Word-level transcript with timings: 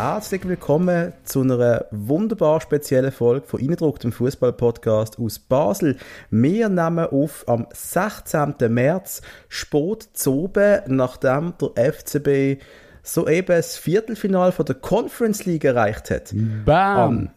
herzlich 0.00 0.46
willkommen 0.46 1.12
zu 1.24 1.40
einer 1.40 1.86
wunderbar 1.90 2.60
speziellen 2.60 3.10
Folge 3.10 3.44
von 3.44 3.58
Innendruck, 3.58 3.98
dem 3.98 4.12
Fußball-Podcast 4.12 5.18
aus 5.18 5.40
Basel. 5.40 5.96
Wir 6.30 6.68
nehmen 6.68 7.04
auf 7.06 7.42
am 7.48 7.66
16. 7.72 8.54
März 8.68 9.22
spät 9.48 10.08
zu 10.12 10.52
nachdem 10.86 11.54
der 11.60 11.92
FCB 11.92 12.62
soeben 13.02 13.46
das 13.48 13.76
Viertelfinal 13.76 14.52
von 14.52 14.66
der 14.66 14.76
Conference 14.76 15.46
League 15.46 15.64
erreicht 15.64 16.10
hat. 16.10 16.32
Bam! 16.64 17.08
Um, 17.08 17.30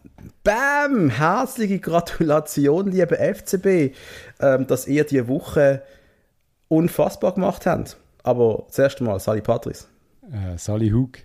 bam! 0.44 1.10
Herzliche 1.10 1.80
Gratulation, 1.80 2.92
liebe 2.92 3.16
FCB, 3.16 3.96
ähm, 4.38 4.68
dass 4.68 4.86
ihr 4.86 5.02
die 5.02 5.26
Woche 5.26 5.82
unfassbar 6.68 7.34
gemacht 7.34 7.66
habt. 7.66 7.96
Aber 8.22 8.66
zuerst 8.68 9.00
einmal, 9.00 9.18
Sally 9.18 9.40
Patrice. 9.40 9.88
Äh, 10.30 10.56
Sally 10.56 10.90
Hug. 10.90 11.18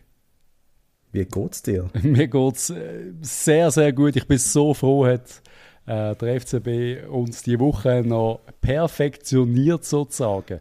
Wie 1.11 1.25
geht's 1.25 1.61
dir? 1.63 1.89
Mir 2.03 2.27
geht's 2.27 2.69
äh, 2.69 3.11
sehr, 3.21 3.71
sehr 3.71 3.93
gut. 3.93 4.15
Ich 4.15 4.27
bin 4.27 4.37
so 4.37 4.73
froh, 4.73 5.05
hat 5.05 5.41
äh, 5.87 6.15
der 6.15 6.41
FCB 6.41 7.09
uns 7.09 7.43
die 7.43 7.59
Woche 7.59 8.03
noch 8.05 8.41
perfektioniert 8.61 9.85
sozusagen. 9.85 10.59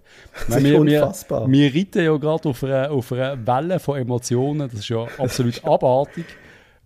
Das 0.49 0.59
ist 0.59 0.65
wir, 0.65 0.81
unfassbar. 0.81 1.51
Wir, 1.51 1.73
wir 1.73 1.81
reiten 1.81 2.05
ja 2.05 2.17
gerade 2.17 2.49
auf 2.49 2.63
einer, 2.63 2.91
auf 2.91 3.13
einer 3.13 3.47
Welle 3.47 3.81
von 3.81 3.99
Emotionen. 3.99 4.71
Das 4.71 4.81
ist 4.81 4.89
ja 4.89 5.07
absolut 5.19 5.65
abartig. 5.65 6.25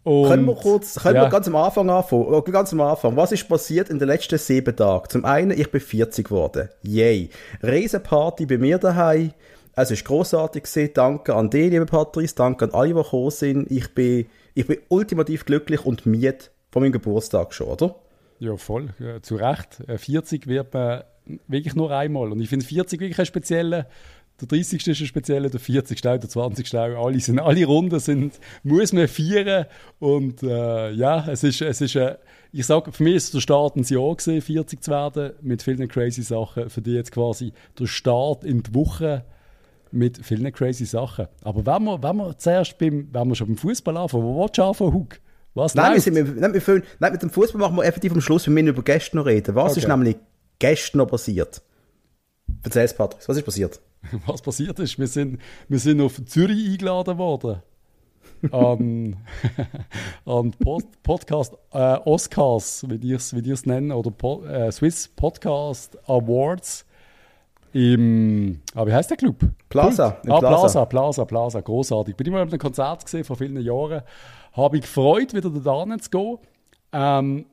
Und, 0.03 0.29
können 0.29 0.47
wir 0.47 0.55
kurz, 0.55 0.99
können 0.99 1.17
ja. 1.17 1.23
wir 1.23 1.29
ganz 1.29 1.47
am 1.47 1.57
Anfang 1.57 1.91
anfangen? 1.91 2.43
Ganz 2.51 2.73
am 2.73 2.81
Anfang. 2.81 3.15
Was 3.17 3.33
ist 3.33 3.47
passiert 3.47 3.91
in 3.91 3.99
den 3.99 4.09
letzten 4.09 4.39
sieben 4.39 4.75
Tagen? 4.75 5.05
Zum 5.11 5.27
einen, 5.27 5.51
ich 5.51 5.71
bin 5.71 5.81
40 5.81 6.27
geworden. 6.27 6.71
Yay. 6.83 7.29
Riesenparty 7.63 8.47
bei 8.47 8.57
mir 8.57 8.79
daheim. 8.79 9.33
Es 9.83 10.05
großartig 10.05 10.65
gewesen. 10.65 10.91
Danke 10.93 11.35
an 11.35 11.49
dich, 11.49 11.71
liebe 11.71 11.87
Patrice. 11.87 12.35
Danke 12.35 12.67
an 12.67 12.73
alle, 12.73 12.89
die 12.89 12.95
gekommen 12.95 13.31
sind. 13.31 13.71
Ich 13.71 13.95
bin, 13.95 14.27
ich 14.53 14.67
bin 14.67 14.77
ultimativ 14.89 15.47
glücklich 15.47 15.87
und 15.87 16.05
miet 16.05 16.51
von 16.71 16.83
meinem 16.83 16.93
Geburtstag 16.93 17.55
schon, 17.55 17.69
oder? 17.69 17.95
Ja, 18.41 18.59
voll. 18.59 18.91
Ja, 18.99 19.23
zu 19.23 19.37
Recht. 19.37 19.79
40 19.97 20.47
wird 20.47 20.75
man 20.75 21.05
wirklich 21.49 21.75
nur 21.75 21.91
einmal. 21.97 22.31
Und 22.31 22.43
ich 22.43 22.51
finde 22.51 22.67
40 22.67 23.01
wirklich 23.01 23.19
ein 23.19 23.25
spezieller. 23.25 23.87
Der 24.43 24.49
30. 24.49 24.87
ist 24.87 25.01
ein 25.01 25.07
spezieller, 25.07 25.49
der 25.49 25.61
40. 25.61 25.99
der 26.03 26.21
20. 26.21 26.75
Alle, 26.75 27.21
sind, 27.21 27.39
alle 27.39 27.65
Runden 27.65 28.01
sind, 28.01 28.39
muss 28.63 28.93
man 28.93 29.09
feiern. 29.09 29.65
Und 29.99 30.43
äh, 30.43 30.91
ja, 30.91 31.27
es 31.27 31.43
ist, 31.43 31.63
es 31.63 31.81
ist 31.81 31.97
äh, 31.97 32.17
ich 32.53 32.67
sage, 32.67 32.93
für 32.93 33.03
mich 33.03 33.15
ist 33.15 33.33
der 33.33 33.41
Start 33.41 33.77
ein 33.77 33.85
Jahr 33.85 34.15
gewesen, 34.15 34.43
40 34.43 34.83
zu 34.83 34.91
werden, 34.91 35.33
mit 35.41 35.63
vielen 35.63 35.89
crazy 35.89 36.21
Sachen. 36.21 36.69
Für 36.69 36.83
die 36.83 36.93
jetzt 36.93 37.13
quasi 37.13 37.55
der 37.79 37.87
Start 37.87 38.45
in 38.45 38.63
die 38.63 38.75
Woche 38.75 39.25
mit 39.93 40.25
vielen 40.25 40.53
crazy 40.53 40.85
Sachen. 40.85 41.27
Aber 41.43 41.65
wenn 41.67 41.85
wir, 41.85 42.03
wenn 42.03 42.17
wir 42.17 42.37
zuerst 42.39 42.79
beim, 42.79 43.09
wenn 43.13 43.29
wir 43.29 43.35
schon 43.35 43.49
beim 43.49 43.57
Fußball 43.57 43.97
anfangen, 43.97 44.25
wo 44.25 44.41
willst 44.41 44.59
du 44.59 44.63
anfangen, 44.63 44.93
Hug? 44.93 45.21
Was 45.55 45.75
nein, 45.75 45.95
wir 45.95 46.01
sind, 46.01 46.41
nein, 46.41 46.55
wir 46.55 46.63
füllen, 46.63 46.85
nein, 47.01 47.13
mit 47.13 47.23
dem 47.23 47.31
Fußball 47.31 47.61
machen 47.61 47.77
wir 47.77 47.85
effektiv 47.85 48.13
am 48.13 48.21
Schluss, 48.21 48.47
wir 48.47 48.53
müssen 48.53 48.69
über 48.69 48.83
Gäste 48.83 49.17
noch 49.17 49.27
reden. 49.27 49.55
Was 49.55 49.73
okay. 49.73 49.81
ist 49.81 49.89
nämlich 49.89 50.17
gestern 50.59 50.99
noch 50.99 51.09
passiert? 51.09 51.61
Erzähl 52.63 52.85
es, 52.85 52.95
Patrick, 52.95 53.29
was 53.29 53.37
ist 53.37 53.45
passiert? 53.45 53.81
Was 54.27 54.41
passiert 54.41 54.79
ist, 54.79 54.99
wir 54.99 55.07
sind, 55.07 55.39
wir 55.69 55.79
sind 55.79 56.01
auf 56.01 56.25
Zürich 56.25 56.71
eingeladen 56.71 57.19
worden. 57.19 57.63
an, 58.51 59.17
an 60.25 60.53
Pod, 60.53 60.85
Podcast 61.03 61.55
äh, 61.73 61.99
Oscars, 62.05 62.87
wie 62.89 62.99
die 62.99 63.13
es 63.13 63.67
nennen, 63.67 63.93
oder 63.93 64.11
po, 64.11 64.43
äh, 64.45 64.73
Swiss 64.73 65.09
Podcast 65.09 65.99
Awards 66.09 66.87
im, 67.73 68.61
ah, 68.75 68.87
wie 68.87 68.93
heißt 68.93 69.11
der 69.11 69.17
Club? 69.17 69.37
Plaza. 69.69 70.21
Ah, 70.29 70.39
Plaza, 70.39 70.85
Plaza, 70.85 71.25
Plaza, 71.25 71.61
großartig. 71.61 72.17
Bin 72.17 72.27
ich 72.27 72.33
mal 72.33 72.43
auf 72.43 72.49
einem 72.49 72.59
Konzert 72.59 73.05
gesehen 73.05 73.25
vor 73.25 73.37
vielen 73.37 73.61
Jahren. 73.61 74.03
Habe 74.53 74.77
mich 74.77 74.83
gefreut, 74.83 75.35
wieder 75.35 75.51
da 75.51 75.99
zu 75.99 76.11
gehen. 76.11 76.39
Ähm, 76.93 77.47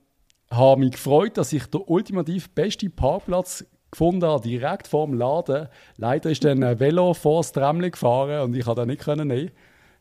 habe 0.49 0.79
mich 0.79 0.91
gefreut, 0.91 1.37
dass 1.37 1.53
ich 1.53 1.65
den 1.67 1.81
ultimativ 1.85 2.49
besten 2.49 2.91
Parkplatz 2.95 3.65
gefunden 3.91 4.25
habe, 4.25 4.41
direkt 4.41 4.87
vor 4.87 5.05
dem 5.05 5.15
Laden. 5.15 5.67
Leider 5.97 6.31
ist 6.31 6.43
dann 6.43 6.63
ein 6.63 6.79
Velo 6.79 7.13
vor 7.13 7.41
das 7.41 7.51
Tramli 7.51 7.91
gefahren 7.91 8.41
und 8.41 8.55
ich 8.55 8.65
konnte 8.65 8.81
das 8.81 8.87
nicht 8.87 9.01
können 9.01 9.27
nehmen. 9.27 9.51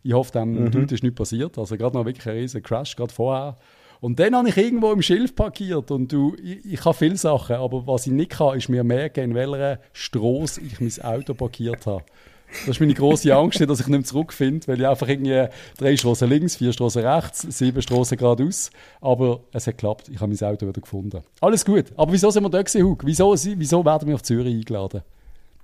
Ich 0.02 0.12
hoffe, 0.12 0.32
dem 0.32 0.52
mhm. 0.52 0.70
Dude 0.70 0.94
ist 0.94 1.02
nicht 1.02 1.16
passiert. 1.16 1.58
Also 1.58 1.76
gerade 1.76 1.96
noch 1.96 2.04
wirklich 2.04 2.26
ein 2.26 2.36
riesen 2.36 2.62
Crash, 2.62 2.96
gerade 2.96 3.12
vorher. 3.12 3.56
Und 4.00 4.18
dann 4.18 4.36
habe 4.36 4.48
ich 4.48 4.56
irgendwo 4.56 4.92
im 4.92 5.02
Schilf 5.02 5.34
parkiert 5.34 5.90
und 5.90 6.12
du, 6.12 6.36
ich, 6.42 6.64
ich 6.64 6.80
kann 6.80 6.94
viele 6.94 7.16
Sachen, 7.16 7.56
aber 7.56 7.86
was 7.86 8.06
ich 8.06 8.12
nicht 8.12 8.32
kann, 8.32 8.56
ist 8.56 8.68
mir 8.68 8.84
merken, 8.84 9.24
in 9.24 9.34
welcher 9.34 9.80
Straße 9.92 10.60
ich 10.60 10.80
mein 10.80 11.04
Auto 11.04 11.34
parkiert 11.34 11.86
habe. 11.86 12.04
Das 12.48 12.76
ist 12.76 12.80
meine 12.80 12.94
große 12.94 13.34
Angst, 13.34 13.60
dass 13.60 13.80
ich 13.80 13.86
nicht 13.86 13.98
mehr 13.98 14.04
zurückfinde, 14.04 14.66
weil 14.68 14.80
ich 14.80 14.86
einfach 14.86 15.08
irgendwie 15.08 15.46
drei 15.76 15.96
Straßen 15.96 16.28
links, 16.28 16.56
vier 16.56 16.72
Straßen 16.72 17.04
rechts, 17.04 17.42
sieben 17.42 17.82
Straßen 17.82 18.16
geradeaus. 18.16 18.70
Aber 19.00 19.40
es 19.52 19.66
hat 19.66 19.74
geklappt. 19.74 20.08
Ich 20.08 20.20
habe 20.20 20.32
mein 20.32 20.48
Auto 20.48 20.66
wieder 20.66 20.80
gefunden. 20.80 21.22
Alles 21.40 21.64
gut. 21.64 21.86
Aber 21.96 22.12
wieso 22.12 22.30
sind 22.30 22.44
wir 22.44 22.50
da 22.50 22.62
gewesen, 22.62 22.82
Hug? 22.84 23.04
Wieso, 23.04 23.34
wieso 23.34 23.84
werden 23.84 24.08
wir 24.08 24.14
auf 24.14 24.22
Zürich 24.22 24.54
eingeladen? 24.54 25.02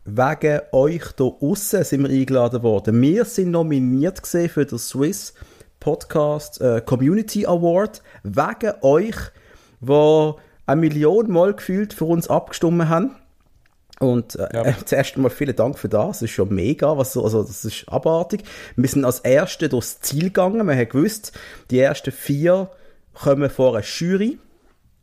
Wegen 0.04 0.60
euch 0.72 1.02
hier 1.16 1.32
außen 1.40 1.84
sind 1.84 2.02
wir 2.02 2.10
eingeladen 2.10 2.62
worden. 2.62 3.00
Wir 3.00 3.24
sind 3.24 3.52
nominiert 3.52 4.20
für 4.26 4.66
den 4.66 4.78
Swiss 4.78 5.32
Podcast 5.82 6.60
äh, 6.60 6.80
Community 6.80 7.44
Award 7.44 8.02
wegen 8.22 8.72
euch, 8.82 9.16
wo 9.80 10.38
eine 10.64 10.80
Million 10.80 11.30
Mal 11.30 11.54
gefühlt 11.54 11.92
für 11.92 12.04
uns 12.04 12.30
abgestimmt 12.30 12.88
haben. 12.88 13.16
Und 13.98 14.36
äh, 14.36 14.48
ja. 14.52 14.62
äh, 14.64 14.74
zuerst 14.84 15.16
einmal 15.16 15.32
vielen 15.32 15.56
Dank 15.56 15.78
für 15.78 15.88
das. 15.88 16.20
Das 16.20 16.22
ist 16.22 16.30
schon 16.30 16.54
mega. 16.54 16.96
Was, 16.96 17.16
also, 17.16 17.42
das 17.42 17.64
ist 17.64 17.88
abartig. 17.88 18.44
Wir 18.76 18.88
sind 18.88 19.04
als 19.04 19.20
Erste 19.20 19.68
durchs 19.68 20.00
Ziel 20.00 20.24
gegangen. 20.24 20.66
Wir 20.66 20.76
haben 20.76 20.88
gewusst, 20.88 21.32
die 21.70 21.80
ersten 21.80 22.12
vier 22.12 22.70
kommen 23.12 23.50
vor 23.50 23.74
eine 23.74 23.84
Jury. 23.84 24.38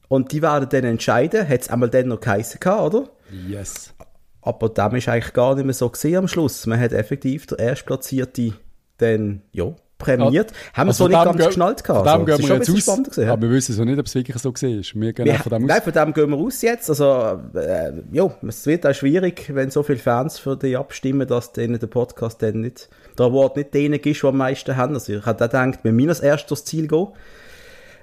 Und 0.07 0.31
die 0.31 0.41
werden 0.41 0.69
dann 0.69 0.85
entscheiden. 0.85 1.47
Hat 1.47 1.61
es 1.61 1.69
einmal 1.69 1.89
dann 1.89 2.07
noch 2.07 2.21
geheißen, 2.21 2.59
oder? 2.61 3.09
Yes. 3.47 3.93
Aber 4.41 4.69
dem 4.69 4.95
ist 4.95 5.09
eigentlich 5.09 5.33
gar 5.33 5.55
nicht 5.55 5.65
mehr 5.65 5.73
so 5.73 5.89
gesehen 5.89 6.15
am 6.15 6.27
Schluss. 6.29 6.65
Man 6.65 6.79
hat 6.79 6.93
effektiv 6.93 7.47
der 7.47 7.59
Erstplatzierte 7.59 8.53
dann, 8.97 9.41
ja, 9.51 9.75
prämiert. 9.99 10.51
Ja. 10.51 10.57
Haben 10.73 10.87
wir 10.87 10.89
also 10.89 11.03
so 11.03 11.07
nicht 11.07 11.23
ganz 11.23 11.45
geschnallt 11.45 11.83
gehabt. 11.83 12.09
Von 12.09 12.25
dem 12.25 12.31
also, 12.31 12.41
gehen 12.41 12.49
wir 12.49 12.55
jetzt 12.55 12.89
aus, 12.89 13.03
gewesen, 13.03 13.29
aber 13.29 13.41
wir 13.43 13.49
wissen 13.51 13.75
so 13.75 13.83
nicht, 13.83 13.99
ob 13.99 14.05
es 14.07 14.15
wirklich 14.15 14.37
so 14.37 14.49
war. 14.49 14.61
Wir 14.61 15.13
gehen 15.13 15.25
wir, 15.25 15.33
von 15.35 15.49
dem 15.51 15.63
aus. 15.63 15.67
Nein, 15.67 15.81
von 15.83 15.93
dem 15.93 16.13
gehen 16.13 16.29
wir 16.31 16.37
aus 16.37 16.61
jetzt. 16.63 16.89
Also, 16.89 17.39
äh, 17.53 17.91
ja, 18.11 18.31
es 18.47 18.65
wird 18.65 18.87
auch 18.87 18.93
schwierig, 18.93 19.51
wenn 19.53 19.69
so 19.69 19.83
viele 19.83 19.99
Fans 19.99 20.39
für 20.39 20.57
dich 20.57 20.75
abstimmen, 20.75 21.27
dass 21.27 21.51
denen 21.51 21.79
der 21.79 21.87
Podcast 21.87 22.41
dann 22.41 22.61
nicht, 22.61 22.89
der 23.17 23.27
Award 23.27 23.57
nicht 23.57 23.73
denen 23.73 23.99
ist, 23.99 24.23
die 24.23 24.27
am 24.27 24.37
meisten 24.37 24.75
haben. 24.75 24.95
Also, 24.95 25.13
ich 25.13 25.25
habe 25.25 25.37
gedacht, 25.37 25.79
wir 25.83 25.91
müssen 25.91 26.09
als 26.09 26.21
erstes 26.21 26.65
Ziel 26.65 26.87
gehen. 26.87 27.09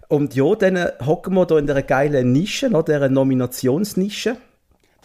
Und 0.09 0.37
ja, 0.37 0.55
dann 0.55 0.79
hocken 1.05 1.35
wir 1.35 1.47
da 1.47 1.59
in 1.59 1.67
dieser 1.67 1.83
geilen 1.83 2.31
Nische, 2.31 2.71
noch 2.71 2.85
dieser 2.85 3.09
Nominationsnische. 3.09 4.37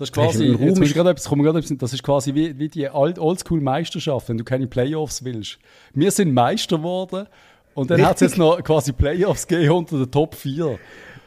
Das 0.01 0.09
ist 0.09 0.16
quasi, 0.16 0.45
jetzt 0.45 0.79
muss 0.79 0.89
ich 0.89 0.95
etwas, 0.95 1.28
etwas, 1.28 1.78
das 1.78 1.94
ist 1.94 2.01
quasi 2.01 2.34
wie, 2.34 2.57
wie 2.57 2.69
die 2.69 2.89
Oldschool-Meisterschaft, 2.89 4.29
wenn 4.29 4.38
du 4.39 4.44
keine 4.44 4.66
Playoffs 4.66 5.23
willst. 5.23 5.59
Wir 5.94 6.09
sind 6.09 6.34
Meister 6.34 6.78
geworden 6.78 7.28
und 7.75 7.91
dann 7.91 8.03
hat 8.03 8.16
es 8.16 8.22
jetzt 8.22 8.38
noch 8.39 8.63
quasi 8.63 8.94
Playoffs 8.94 9.45
gegeben 9.45 9.73
unter 9.73 9.97
den 10.00 10.09
Top 10.09 10.34
4. 10.34 10.79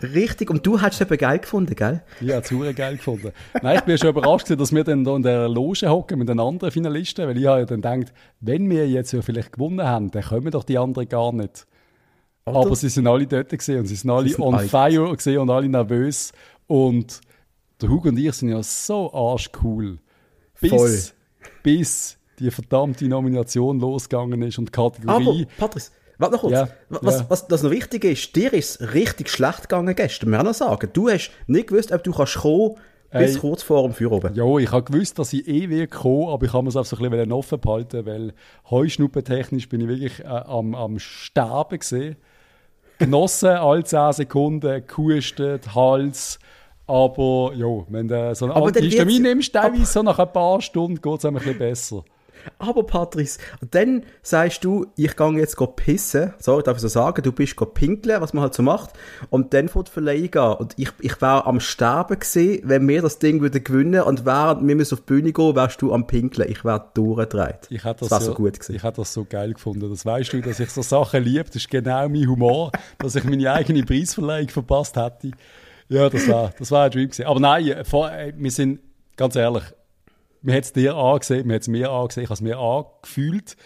Richtig, 0.02 0.50
und 0.50 0.66
du 0.66 0.80
hast 0.80 0.94
es 0.94 1.00
eben 1.02 1.16
geil 1.16 1.38
gefunden, 1.38 1.76
gell? 1.76 2.02
Ja, 2.20 2.42
zu 2.42 2.58
geil 2.74 2.96
gefunden. 2.96 3.30
Nein, 3.62 3.76
ich 3.76 3.82
bin 3.82 3.96
schon 3.96 4.08
überrascht, 4.08 4.50
dass 4.50 4.74
wir 4.74 4.82
dann 4.82 5.04
da 5.04 5.14
in 5.14 5.22
der 5.22 5.48
Loge 5.48 5.88
hocken 5.88 6.18
mit 6.18 6.28
den 6.28 6.41
anderen 6.41 6.72
Finalisten, 6.72 7.28
weil 7.28 7.38
ich 7.38 7.46
habe 7.46 7.60
ja 7.60 7.66
dann 7.66 7.80
gedacht, 7.80 8.12
wenn 8.41 8.68
wir 8.68 8.88
jetzt 8.88 9.12
ja 9.12 9.22
vielleicht 9.22 9.52
gewonnen 9.52 9.86
haben, 9.86 10.10
dann 10.10 10.24
kommen 10.24 10.50
doch 10.50 10.64
die 10.64 10.78
anderen 10.78 11.08
gar 11.08 11.32
nicht. 11.32 11.68
Oder? 12.44 12.56
Aber 12.56 12.74
sie 12.74 12.88
sind 12.88 13.06
alle 13.06 13.28
dort 13.28 13.50
gesehen 13.50 13.78
und 13.78 13.86
sie 13.86 13.94
sind 13.94 14.10
alle 14.10 14.26
sie 14.26 14.34
sind 14.34 14.42
on 14.42 14.58
fire 14.58 15.14
gesehen 15.14 15.38
und 15.38 15.50
alle 15.50 15.68
nervös 15.68 16.32
und 16.66 17.20
der 17.80 17.88
Hugo 17.88 18.09
und 18.09 18.18
ich 18.18 18.32
sind 18.32 18.50
ja 18.50 18.62
so 18.62 19.12
arschcool. 19.12 19.98
Bis, 20.60 20.71
Voll. 20.71 20.98
bis 21.62 22.18
die 22.38 22.50
verdammte 22.50 23.06
Nomination 23.06 23.78
losgegangen 23.80 24.42
ist 24.42 24.59
und 24.59 24.66
die 24.66 24.72
Kategorie. 24.72 25.47
Aber, 25.47 25.56
Patrice, 25.59 25.91
warte 26.18 26.34
noch 26.34 26.41
kurz. 26.41 26.53
Ja, 26.53 26.68
was, 26.88 27.18
ja. 27.21 27.26
was, 27.28 27.50
was 27.50 27.62
noch 27.62 27.71
wichtig 27.71 28.04
ist, 28.04 28.34
dir 28.34 28.53
ist 28.53 28.80
richtig 28.80 29.28
schlecht 29.28 29.62
gegangen 29.62 29.94
gestern. 29.94 30.30
Wir 30.30 30.42
noch 30.42 30.54
sagen, 30.54 30.91
du 30.92 31.09
hast 31.09 31.30
nicht 31.47 31.68
gewusst, 31.68 31.92
ob 31.92 32.03
du 32.03 32.12
kannst 32.12 32.36
kommen 32.36 32.76
bis 33.18 33.36
Ey, 33.36 33.41
kurz 33.41 33.62
vor 33.62 33.82
dem 33.82 33.92
Feuer 33.92 34.10
oben. 34.10 34.34
Ja, 34.34 34.59
ich 34.59 34.72
habe 34.72 34.82
gewusst, 34.82 35.18
dass 35.20 35.32
ich 35.32 35.47
eh 35.47 35.68
will 35.68 35.86
kommen, 35.86 36.28
aber 36.28 36.47
ich 36.47 36.53
habe 36.53 36.65
mir 36.65 36.70
es 36.70 36.77
auch 36.77 36.84
so 36.84 36.97
ein 36.97 37.10
bisschen 37.10 37.32
offen 37.32 37.60
behalten, 37.60 38.06
weil 38.06 38.32
heuschnuppentechnisch 38.70 39.68
bin 39.68 39.82
ich 39.82 39.88
wirklich 39.88 40.20
äh, 40.20 40.27
am, 40.27 40.74
am 40.74 40.98
Sterben 40.98 41.78
gesehen. 41.78 42.16
Genossen, 42.98 43.50
alle 43.50 43.84
10 43.84 44.12
Sekunden, 44.12 44.82
gehustet, 44.86 45.74
Hals, 45.77 46.38
aber 46.86 47.53
ja, 47.54 47.84
wenn 47.89 48.09
du 48.09 48.34
so 48.34 48.47
einen 48.47 48.54
Antihistamin 48.54 49.22
nimmst, 49.22 49.53
teilweise 49.53 49.86
so 49.86 50.03
nach 50.03 50.19
ein 50.19 50.33
paar 50.33 50.60
Stunden 50.60 51.01
geht 51.01 51.19
es 51.19 51.25
ein 51.25 51.34
bisschen 51.34 51.59
besser. 51.59 52.04
Aber 52.59 52.84
Patrice, 52.84 53.39
dann 53.71 54.04
sagst 54.22 54.65
du, 54.65 54.86
ich 54.97 55.16
gehe 55.16 55.39
jetzt 55.39 55.57
go 55.57 55.66
pissen. 55.66 56.34
Sorry, 56.39 56.63
darf 56.63 56.77
ich 56.77 56.83
so 56.83 56.89
sagen, 56.89 57.22
du 57.22 57.33
bist 57.33 57.57
go 57.57 57.65
pinkeln, 57.65 58.21
was 58.21 58.33
man 58.33 58.42
halt 58.42 58.54
so 58.54 58.63
macht. 58.63 58.91
Und 59.31 59.54
dann 59.54 59.69
vor 59.69 59.84
die 59.84 59.91
Verleihung 59.91 60.34
an. 60.34 60.57
Und 60.57 60.75
ich, 60.77 60.91
ich 61.01 61.21
wäre 61.21 61.47
am 61.47 61.60
Sterben 61.60 62.19
gewesen, 62.19 62.60
wenn 62.65 62.87
wir 62.87 63.03
das 63.03 63.19
Ding 63.19 63.41
würden 63.41 63.65
gewinnen 63.65 64.03
und 64.03 64.27
während 64.27 64.66
wir 64.66 64.77
müssen 64.77 64.95
auf 64.95 65.01
die 65.01 65.07
Bühne 65.07 65.33
gehen, 65.33 65.57
wärst 65.57 65.80
du 65.83 65.92
am 65.92 66.07
pinkeln. 66.07 66.51
Ich 66.51 66.65
wäre 66.65 66.84
durchgedreht. 66.95 67.66
Ich 67.71 67.84
hätte 67.84 68.01
das, 68.01 68.09
das 68.09 68.25
so, 68.25 68.33
so 68.33 68.37
gut 68.37 68.54
gewesen. 68.54 68.77
Ich 68.77 68.83
hätte 68.83 68.97
das 68.98 69.13
so 69.13 69.25
geil 69.25 69.54
gefunden. 69.54 69.89
Das 69.89 70.04
weißt 70.04 70.33
du, 70.33 70.41
dass 70.42 70.60
ich 70.60 70.71
so 70.71 70.83
Sachen 70.83 71.22
liebe. 71.22 71.45
Das 71.45 71.57
ist 71.57 71.71
genau 71.71 72.09
mein 72.09 72.28
Humor, 72.28 72.72
dass 72.98 73.15
ich 73.15 73.25
meine 73.25 73.53
eigene 73.53 73.84
Preisverleihung 73.84 74.48
verpasst 74.48 74.97
hätte. 74.97 75.30
Ja, 75.94 76.10
das 76.10 76.28
war, 76.28 76.52
das 76.58 76.70
war 76.70 76.84
ein 76.84 76.91
Dream 76.91 77.04
gewesen. 77.08 77.26
Aber 77.26 77.41
nein, 77.41 77.84
vor, 77.84 78.10
wir 78.36 78.50
sind, 78.50 78.80
ganz 79.16 79.36
ehrlich, 79.36 79.64
man 80.42 80.56
hat 80.56 80.64
es 80.64 80.72
dir 80.72 80.94
angesehen, 80.96 81.46
man 81.46 81.54
hat 81.54 81.62
es 81.62 81.68
mir 81.68 81.91
angesehen, 81.91 82.24
ich 82.24 82.30
habe 82.30 82.34
es 82.34 82.41
mir 82.41 82.58
angefühlt. 82.58 83.56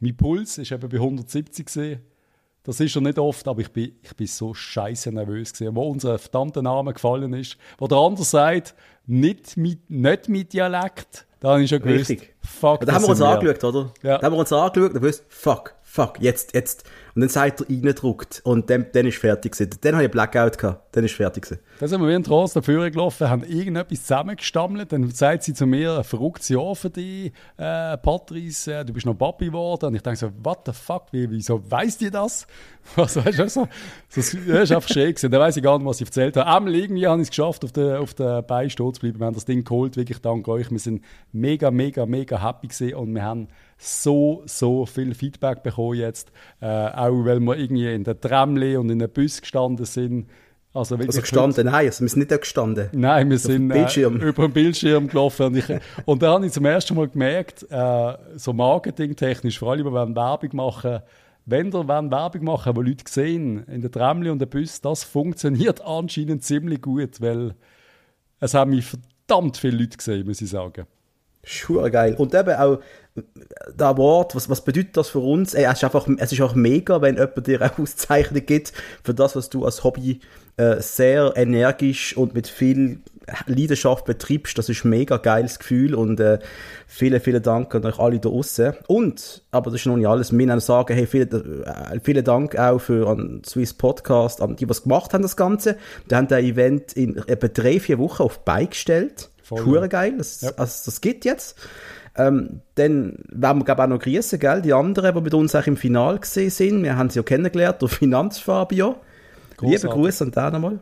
Mein 0.00 0.16
Puls 0.16 0.58
ist 0.58 0.72
eben 0.72 0.88
bei 0.88 0.96
170 0.96 1.66
gesehen. 1.66 2.00
Das 2.64 2.80
ist 2.80 2.92
schon 2.92 3.04
nicht 3.04 3.18
oft, 3.18 3.48
aber 3.48 3.60
ich 3.62 3.72
bin, 3.72 3.92
ich 4.02 4.14
bin 4.14 4.26
so 4.26 4.52
scheiße 4.52 5.10
nervös 5.10 5.54
gewesen. 5.54 5.74
Wo 5.74 5.88
unser 5.88 6.18
verdammter 6.18 6.60
Name 6.60 6.92
gefallen 6.92 7.32
ist, 7.32 7.56
wo 7.78 7.86
der 7.86 7.96
andere 7.96 8.24
sagt, 8.24 8.74
nicht 9.06 9.56
mit, 9.56 9.88
nicht 9.88 10.28
mit 10.28 10.52
Dialekt, 10.52 11.26
da 11.40 11.50
habe 11.50 11.62
ich 11.62 11.70
schon 11.70 11.80
gewusst, 11.80 12.10
Richtig. 12.10 12.34
fuck, 12.42 12.84
Da 12.84 12.92
haben 12.92 13.04
wir 13.04 13.10
uns 13.10 13.22
angeschaut, 13.22 13.64
oder? 13.64 13.92
Ja. 14.02 14.18
Da 14.18 14.26
haben 14.26 14.34
wir 14.34 14.40
uns 14.40 14.52
angeschaut 14.52 14.92
und 14.92 15.00
gewusst, 15.00 15.24
fuck, 15.28 15.74
fuck, 15.82 16.20
jetzt, 16.20 16.52
jetzt. 16.54 16.84
Und 17.18 17.22
dann 17.22 17.30
sagt 17.30 17.62
er 17.62 17.68
reingedruckt 17.68 18.42
und 18.44 18.70
dann, 18.70 18.86
dann 18.92 19.04
ist 19.04 19.18
fertig 19.18 19.50
gewesen. 19.50 19.70
Dann 19.80 19.94
habe 19.96 20.04
ich 20.04 20.10
Blackout 20.12 20.56
gehabt. 20.56 20.94
Dann 20.94 21.02
ist 21.02 21.16
fertig 21.16 21.42
gewesen. 21.42 21.60
Dann 21.80 21.88
sind 21.88 22.00
wir 22.00 22.06
wie 22.06 22.14
ein 22.14 22.22
Trost 22.22 22.54
dafür 22.54 22.88
gelaufen, 22.92 23.28
haben 23.28 23.42
irgendetwas 23.42 24.02
zusammengestammelt. 24.02 24.92
Dann 24.92 25.10
sagt 25.10 25.42
sie 25.42 25.52
zu 25.52 25.66
mir, 25.66 25.98
ein 25.98 26.04
verrücktes 26.04 26.50
Jahr 26.50 26.76
für 26.76 26.90
dich, 26.90 27.32
äh, 27.56 27.96
Patrice, 27.96 28.72
äh, 28.72 28.84
du 28.84 28.92
bist 28.92 29.04
noch 29.04 29.14
Papi 29.14 29.46
geworden. 29.46 29.86
Und 29.86 29.96
ich 29.96 30.02
denke 30.02 30.16
so, 30.16 30.30
what 30.44 30.60
the 30.64 30.72
fuck, 30.72 31.06
wie, 31.10 31.28
wieso 31.28 31.60
weiss 31.68 31.98
die 31.98 32.08
das? 32.08 32.46
Was 32.94 33.16
weißt 33.24 33.36
du, 33.40 33.48
so, 33.48 33.68
das 34.14 34.34
ist 34.34 34.70
einfach 34.70 34.88
schräg 34.88 35.16
gewesen. 35.16 35.32
Dann 35.32 35.40
weiss 35.40 35.56
ich 35.56 35.62
gar 35.64 35.76
nicht, 35.76 35.88
was 35.88 36.00
ich 36.00 36.06
erzählt 36.06 36.36
habe. 36.36 36.48
Einmal 36.48 36.72
irgendwie 36.76 37.08
habe 37.08 37.20
ich 37.20 37.26
es 37.26 37.30
geschafft, 37.30 37.64
auf 37.64 37.72
der, 37.72 38.00
auf 38.00 38.14
der 38.14 38.42
Beine 38.42 38.70
stehen 38.70 38.94
zu 38.94 39.00
bleiben. 39.00 39.18
Wir 39.18 39.26
haben 39.26 39.34
das 39.34 39.44
Ding 39.44 39.64
geholt, 39.64 39.96
wirklich 39.96 40.20
dank 40.20 40.46
euch. 40.46 40.70
Wir 40.70 40.78
sind 40.78 41.02
mega, 41.32 41.72
mega, 41.72 42.06
mega 42.06 42.40
happy 42.40 42.68
gewesen 42.68 42.94
und 42.94 43.12
wir 43.12 43.24
haben 43.24 43.48
so, 43.78 44.42
so 44.46 44.84
viel 44.86 45.14
Feedback 45.14 45.62
bekommen 45.62 45.94
jetzt. 45.94 46.32
Äh, 46.60 46.66
auch 46.66 47.24
weil 47.24 47.40
wir 47.40 47.56
irgendwie 47.56 47.94
in 47.94 48.04
der 48.04 48.20
Tramli 48.20 48.76
und 48.76 48.90
in 48.90 48.98
den 48.98 49.10
Bus 49.10 49.40
gestanden 49.40 49.86
sind. 49.86 50.26
Also, 50.74 50.96
Also 50.96 51.20
gestanden, 51.20 51.64
nein, 51.64 51.86
also 51.86 52.02
wir 52.02 52.08
sind 52.08 52.18
nicht 52.18 52.30
da 52.30 52.36
gestanden. 52.36 52.88
Nein, 52.92 53.30
wir 53.30 53.38
sind. 53.38 53.70
Äh, 53.70 54.02
über 54.02 54.42
den 54.42 54.52
Bildschirm 54.52 55.08
gelaufen. 55.08 55.46
Und, 55.46 55.56
ich, 55.56 55.64
und 56.04 56.22
da 56.22 56.34
habe 56.34 56.44
ich 56.44 56.52
zum 56.52 56.66
ersten 56.66 56.94
Mal 56.94 57.08
gemerkt, 57.08 57.66
äh, 57.70 58.14
so 58.36 58.52
marketingtechnisch, 58.52 59.58
vor 59.58 59.72
allem, 59.72 59.86
wenn 59.86 59.92
wir 59.92 60.16
Werbung 60.16 60.50
machen, 60.52 61.00
wenn 61.46 61.72
wir 61.72 61.88
Werbung 61.88 62.44
machen, 62.44 62.76
wo 62.76 62.82
Leute 62.82 63.04
sehen, 63.08 63.64
in 63.64 63.80
der 63.80 63.90
Tramli 63.90 64.28
und 64.28 64.40
der 64.40 64.46
Bus, 64.46 64.80
das 64.82 65.04
funktioniert 65.04 65.80
anscheinend 65.80 66.44
ziemlich 66.44 66.82
gut, 66.82 67.20
weil 67.22 67.54
es 68.38 68.52
haben 68.52 68.70
mich 68.72 68.84
verdammt 68.84 69.56
viele 69.56 69.78
Leute 69.78 69.96
gesehen, 69.96 70.26
muss 70.26 70.42
ich 70.42 70.50
sagen. 70.50 70.86
Schur 71.48 71.88
geil. 71.90 72.14
Und 72.18 72.34
eben 72.34 72.54
auch 72.54 72.80
der 73.74 73.88
Award, 73.88 74.34
was, 74.34 74.48
was 74.48 74.64
bedeutet 74.64 74.96
das 74.96 75.08
für 75.08 75.18
uns? 75.18 75.54
Ey, 75.54 75.64
es, 75.64 75.74
ist 75.74 75.84
einfach, 75.84 76.06
es 76.18 76.32
ist 76.32 76.40
auch 76.40 76.54
mega, 76.54 77.00
wenn 77.02 77.16
jemand 77.16 77.46
dir 77.46 77.60
eine 77.60 77.78
Auszeichnung 77.78 78.44
gibt 78.46 78.72
für 79.02 79.14
das, 79.14 79.34
was 79.34 79.50
du 79.50 79.64
als 79.64 79.82
Hobby 79.82 80.20
äh, 80.56 80.80
sehr 80.80 81.32
energisch 81.36 82.16
und 82.16 82.34
mit 82.34 82.48
viel 82.48 83.00
Leidenschaft 83.46 84.04
betreibst. 84.04 84.56
Das 84.58 84.68
ist 84.68 84.84
ein 84.84 84.90
mega 84.90 85.18
geiles 85.18 85.58
Gefühl 85.58 85.94
und 85.94 86.18
äh, 86.20 86.38
vielen, 86.86 87.20
vielen 87.20 87.42
Dank 87.42 87.74
an 87.74 87.84
euch 87.84 87.98
alle 87.98 88.18
da 88.18 88.28
draussen. 88.28 88.74
Und, 88.86 89.42
aber 89.50 89.70
das 89.70 89.80
ist 89.80 89.86
noch 89.86 89.96
nicht 89.96 90.06
alles, 90.06 90.32
wir 90.32 90.48
wollen 90.48 90.60
sagen, 90.60 90.94
hey, 90.94 91.06
vielen, 91.06 91.64
äh, 91.64 92.00
vielen 92.02 92.24
Dank 92.24 92.58
auch 92.58 92.78
für 92.78 93.08
an 93.08 93.42
Swiss 93.44 93.74
Podcast, 93.74 94.40
an 94.40 94.56
die, 94.56 94.64
die 94.64 94.70
was 94.70 94.82
gemacht 94.82 95.12
haben, 95.12 95.22
das 95.22 95.36
Ganze. 95.36 95.76
Die 96.10 96.14
haben 96.14 96.28
das 96.28 96.40
Event 96.40 96.92
in 96.94 97.16
etwa 97.26 97.48
drei, 97.48 97.80
vier 97.80 97.98
Wochen 97.98 98.22
auf 98.22 98.44
Bein 98.44 98.70
gestellt. 98.70 99.30
Hure 99.50 99.88
geil, 99.88 100.14
das, 100.18 100.40
Ja. 100.40 100.50
also, 100.56 100.82
das 100.86 101.00
gibt 101.00 101.24
jetzt. 101.24 101.56
Ähm, 102.16 102.60
dann 102.74 103.16
werden 103.28 103.60
wir, 103.60 103.64
ich, 103.72 103.78
auch 103.78 103.86
noch 103.86 104.00
grüßen, 104.00 104.38
gell? 104.40 104.60
Die 104.62 104.72
anderen, 104.72 105.14
die 105.14 105.20
mit 105.20 105.34
uns 105.34 105.54
auch 105.54 105.66
im 105.66 105.76
Final 105.76 106.18
gesehen 106.18 106.50
sind. 106.50 106.82
Wir 106.82 106.96
haben 106.96 107.10
sie 107.10 107.18
ja 107.20 107.22
kennengelernt, 107.22 107.80
der 107.80 107.88
Finanzfabio. 107.88 108.96
Liebe. 109.60 109.88
Grüße 109.88 110.24
an 110.24 110.30
den 110.32 110.52
nochmal. 110.52 110.80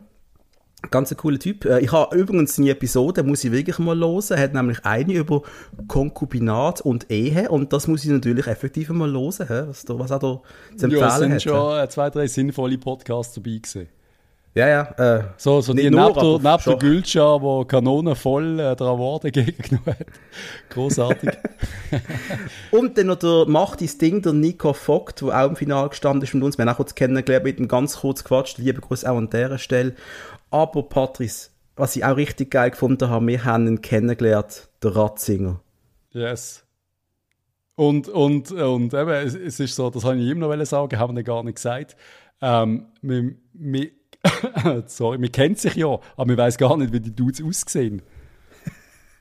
Ganz 0.91 1.11
ein 1.11 1.17
cooler 1.17 1.39
Typ. 1.39 1.65
Äh, 1.65 1.79
Ich 1.79 1.91
habe 1.91 2.15
übrigens 2.15 2.55
seine 2.55 2.69
Episode, 2.69 3.23
muss 3.23 3.43
ich 3.43 3.51
wirklich 3.51 3.79
mal 3.79 3.97
hören. 3.97 4.23
Er 4.29 4.39
hat 4.39 4.53
nämlich 4.53 4.85
eine 4.85 5.13
über 5.13 5.41
Konkubinat 5.87 6.81
und 6.81 7.09
Ehe 7.11 7.49
und 7.49 7.73
das 7.73 7.87
muss 7.87 8.03
ich 8.03 8.11
natürlich 8.11 8.45
effektiv 8.47 8.89
mal 8.89 9.11
hören, 9.11 9.69
was, 9.69 9.85
da, 9.85 9.97
was 9.97 10.11
er 10.11 10.19
da 10.19 10.41
zu 10.75 10.85
empfehlen 10.85 11.01
Ja, 11.01 11.07
es 11.07 11.19
sind 11.19 11.41
schon 11.41 11.89
zwei, 11.89 12.09
drei 12.11 12.27
sinnvolle 12.27 12.77
Podcasts 12.77 13.33
dabei 13.33 13.57
gewesen. 13.57 13.87
Ja, 14.57 14.67
ja. 14.67 15.17
Äh, 15.17 15.23
So, 15.37 15.61
so 15.61 15.71
die 15.71 15.83
neben 15.83 15.95
der. 15.95 16.77
Gülscha, 16.77 17.39
wo 17.41 17.63
Kanonen 17.63 18.15
voll 18.15 18.59
äh, 18.59 18.75
der 18.75 18.87
Award 18.87 19.25
entgegengenommen 19.25 19.85
hat. 19.99 20.07
Großartig. 20.71 21.29
Und 22.71 22.97
dann 22.97 23.05
noch 23.05 23.17
der 23.17 23.45
macht 23.47 23.81
das 23.81 23.99
Ding, 23.99 24.23
der 24.23 24.33
Nico 24.33 24.73
Vogt, 24.73 25.21
der 25.21 25.27
auch 25.27 25.49
im 25.49 25.55
Finale 25.55 25.89
gestanden 25.89 26.23
ist 26.23 26.33
mit 26.33 26.43
uns. 26.43 26.57
Wir 26.57 26.65
haben 26.65 26.73
auch 26.73 26.77
kurz 26.77 26.95
kennengelernt, 26.95 27.45
mit 27.45 27.59
ihm 27.59 27.67
ganz 27.67 27.97
kurz 27.97 28.23
gequatscht. 28.23 28.57
Liebe 28.57 28.81
Grüße 28.81 29.07
auch 29.07 29.17
an 29.17 29.29
dieser 29.29 29.59
Stelle. 29.59 29.93
Aber 30.49 30.81
Patrice, 30.81 31.51
was 31.75 31.95
ich 31.95 32.03
auch 32.03 32.17
richtig 32.17 32.49
geil 32.49 32.71
gefunden 32.71 33.11
habe, 33.11 33.27
wir 33.27 33.45
haben 33.45 33.67
ihn 33.67 33.81
kennengelernt, 33.81 34.69
der 34.81 34.95
Ratzinger. 34.95 35.59
Yes. 36.13 36.63
Und, 37.75 38.09
und, 38.09 38.51
und 38.51 38.91
eben, 38.95 39.09
es, 39.11 39.35
es 39.35 39.59
ist 39.59 39.75
so, 39.75 39.91
das 39.91 40.03
habe 40.03 40.17
ich 40.17 40.27
ihm 40.27 40.39
noch 40.39 40.65
sagen, 40.65 40.97
haben 40.97 41.15
wir 41.15 41.21
gar 41.21 41.43
nicht 41.43 41.57
gesagt. 41.57 41.95
Ähm, 42.41 42.87
wir, 43.03 43.35
wir, 43.53 43.91
sorry, 44.87 45.21
wir 45.21 45.29
kennen 45.29 45.55
sich 45.55 45.75
ja, 45.75 45.99
aber 46.15 46.29
wir 46.29 46.37
weiß 46.37 46.57
gar 46.57 46.75
nicht, 46.77 46.91
wie 46.93 46.99
die 46.99 47.15
Dudes 47.15 47.41
aussehen. 47.43 48.01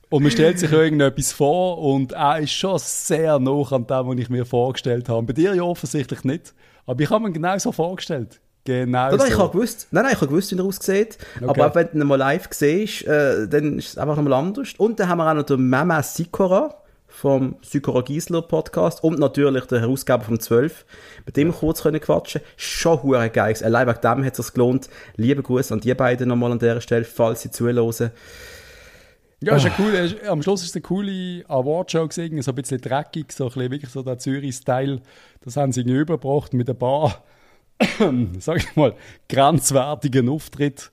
Und 0.08 0.22
man 0.22 0.30
stellt 0.30 0.58
sich 0.58 0.70
irgendetwas 0.70 1.32
vor 1.32 1.78
und 1.78 2.12
er 2.12 2.38
ist 2.38 2.52
schon 2.52 2.78
sehr 2.78 3.40
nah 3.40 3.62
an 3.70 3.86
dem, 3.86 4.06
was 4.06 4.18
ich 4.18 4.30
mir 4.30 4.46
vorgestellt 4.46 5.08
habe. 5.08 5.26
Bei 5.26 5.32
dir 5.32 5.54
ja 5.54 5.62
offensichtlich 5.62 6.22
nicht. 6.22 6.54
Aber 6.86 7.02
ich 7.02 7.10
habe 7.10 7.24
mir 7.24 7.32
genau 7.32 7.58
so 7.58 7.72
vorgestellt. 7.72 8.40
Genau 8.64 8.90
Nein, 8.90 9.16
nein, 9.16 9.28
ich 9.28 9.34
so. 9.34 9.42
habe 9.42 9.52
gewusst, 9.52 9.88
nein, 9.90 10.04
nein, 10.04 10.12
ich 10.12 10.20
habe 10.20 10.28
gewusst, 10.28 10.52
wie 10.52 10.58
er 10.58 10.64
aussieht. 10.64 11.18
Aber 11.44 11.68
auch 11.68 11.74
wenn 11.74 11.88
du 11.92 12.00
ihn 12.00 12.06
mal 12.06 12.16
live 12.16 12.48
siehst, 12.50 13.04
äh, 13.04 13.48
dann 13.48 13.78
ist 13.78 13.90
es 13.90 13.98
einfach 13.98 14.16
nochmal 14.16 14.34
anders. 14.34 14.74
Und 14.78 14.98
dann 15.00 15.08
haben 15.08 15.18
wir 15.18 15.28
auch 15.30 15.34
noch 15.34 15.44
den 15.44 15.68
Mama 15.68 16.02
Sikora 16.02 16.74
vom 17.16 17.56
Sikora 17.62 18.02
Giesler 18.02 18.42
Podcast 18.42 19.02
und 19.02 19.18
natürlich 19.18 19.64
der 19.64 19.80
Herausgeber 19.80 20.20
vom 20.20 20.38
12. 20.38 20.84
Mit 21.24 21.38
dem 21.38 21.50
kurz 21.50 21.82
können 21.82 21.98
quatschen. 21.98 22.42
Schon 22.58 23.02
hure 23.02 23.30
geil. 23.30 23.56
Allein 23.62 23.88
wegen 23.88 24.00
dem 24.02 24.24
hat 24.24 24.38
es 24.38 24.44
sich 24.44 24.52
gelohnt. 24.52 24.90
Liebe 25.16 25.42
Grüße 25.42 25.72
an 25.72 25.80
die 25.80 25.94
beiden 25.94 26.28
nochmal 26.28 26.52
an 26.52 26.58
dieser 26.58 26.82
Stelle, 26.82 27.04
falls 27.04 27.40
sie 27.40 27.50
zuhören. 27.50 28.10
Ja, 29.40 29.56
ist 29.56 29.64
eine 29.64 29.74
coole, 29.74 29.98
ist, 29.98 30.24
am 30.26 30.42
Schluss 30.42 30.60
ist 30.60 30.68
es 30.68 30.74
eine 30.76 30.82
coole 30.82 31.42
Awardshow 31.48 32.06
gewesen, 32.06 32.42
so 32.42 32.50
ein 32.50 32.54
bisschen 32.54 32.82
dreckig, 32.82 33.32
so 33.32 33.44
ein 33.44 33.48
bisschen 33.48 33.70
wirklich 33.70 33.90
so 33.90 34.02
der 34.02 34.18
Zürich-Style. 34.18 35.00
Das 35.42 35.56
haben 35.56 35.72
sie 35.72 35.80
irgendwie 35.80 36.00
übergebracht 36.00 36.52
mit 36.52 36.68
ein 36.68 36.78
paar, 36.78 37.24
sag 38.38 38.58
ich 38.58 38.76
mal, 38.76 38.94
grenzwertigen 39.30 40.28
Auftritt. 40.28 40.90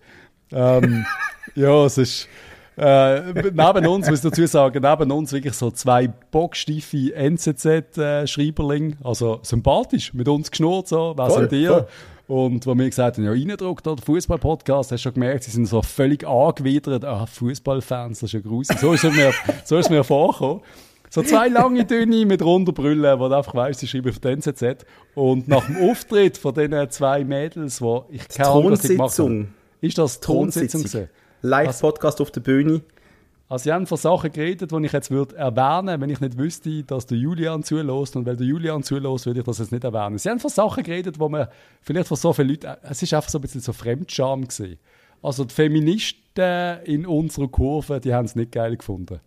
Ähm, 0.54 1.06
ja, 1.56 1.86
es 1.86 1.98
ist, 1.98 2.30
äh, 2.78 3.34
neben 3.34 3.88
uns, 3.88 4.10
muss 4.10 4.24
ich 4.24 4.30
dazu 4.30 4.46
sagen, 4.48 4.82
neben 4.82 5.12
uns 5.12 5.32
wirklich 5.32 5.54
so 5.54 5.72
zwei 5.72 6.08
bockstiefe 6.08 7.14
NZZ-Schreiberling, 7.16 8.98
also 9.04 9.40
sympathisch, 9.44 10.14
mit 10.14 10.28
uns 10.28 10.50
geschnurrt, 10.50 10.88
so, 10.88 11.14
was 11.16 11.36
sind 11.36 11.52
ihr? 11.52 11.88
Und 12.28 12.66
wo 12.66 12.74
wir 12.74 12.86
gesagt 12.90 13.18
haben, 13.18 13.26
ja, 13.26 13.32
reindruckt, 13.32 13.86
der 13.86 13.98
Fußball-Podcast, 13.98 14.92
hast 14.92 15.02
du 15.02 15.10
schon 15.10 15.14
gemerkt, 15.16 15.44
sie 15.44 15.52
sind 15.52 15.66
so 15.66 15.82
völlig 15.82 16.26
angewidert. 16.26 17.04
Ah, 17.04 17.26
Fußballfans, 17.26 18.22
das 18.22 18.30
ist 18.30 18.34
ja 18.34 18.40
gruselig. 18.40 18.80
So 18.80 18.94
ist 18.94 19.04
es 19.04 19.14
mir, 19.14 19.34
so 19.66 19.78
ist 19.78 19.86
es 19.86 19.90
mir 19.90 20.04
vorgekommen. 20.04 20.62
So 21.10 21.22
zwei 21.22 21.48
lange 21.48 21.86
Dünne 21.86 22.26
mit 22.26 22.42
runder 22.42 22.72
Brille, 22.72 23.20
wo 23.20 23.28
du 23.28 23.38
einfach 23.38 23.54
weißt, 23.54 23.82
sie 23.82 23.88
schreiben 23.88 24.10
auf 24.10 24.18
den 24.18 24.40
NZZ. 24.42 24.84
Und 25.14 25.48
nach 25.48 25.66
dem 25.68 25.78
Auftritt 25.90 26.40
von 26.40 26.56
diesen 26.56 26.90
zwei 26.90 27.24
Mädels, 27.24 27.82
wo 27.82 28.06
ich 28.10 28.28
keine 28.30 28.50
Ahnung, 28.50 28.72
was 28.72 28.82
sie 28.82 28.96
gemacht 28.96 29.20
haben. 29.20 29.28
Thronsitzung. 29.28 29.48
Ist 29.82 29.98
das 30.00 30.20
Thronsitzung. 30.22 30.82
gewesen? 30.82 31.10
Live-Podcast 31.44 32.22
auf 32.22 32.32
der 32.32 32.40
Bühne. 32.40 32.82
Also, 33.50 33.64
sie 33.64 33.74
haben 33.74 33.86
von 33.86 33.98
Sachen 33.98 34.32
geredet, 34.32 34.72
die 34.72 34.86
ich 34.86 34.94
jetzt 34.94 35.12
würde 35.12 35.36
erwähnen, 35.36 36.00
wenn 36.00 36.10
ich 36.10 36.22
nicht 36.22 36.38
wüsste, 36.38 36.84
dass 36.84 37.06
der 37.06 37.18
Julian 37.18 37.64
zulässt. 37.64 38.16
Und 38.16 38.26
weil 38.26 38.38
der 38.38 38.48
Julian 38.48 38.82
zulässt, 38.82 39.26
würde 39.26 39.42
ich 39.42 39.46
das 39.46 39.60
jetzt 39.60 39.74
nicht 39.74 39.84
erwähnen. 39.84 40.18
Sie 40.18 40.30
haben 40.30 40.40
von 40.40 40.50
Sachen 40.50 40.84
geredet, 40.84 41.20
wo 41.20 41.28
man 41.28 41.50
vielleicht 41.82 42.08
von 42.08 42.16
so 42.16 42.32
vielen 42.32 42.48
Leuten, 42.48 42.74
es 42.84 43.04
ist 43.04 43.14
einfach 43.14 43.30
so 43.30 43.40
ein 43.40 43.42
bisschen 43.42 43.60
so 43.60 43.74
Fremdscham 43.74 44.48
gewesen. 44.48 44.80
Also, 45.22 45.44
die 45.44 45.54
Feministen 45.54 46.80
in 46.86 47.06
unserer 47.06 47.50
Kurve, 47.50 48.00
die 48.00 48.14
haben 48.14 48.26
es 48.26 48.36
nicht 48.36 48.54
geil 48.54 48.78
gefunden. 48.78 49.20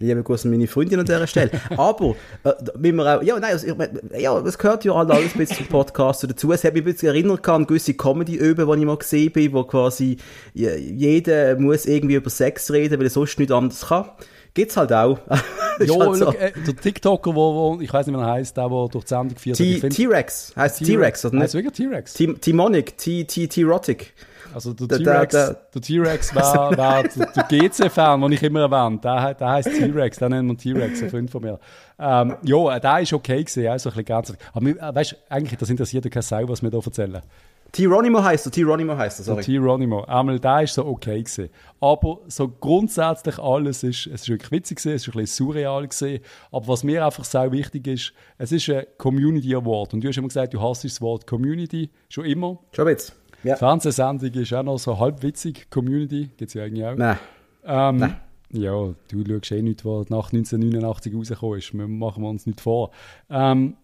Liebe 0.00 0.22
Grüße 0.22 0.46
an 0.46 0.52
meine 0.52 0.68
Freundin 0.68 1.00
an 1.00 1.06
dieser 1.06 1.26
Stelle. 1.26 1.50
Aber, 1.76 2.14
äh, 2.44 2.52
wie 2.76 2.92
wir 2.92 3.18
auch, 3.18 3.22
ja, 3.22 3.38
nein, 3.40 3.52
also, 3.52 3.66
ich, 3.66 4.20
ja, 4.20 4.38
es 4.38 4.56
gehört 4.56 4.84
ja 4.84 4.92
alles 4.92 5.32
ein 5.34 5.38
bisschen 5.38 5.56
zum 5.56 5.66
Podcast 5.66 6.22
dazu. 6.22 6.52
Es 6.52 6.62
hat 6.62 6.74
mich 6.74 6.82
ein 6.82 6.92
bisschen 6.92 7.08
erinnert 7.08 7.48
an 7.48 7.66
gewisse 7.66 7.94
Comedy-Öben, 7.94 8.70
die 8.70 8.78
ich 8.78 8.86
mal 8.86 8.96
gesehen 8.96 9.32
bin, 9.32 9.52
wo 9.52 9.64
quasi 9.64 10.16
je- 10.54 10.76
jeder 10.76 11.56
muss 11.58 11.84
irgendwie 11.86 12.14
über 12.14 12.30
Sex 12.30 12.70
reden, 12.70 12.96
weil 12.98 13.06
er 13.06 13.10
sonst 13.10 13.38
nicht 13.40 13.50
anders 13.50 13.86
kann. 13.88 14.04
Gibt's 14.54 14.76
halt 14.76 14.92
auch. 14.92 15.18
ja, 15.28 15.96
halt 15.98 16.16
so. 16.16 16.32
äh, 16.32 16.52
der 16.66 16.76
TikToker, 16.76 17.34
wo, 17.34 17.76
wo 17.76 17.80
ich 17.80 17.92
weiß 17.92 18.06
nicht, 18.06 18.16
wie 18.16 18.20
er 18.20 18.26
heißt, 18.32 18.56
der, 18.56 18.68
der 18.68 18.88
durch 18.88 19.04
die 19.04 19.08
Sendung 19.08 19.36
führt. 19.36 19.56
T-Rex. 19.92 20.52
Heißt 20.54 20.84
T-Rex, 20.84 21.24
oder 21.24 21.34
nicht? 21.34 21.42
Heißt 21.44 21.54
wirklich 21.54 21.74
T-Rex? 21.74 22.14
T-Monic, 22.14 22.96
T-T-Rotic. 22.98 24.14
Also 24.54 24.72
der 24.72 24.98
T-Rex, 24.98 25.32
der 25.32 25.82
T-Rex 25.82 26.34
war, 26.34 26.76
war 26.76 27.02
der, 27.02 27.44
GC-Fan, 27.48 28.20
den 28.20 28.32
ich 28.32 28.42
immer 28.42 28.60
erwähnt. 28.60 29.04
Der, 29.04 29.34
der 29.34 29.48
heißt 29.48 29.68
T-Rex, 29.68 30.18
den 30.18 30.30
nennt 30.30 30.48
man 30.48 30.56
T-Rex, 30.56 31.02
ein 31.02 31.10
Freund 31.10 31.30
von 31.30 31.42
mir. 31.42 31.58
Ähm, 31.98 32.36
ja, 32.42 32.78
der 32.78 33.00
ist 33.00 33.12
okay 33.12 33.42
gewesen, 33.42 33.66
also 33.66 33.90
ein 33.90 33.92
bisschen 33.92 34.04
ganz. 34.04 34.34
Aber 34.52 34.66
äh, 34.66 34.94
weißt, 34.94 35.16
eigentlich, 35.28 35.58
das 35.58 35.70
interessiert 35.70 36.04
ja 36.04 36.10
keine 36.10 36.22
Sau, 36.22 36.48
was 36.48 36.62
wir 36.62 36.70
hier 36.70 36.82
erzählen. 36.84 37.22
T-Ronimo 37.72 38.22
heißt 38.22 38.46
er, 38.46 38.52
T-Ronimo 38.52 38.96
heißt 38.96 39.20
er, 39.20 39.24
sorry. 39.24 39.42
T-Ronimo. 39.42 40.04
Einmal, 40.04 40.40
der 40.40 40.62
ist 40.62 40.74
so 40.74 40.86
okay 40.86 41.22
gewesen. 41.22 41.50
Aber 41.80 42.20
so 42.28 42.48
grundsätzlich 42.48 43.38
alles 43.38 43.82
ist, 43.82 44.06
es 44.06 44.22
ist 44.22 44.28
wirklich 44.28 44.50
witzig 44.50 44.78
gewesen, 44.78 44.96
es 44.96 45.02
ist 45.06 45.14
ein 45.14 45.20
bisschen 45.20 45.46
surreal 45.46 45.86
gewesen. 45.86 46.20
Aber 46.50 46.68
was 46.68 46.82
mir 46.82 47.04
einfach 47.04 47.24
sehr 47.24 47.52
wichtig 47.52 47.86
ist, 47.86 48.12
es 48.38 48.52
ist 48.52 48.70
ein 48.70 48.86
Community 48.96 49.54
Award. 49.54 49.92
Und 49.92 50.02
du 50.02 50.08
hast 50.08 50.16
immer 50.16 50.28
gesagt, 50.28 50.54
du 50.54 50.62
hast 50.62 50.84
das 50.84 51.00
Wort 51.02 51.26
Community 51.26 51.90
schon 52.08 52.24
immer. 52.24 52.58
Schon 52.72 52.88
jetzt. 52.88 53.14
Ja. 53.44 53.56
Fernsehsendung 53.56 54.32
ist 54.32 54.52
auch 54.52 54.62
noch 54.62 54.78
so 54.78 54.98
halb 54.98 55.22
witzig. 55.22 55.70
Community 55.70 56.28
gibt 56.36 56.48
es 56.48 56.54
ja 56.54 56.64
eigentlich 56.64 56.84
auch. 56.84 56.96
Nein. 56.96 57.18
Ähm, 57.64 57.96
Nein. 57.96 58.16
Ja, 58.50 58.94
du 59.10 59.24
schaust 59.26 59.52
eh 59.52 59.62
nicht, 59.62 59.84
was 59.84 60.08
nach 60.08 60.32
1989 60.32 61.14
rausgekommen 61.14 61.58
ist. 61.58 61.74
Wir 61.74 61.86
machen 61.86 62.22
wir 62.22 62.30
uns 62.30 62.46
nicht 62.46 62.60
vor. 62.60 62.90
Ähm, 63.28 63.76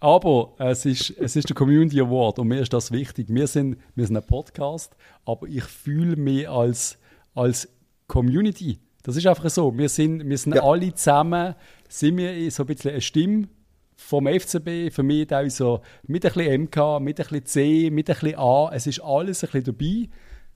aber 0.00 0.52
es 0.58 0.84
ist, 0.84 1.14
es 1.18 1.34
ist 1.34 1.48
der 1.48 1.56
Community 1.56 1.98
Award 1.98 2.38
und 2.38 2.48
mir 2.48 2.60
ist 2.60 2.74
das 2.74 2.92
wichtig. 2.92 3.28
Wir 3.30 3.46
sind, 3.46 3.78
wir 3.94 4.06
sind 4.06 4.16
ein 4.16 4.26
Podcast, 4.26 4.94
aber 5.24 5.46
ich 5.46 5.64
fühle 5.64 6.16
mich 6.16 6.46
als, 6.46 6.98
als 7.34 7.68
Community. 8.06 8.78
Das 9.02 9.16
ist 9.16 9.26
einfach 9.26 9.48
so. 9.48 9.76
Wir 9.76 9.88
sind, 9.88 10.28
wir 10.28 10.36
sind 10.36 10.56
ja. 10.56 10.62
alle 10.62 10.92
zusammen, 10.94 11.54
sind 11.88 12.18
wir 12.18 12.50
so 12.50 12.64
ein 12.64 12.66
bisschen 12.66 12.90
eine 12.90 13.00
Stimme 13.00 13.48
vom 13.96 14.26
FCB, 14.26 14.92
für 14.92 15.02
mich 15.02 15.32
auch 15.34 15.48
so 15.48 15.80
mit 16.06 16.24
ein 16.26 16.32
bisschen 16.32 16.62
MK, 16.62 17.00
mit 17.00 17.20
ein 17.20 17.26
bisschen 17.26 17.46
C, 17.46 17.90
mit 17.90 18.10
ein 18.10 18.14
bisschen 18.14 18.38
A. 18.38 18.70
Es 18.72 18.86
ist 18.86 19.00
alles 19.00 19.44
ein 19.44 19.50
bisschen 19.50 19.64
dabei 19.64 20.08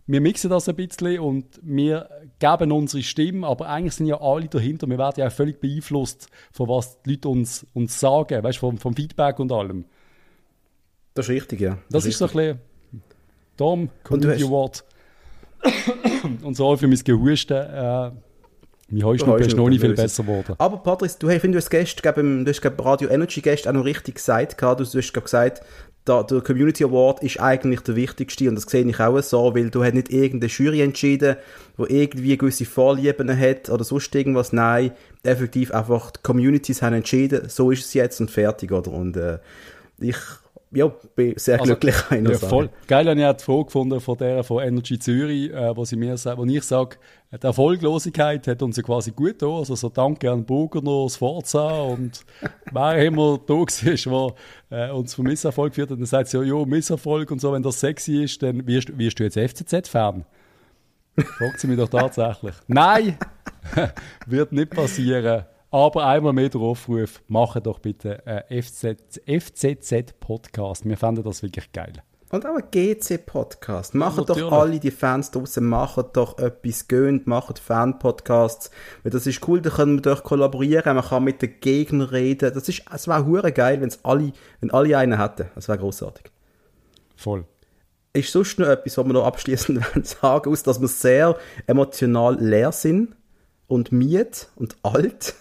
wir 0.09 0.23
mixen 0.23 0.49
das 0.49 0.68
ein 0.68 0.75
bisschen 0.75 1.21
und 1.21 1.61
wir 1.62 2.09
geben 2.38 2.73
unsere 2.73 3.02
Stimme, 3.02 3.47
aber 3.47 3.68
eigentlich 3.68 3.92
sind 3.92 4.07
ja 4.07 4.18
alle 4.18 4.49
dahinter. 4.49 4.88
Wir 4.88 4.97
werden 4.97 5.21
ja 5.21 5.26
auch 5.26 5.33
völlig 5.33 5.61
beeinflusst, 5.61 6.30
von 6.50 6.66
was 6.68 7.02
die 7.02 7.11
Leute 7.11 7.28
uns, 7.28 7.66
uns 7.75 8.00
sagen, 8.00 8.42
weißt 8.42 8.57
vom, 8.57 8.78
vom 8.78 8.97
Feedback 8.97 9.38
und 9.38 9.52
allem. 9.52 9.85
Das 11.12 11.26
ist 11.26 11.30
richtig, 11.30 11.61
ja. 11.61 11.75
Das, 11.90 12.04
das 12.04 12.04
ist, 12.07 12.12
ist 12.12 12.18
so 12.18 12.25
ein 12.25 12.33
bisschen 12.33 12.61
Dom, 13.59 13.90
Community 14.02 14.45
Award. 14.45 14.83
und 16.42 16.57
so 16.57 16.75
für 16.78 16.88
mein 16.88 16.99
Gehusten. 16.99 17.57
Äh, 17.59 18.11
mein 18.90 19.04
Heuschnupfen 19.04 19.47
ist 19.47 19.57
noch 19.57 19.68
nicht 19.68 19.80
viel 19.80 19.95
besser 19.95 20.23
geworden. 20.23 20.54
Aber 20.59 20.78
Patrice, 20.78 21.18
du, 21.18 21.28
hey, 21.28 21.38
finde, 21.38 21.59
du 21.59 21.62
hast 21.62 21.71
gestern, 21.71 22.45
du 22.45 22.50
hast 22.50 22.64
Radio 22.78 23.09
Energy 23.09 23.40
gestern 23.40 23.76
auch 23.76 23.80
noch 23.80 23.85
richtig 23.85 24.14
gesagt, 24.14 24.61
du, 24.61 24.75
du 24.75 24.99
hast 24.99 25.12
gesagt, 25.12 25.62
der, 26.07 26.25
der 26.25 26.40
Community 26.40 26.85
Award 26.85 27.23
ist 27.23 27.38
eigentlich 27.38 27.80
der 27.80 27.97
wichtigste 27.97 28.49
und 28.49 28.54
das 28.54 28.64
sehe 28.64 28.85
ich 28.85 28.99
auch 28.99 29.21
so, 29.21 29.54
weil 29.54 29.71
du 29.71 29.85
hast 29.85 29.95
nicht 29.95 30.11
irgendeine 30.11 30.50
Jury 30.50 30.80
entschieden, 30.80 31.37
wo 31.76 31.85
irgendwie 31.85 32.38
gewisse 32.38 32.64
Vorlieben 32.64 33.38
hat 33.38 33.68
oder 33.68 33.85
sonst 33.85 34.14
irgendwas. 34.14 34.52
Nein, 34.52 34.92
effektiv 35.23 35.71
einfach 35.73 36.11
die 36.12 36.21
Communities 36.23 36.80
haben 36.83 36.95
entschieden, 36.95 37.49
so 37.49 37.71
ist 37.71 37.85
es 37.85 37.95
jetzt 37.95 38.21
und 38.21 38.30
fertig, 38.30 38.73
oder? 38.73 38.90
Und 38.90 39.16
äh, 39.16 39.38
ich 40.00 40.16
ja, 40.71 40.93
bin 41.15 41.35
sehr 41.37 41.61
also, 41.61 41.77
glücklich. 41.77 41.97
Ja, 42.11 42.39
voll. 42.39 42.69
Geil 42.87 43.09
habe 43.09 43.19
ich 43.19 43.27
auch 43.27 43.37
die 43.37 43.45
Frage 43.45 43.65
gefunden 43.65 44.01
von 44.01 44.19
der 44.19 44.45
von 44.45 44.63
Energy 44.63 44.99
Zürich, 44.99 45.51
äh, 45.51 45.77
wo, 45.77 45.85
sie 45.85 45.97
mir, 45.97 46.15
wo 46.15 46.45
ich 46.45 46.63
sage, 46.65 46.97
die 47.33 47.47
Erfolglosigkeit 47.47 48.47
hat 48.47 48.63
uns 48.63 48.77
ja 48.77 48.83
quasi 48.83 49.13
gut 49.13 49.39
getan. 49.39 49.51
Also 49.51 49.75
so 49.75 49.89
danke 49.89 50.31
an 50.31 50.45
Burger, 50.45 50.83
das 50.83 51.17
Forza 51.17 51.81
und 51.83 52.25
wer 52.73 53.05
immer 53.05 53.39
da 53.47 53.55
war, 53.55 54.35
der 54.71 54.89
äh, 54.89 54.93
uns 54.93 55.15
vom 55.15 55.25
Misserfolg 55.25 55.73
geführt 55.73 55.91
hat. 55.91 55.99
Dann 55.99 56.07
sagt 56.07 56.29
sie, 56.29 56.39
ja, 56.39 56.43
ja, 56.43 56.65
Misserfolg 56.65 57.31
und 57.31 57.41
so, 57.41 57.53
wenn 57.53 57.63
das 57.63 57.81
sexy 57.81 58.25
ist, 58.25 58.43
dann 58.43 58.67
wirst, 58.67 58.97
wirst 58.97 59.19
du 59.19 59.25
jetzt 59.25 59.39
FCZ-Fan. 59.39 60.25
Fragt 61.17 61.61
sie 61.61 61.67
mich 61.67 61.79
doch 61.79 61.89
tatsächlich. 61.89 62.55
Nein, 62.67 63.19
wird 64.27 64.53
nicht 64.53 64.71
passieren. 64.71 65.45
Aber 65.71 66.07
einmal 66.07 66.33
mehr 66.33 66.49
der 66.49 66.63
Aufruf, 66.63 67.21
mache 67.29 67.61
doch 67.61 67.79
bitte 67.79 68.27
einen 68.27 68.63
FCZ-Podcast. 68.63 70.89
Wir 70.89 70.97
fanden 70.97 71.23
das 71.23 71.43
wirklich 71.43 71.71
geil. 71.73 71.93
Und 72.31 72.47
auch 72.47 72.57
ein 72.57 72.65
GC-Podcast. 72.71 73.95
Machen 73.95 74.25
ja, 74.27 74.35
doch 74.35 74.53
alle 74.53 74.81
die 74.81 74.91
Fans 74.91 75.31
draußen, 75.31 75.63
machen 75.63 76.05
doch 76.15 76.39
etwas 76.39 76.89
gönnt, 76.89 77.27
machen 77.27 77.57
Fan-Podcasts. 77.57 78.71
Weil 79.03 79.13
das 79.13 79.27
ist 79.27 79.47
cool, 79.47 79.61
da 79.61 79.69
können 79.69 79.97
wir 79.97 80.03
doch 80.03 80.25
kollaborieren, 80.25 80.97
man 80.97 81.05
kann 81.05 81.25
mit 81.25 81.43
den 81.43 81.61
Gegnern 81.61 82.09
reden. 82.09 82.55
Das, 82.55 82.67
ist, 82.69 82.85
es 82.91 83.07
wäre 83.07 83.27
hure 83.27 83.53
geil, 83.53 83.83
wenn's 83.83 83.99
alle, 84.05 84.33
wenn 84.61 84.71
alle 84.71 84.97
einen 84.97 85.21
hätten. 85.21 85.51
Das 85.55 85.69
wäre 85.69 85.77
großartig. 85.79 86.31
Voll. 87.15 87.45
Ist 88.15 88.33
sonst 88.33 88.59
noch 88.59 88.69
etwas, 88.69 88.97
was 88.97 89.07
wir 89.07 89.13
noch 89.13 89.27
abschließend 89.27 89.85
sagen, 90.07 90.51
aus, 90.51 90.63
dass 90.63 90.81
wir 90.81 90.89
sehr 90.89 91.37
emotional 91.67 92.39
leer 92.41 92.73
sind 92.73 93.17
und 93.67 93.93
miet 93.93 94.49
und 94.57 94.79
alt? 94.83 95.35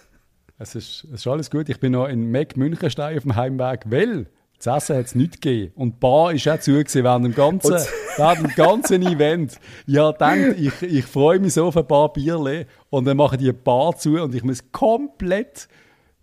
Es 0.58 0.74
ist, 0.74 1.04
es 1.04 1.20
ist 1.20 1.26
alles 1.26 1.50
gut. 1.50 1.68
Ich 1.68 1.78
bin 1.78 1.92
noch 1.92 2.06
in 2.06 2.30
Meck 2.30 2.56
Münchenstein 2.56 3.16
auf 3.16 3.22
dem 3.22 3.36
Heimweg, 3.36 3.82
weil 3.86 4.26
das 4.58 4.82
Essen 4.82 4.96
hat 4.96 5.06
es 5.06 5.14
nicht 5.14 5.40
gegeben. 5.40 5.72
Und 5.76 5.94
die 5.94 6.00
Bar 6.00 6.32
ist 6.32 6.48
auch 6.48 6.58
zu 6.58 6.72
während 6.72 7.24
dem 7.24 7.34
ganzen, 7.34 7.76
während 8.16 8.42
dem 8.42 8.54
ganzen 8.56 9.02
Event. 9.02 9.60
Ja, 9.86 10.10
denkt, 10.10 10.58
ich, 10.58 10.82
ich 10.82 11.04
freue 11.04 11.38
mich 11.38 11.54
so 11.54 11.66
auf 11.66 11.76
ein 11.76 11.86
paar 11.86 12.12
Bierle 12.12 12.66
und 12.90 13.04
dann 13.04 13.16
machen 13.16 13.38
die 13.38 13.52
Bar 13.52 13.96
zu 13.96 14.20
und 14.20 14.34
ich 14.34 14.42
muss 14.42 14.72
komplett 14.72 15.68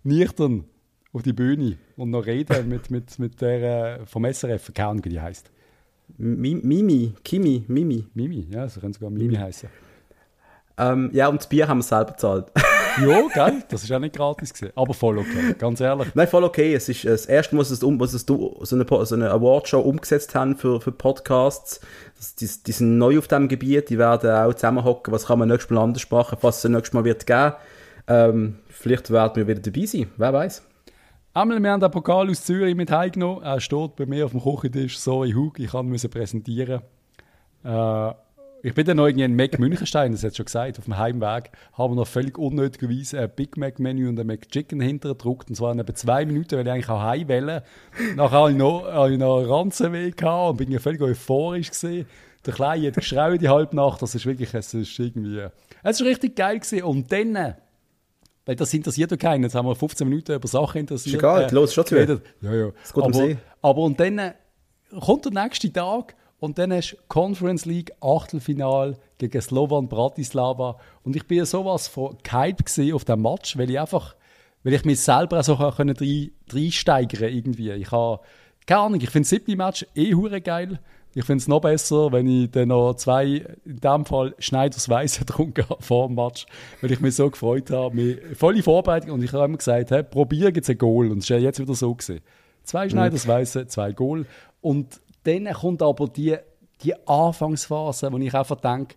nüchtern 0.02 0.64
auf 1.14 1.22
die 1.22 1.32
Bühne 1.32 1.78
und 1.96 2.10
noch 2.10 2.26
reden 2.26 2.68
mit, 2.68 2.90
mit, 2.90 3.18
mit 3.18 3.40
der 3.40 4.00
äh, 4.00 4.06
vom 4.06 4.30
SRF, 4.30 4.72
keine 4.74 5.02
wie 5.02 5.08
die 5.08 5.20
heisst. 5.20 5.50
Mimi, 6.18 7.14
Kimi, 7.24 7.64
Mimi. 7.68 8.06
Mimi, 8.12 8.46
ja, 8.50 8.68
so 8.68 8.80
können 8.80 8.92
sogar 8.92 9.10
Mimi, 9.10 9.28
Mimi. 9.28 9.36
heißen. 9.38 9.70
Ähm, 10.78 11.10
ja, 11.14 11.28
und 11.28 11.40
das 11.40 11.48
Bier 11.48 11.68
haben 11.68 11.78
wir 11.78 11.82
selber 11.82 12.12
bezahlt. 12.12 12.52
ja, 13.00 13.22
gell? 13.32 13.62
Das 13.68 13.84
ist 13.84 13.92
auch 13.92 13.98
nicht 13.98 14.14
gratis 14.14 14.52
gewesen. 14.52 14.72
Aber 14.76 14.94
voll 14.94 15.18
okay, 15.18 15.54
ganz 15.58 15.80
ehrlich. 15.80 16.08
Nein, 16.14 16.28
voll 16.28 16.44
okay. 16.44 16.74
Es 16.74 16.88
ist 16.88 17.04
das 17.04 17.26
erste 17.26 17.54
Mal, 17.56 17.64
dass 17.64 17.82
um, 17.82 18.00
es 18.00 18.12
so 18.12 18.60
eine, 18.70 18.86
so 19.04 19.14
eine 19.14 19.30
Awardshow 19.30 19.80
umgesetzt 19.80 20.34
haben 20.34 20.56
für, 20.56 20.80
für 20.80 20.92
Podcasts. 20.92 21.80
Die, 22.40 22.48
die 22.66 22.72
sind 22.72 22.98
neu 22.98 23.18
auf 23.18 23.28
diesem 23.28 23.48
Gebiet, 23.48 23.90
die 23.90 23.98
werden 23.98 24.30
auch 24.30 24.54
zusammenhocken. 24.54 25.12
Was 25.12 25.26
kann 25.26 25.38
man 25.38 25.48
nächstes 25.48 25.70
Mal 25.70 25.82
anders 25.82 26.10
machen, 26.10 26.38
was 26.40 26.64
es 26.64 26.70
nächstes 26.70 26.92
Mal 26.92 27.04
wird 27.04 27.26
geben. 27.26 27.52
Ähm, 28.08 28.58
vielleicht 28.68 29.10
werden 29.10 29.36
wir 29.36 29.48
wieder 29.48 29.60
dabei 29.60 29.86
sein, 29.86 30.10
wer 30.16 30.32
weiß. 30.32 30.62
Einmal, 31.34 31.60
wir 31.60 31.70
haben 31.70 31.80
den 31.80 31.90
Pokal 31.90 32.30
aus 32.30 32.44
Zürich 32.44 32.74
mit 32.74 32.90
heimgenommen. 32.90 33.42
Er 33.42 33.60
steht 33.60 33.96
bei 33.96 34.06
mir 34.06 34.24
auf 34.24 34.30
dem 34.30 34.42
Küchentisch. 34.42 34.98
Sorry, 34.98 35.32
Hug, 35.32 35.58
ich 35.58 35.70
kann 35.70 35.92
ihn 35.92 36.10
präsentieren. 36.10 36.80
Äh, 37.62 38.12
ich 38.62 38.74
bin 38.74 38.84
dann 38.84 38.96
noch 38.96 39.06
irgendwie 39.06 39.24
in 39.24 39.36
Mac 39.36 39.58
Münchenstein, 39.58 40.12
das 40.12 40.24
hat 40.24 40.36
schon 40.36 40.46
gesagt, 40.46 40.78
auf 40.78 40.84
dem 40.84 40.96
Heimweg 40.96 41.50
haben 41.74 41.92
wir 41.92 41.96
noch 41.96 42.06
völlig 42.06 42.38
unnötigerweise 42.38 43.20
ein 43.20 43.30
Big 43.34 43.56
Mac 43.56 43.78
Menü 43.78 44.08
und 44.08 44.18
ein 44.18 44.26
McChicken 44.26 44.80
hintergedruckt. 44.80 45.48
Und 45.48 45.56
zwar 45.56 45.72
in 45.72 45.78
etwa 45.78 45.94
zwei 45.94 46.24
Minuten, 46.24 46.56
weil 46.56 46.66
ich 46.66 46.72
eigentlich 46.72 46.88
auch 46.88 47.00
heim 47.00 47.28
wollte. 47.28 47.62
Nachher 48.16 48.40
hatte 48.40 48.52
ich 48.52 48.58
noch, 48.58 48.84
hatte 48.86 49.12
ich 49.12 49.18
noch 49.18 49.38
einen 49.38 49.50
Ranzenweg 49.50 50.22
und 50.22 50.56
bin 50.56 50.78
völlig 50.80 51.00
euphorisch 51.00 51.70
gewesen. 51.70 52.06
Der 52.44 52.54
Kleine 52.54 52.86
hat 52.86 52.94
geschrien 52.94 53.38
die 53.38 53.48
halbe 53.48 53.74
Nacht. 53.76 54.02
Das 54.02 54.14
ist 54.14 54.24
wirklich, 54.24 54.54
es 54.54 54.72
ist 54.72 54.98
irgendwie, 54.98 55.46
es 55.82 56.00
ist 56.00 56.06
richtig 56.06 56.36
geil 56.36 56.58
gewesen. 56.58 56.82
Und 56.84 57.10
dann, 57.12 57.54
weil 58.44 58.56
das 58.56 58.72
interessiert 58.72 59.10
ja 59.10 59.16
keinen. 59.16 59.42
Jetzt 59.42 59.54
haben 59.54 59.66
wir 59.66 59.74
15 59.74 60.08
Minuten 60.08 60.32
über 60.32 60.48
Sachen 60.48 60.80
interessiert. 60.80 61.16
Ist 61.16 61.20
egal, 61.20 61.44
äh, 61.44 61.54
los, 61.54 61.74
schon 61.74 61.86
zu 61.86 61.96
Ja, 61.96 62.54
ja. 62.54 62.70
Aber, 62.94 63.36
aber 63.62 63.80
und 63.82 63.98
dann 63.98 64.32
kommt 65.00 65.24
der 65.24 65.32
nächste 65.32 65.72
Tag 65.72 66.14
und 66.46 66.58
dann 66.58 66.72
hast 66.72 66.92
du 66.92 66.96
Conference 67.08 67.64
League 67.64 67.92
Achtelfinal 68.00 68.96
gegen 69.18 69.40
Slovan 69.42 69.88
Bratislava. 69.88 70.78
Und 71.02 71.16
ich 71.16 71.26
bin 71.26 71.44
sowas 71.44 71.88
von 71.88 72.16
gehypt 72.22 72.94
auf 72.94 73.04
dem 73.04 73.22
Match, 73.22 73.58
weil 73.58 73.68
ich 73.68 73.80
einfach, 73.80 74.14
weil 74.62 74.74
ich 74.74 74.84
mich 74.84 75.00
selber 75.00 75.42
so 75.42 75.56
können 75.56 75.96
reinsteigern 76.48 77.34
irgendwie. 77.34 77.72
Ich 77.72 77.90
habe, 77.90 78.20
keine 78.64 78.80
Ahnung, 78.80 79.00
ich 79.00 79.10
finde 79.10 79.24
das 79.24 79.30
siebte 79.30 79.56
Match 79.56 79.84
eh 79.96 80.14
hure 80.14 80.40
geil. 80.40 80.78
Ich 81.14 81.24
finde 81.24 81.42
es 81.42 81.48
noch 81.48 81.62
besser, 81.62 82.12
wenn 82.12 82.28
ich 82.28 82.50
dann 82.52 82.68
noch 82.68 82.94
zwei, 82.94 83.44
in 83.64 83.80
dem 83.80 84.04
Fall 84.04 84.36
Schneiders 84.38 84.88
Weiße 84.88 85.18
getrunken 85.24 85.68
habe 85.68 85.82
vor 85.82 86.06
dem 86.06 86.14
Match, 86.14 86.46
weil 86.80 86.92
ich 86.92 87.00
mich 87.00 87.16
so 87.16 87.28
gefreut 87.28 87.70
habe. 87.70 87.92
Mich, 87.92 88.18
volle 88.34 88.62
Vorbereitung 88.62 89.10
und 89.10 89.24
ich 89.24 89.32
habe 89.32 89.46
immer 89.46 89.56
gesagt, 89.56 89.90
hey, 89.90 90.04
probier 90.04 90.52
jetzt 90.54 90.70
ein 90.70 90.78
Goal. 90.78 91.10
Und 91.10 91.18
es 91.18 91.24
ist 91.24 91.30
ja 91.30 91.38
jetzt 91.38 91.58
wieder 91.58 91.74
so 91.74 91.92
gewesen. 91.92 92.20
Zwei 92.62 92.88
Schneiders 92.88 93.26
Weiße, 93.26 93.66
zwei 93.66 93.92
Goal. 93.92 94.26
Und 94.60 95.00
dann 95.26 95.52
kommt 95.52 95.82
aber 95.82 96.08
die, 96.08 96.36
die 96.82 96.94
Anfangsphase, 97.06 98.12
wo 98.12 98.18
ich 98.18 98.34
einfach 98.34 98.60
denke, 98.60 98.96